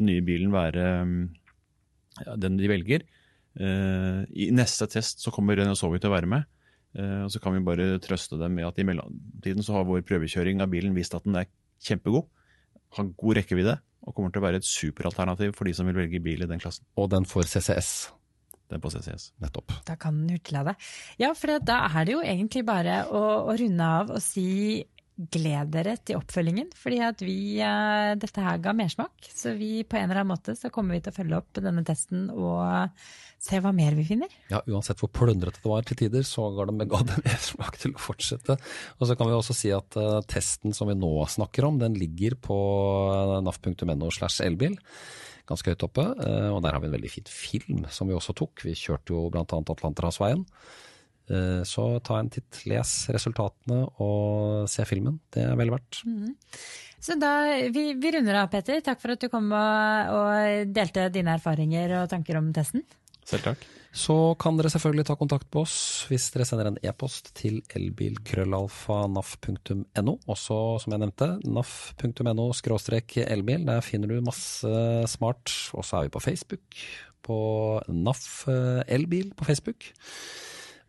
den 0.00 0.08
nye 0.08 0.24
bilen 0.24 0.54
være 0.54 0.86
mm, 1.04 1.18
ja, 2.24 2.38
den 2.40 2.56
de 2.60 2.70
velger. 2.72 3.04
Uh, 3.58 4.22
I 4.30 4.48
neste 4.54 4.86
test 4.88 5.24
så 5.24 5.32
kommer 5.34 5.58
Renault 5.58 5.80
Zoe 5.80 6.00
til 6.00 6.08
å 6.08 6.14
være 6.14 6.30
med. 6.30 6.48
Uh, 6.96 7.26
og 7.26 7.34
Så 7.34 7.42
kan 7.42 7.56
vi 7.56 7.64
bare 7.66 7.92
trøste 8.02 8.38
dem 8.40 8.56
med 8.56 8.68
at 8.70 8.80
i 8.80 8.86
mellomtiden 8.86 9.66
så 9.66 9.76
har 9.76 9.88
vår 9.88 10.06
prøvekjøring 10.08 10.62
av 10.62 10.72
bilen 10.72 10.96
vist 10.96 11.16
at 11.18 11.26
den 11.26 11.36
er 11.42 11.50
kjempegod, 11.84 12.28
har 12.96 13.10
god 13.20 13.36
rekkevidde 13.40 13.76
og 14.06 14.14
kommer 14.16 14.32
til 14.32 14.40
å 14.40 14.46
være 14.46 14.60
et 14.62 14.66
superalternativ 14.66 15.52
for 15.58 15.68
de 15.68 15.74
som 15.76 15.86
vil 15.86 15.98
velge 16.00 16.22
bil 16.24 16.42
i 16.42 16.48
den 16.48 16.62
klassen. 16.62 16.86
Og 16.96 17.10
den 17.12 17.26
får 17.28 17.50
CCS, 17.52 17.90
Den 18.70 18.80
på 18.80 18.90
CCS. 18.92 19.32
nettopp. 19.42 19.72
Da 19.86 19.96
kan 19.98 20.14
den 20.14 20.30
hurtiglade. 20.36 20.76
Ja, 21.18 21.32
for 21.34 21.58
da 21.58 21.80
er 21.90 22.04
det 22.06 22.14
jo 22.14 22.22
egentlig 22.22 22.62
bare 22.64 23.02
å, 23.10 23.22
å 23.50 23.56
runde 23.58 23.82
av 23.82 24.12
og 24.14 24.22
si 24.22 24.84
gled 25.28 25.72
dere 25.74 25.96
til 26.00 26.18
oppfølgingen. 26.20 26.70
Fordi 26.76 27.00
at 27.04 27.24
eh, 27.24 28.12
dette 28.20 28.44
her 28.44 28.60
ga 28.62 28.74
mersmak. 28.76 29.28
Så 29.28 29.54
vi 29.58 29.82
på 29.84 29.98
en 29.98 30.08
eller 30.08 30.22
annen 30.22 30.32
måte 30.32 30.56
så 30.58 30.70
kommer 30.72 30.96
vi 30.96 31.02
til 31.04 31.12
å 31.12 31.18
følge 31.18 31.40
opp 31.40 31.60
denne 31.60 31.84
testen 31.86 32.28
og 32.32 32.62
se 33.40 33.60
hva 33.62 33.72
mer 33.76 33.96
vi 33.96 34.04
finner. 34.08 34.32
Ja, 34.52 34.60
Uansett 34.68 35.00
hvor 35.00 35.12
plundrete 35.16 35.62
det 35.62 35.70
var 35.70 35.86
til 35.88 35.98
tider, 36.02 36.24
så 36.28 36.50
ga 36.56 36.68
det 36.68 36.76
meg 36.76 36.92
det 37.12 37.22
mersmak 37.24 37.80
til 37.80 37.96
å 37.96 38.02
fortsette. 38.02 38.58
Og 38.98 39.08
så 39.08 39.16
kan 39.18 39.30
vi 39.30 39.38
også 39.38 39.56
si 39.56 39.72
at 39.76 39.98
eh, 40.00 40.20
testen 40.30 40.76
som 40.76 40.90
vi 40.90 40.98
nå 40.98 41.12
snakker 41.28 41.68
om, 41.68 41.80
den 41.80 41.98
ligger 42.00 42.38
på 42.40 42.60
eh, 43.14 43.40
naf.no 43.44 44.12
slash 44.14 44.44
elbil. 44.46 44.78
Ganske 45.50 45.72
høyt 45.72 45.82
oppe. 45.82 46.04
og 46.54 46.60
der 46.62 46.76
har 46.76 46.78
vi 46.78 46.86
en 46.86 46.92
veldig 46.94 47.08
fin 47.10 47.26
film 47.26 47.80
som 47.90 48.06
vi 48.06 48.14
også 48.14 48.36
tok. 48.38 48.62
Vi 48.62 48.76
kjørte 48.78 49.16
jo 49.16 49.24
bl.a. 49.34 49.42
Atlanterhavsveien. 49.42 50.44
Eh, 51.30 51.62
Så 51.64 52.00
ta 52.02 52.18
en 52.20 52.30
titt, 52.32 52.64
les 52.66 53.08
resultatene 53.14 53.84
og 54.02 54.68
se 54.70 54.84
filmen. 54.88 55.20
Det 55.32 55.42
er 55.46 55.56
vel 55.58 55.70
verdt. 55.70 56.02
Så 57.00 57.16
da, 57.20 57.30
vi, 57.72 57.94
vi 57.96 58.10
runder 58.12 58.34
av, 58.42 58.50
Peter. 58.52 58.80
Takk 58.84 59.00
for 59.00 59.10
at 59.14 59.20
du 59.22 59.28
kom 59.32 59.52
og, 59.56 60.10
og 60.16 60.34
delte 60.74 61.08
dine 61.14 61.34
erfaringer 61.38 61.86
og 62.02 62.10
tanker 62.12 62.34
om 62.40 62.46
testen. 62.56 62.82
Selv 63.30 63.42
takk. 63.46 63.60
Så 63.90 64.14
kan 64.38 64.54
dere 64.58 64.70
selvfølgelig 64.70 65.04
ta 65.08 65.16
kontakt 65.18 65.48
med 65.50 65.64
oss 65.64 65.76
hvis 66.06 66.28
dere 66.30 66.44
sender 66.46 66.68
en 66.70 66.78
e-post 66.86 67.32
til 67.38 67.54
elbilkrøllalfa.naf.no. 67.74 70.14
Også, 70.30 70.58
som 70.82 70.92
jeg 70.94 71.02
nevnte, 71.02 71.28
naf.no 71.42 72.46
elbil. 72.54 73.60
Der 73.66 73.80
finner 73.82 74.06
du 74.10 74.22
masse 74.22 74.70
smart. 75.10 75.50
Og 75.74 75.82
så 75.86 75.92
er 75.98 76.02
vi 76.06 76.14
på 76.14 76.22
Facebook, 76.22 76.66
på 77.26 77.38
NAF 77.88 78.46
elbil 78.86 79.34
på 79.34 79.44
Facebook. 79.50 79.90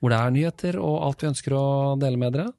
Hvor 0.02 0.14
det 0.14 0.18
er 0.20 0.34
nyheter 0.34 0.80
og 0.82 0.98
alt 1.06 1.24
vi 1.24 1.30
ønsker 1.30 1.56
å 1.56 1.66
dele 2.02 2.20
med 2.20 2.34
dere. 2.36 2.50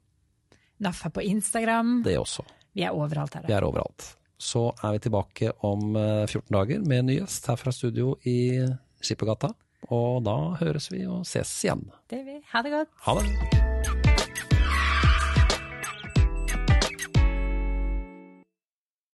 Naffa 0.83 1.11
på 1.13 1.23
Instagram. 1.27 1.97
Det 2.05 2.15
også. 2.19 2.45
Vi 2.73 2.85
er 2.87 2.95
overalt 2.95 3.35
her. 3.37 3.47
Vi 3.47 3.55
er 3.55 3.67
overalt. 3.67 4.13
Så 4.39 4.69
er 4.83 4.95
vi 4.95 5.03
tilbake 5.05 5.51
om 5.67 5.93
eh, 5.99 6.23
14 6.25 6.47
dager 6.55 6.87
med 6.87 7.03
en 7.03 7.11
ny 7.11 7.19
gjest 7.19 7.51
her 7.51 7.59
fra 7.59 7.75
studio 7.75 8.15
i 8.27 8.63
Skippergata. 9.03 9.53
Og 9.91 10.23
da 10.23 10.37
høres 10.63 10.89
vi 10.91 11.03
og 11.05 11.27
ses 11.27 11.51
igjen. 11.67 11.85
Det 12.11 12.23
vi. 12.27 12.39
Ha 12.55 12.63
det 12.65 12.75
godt. 12.77 12.97
Ha 13.05 13.19
det! 13.19 13.72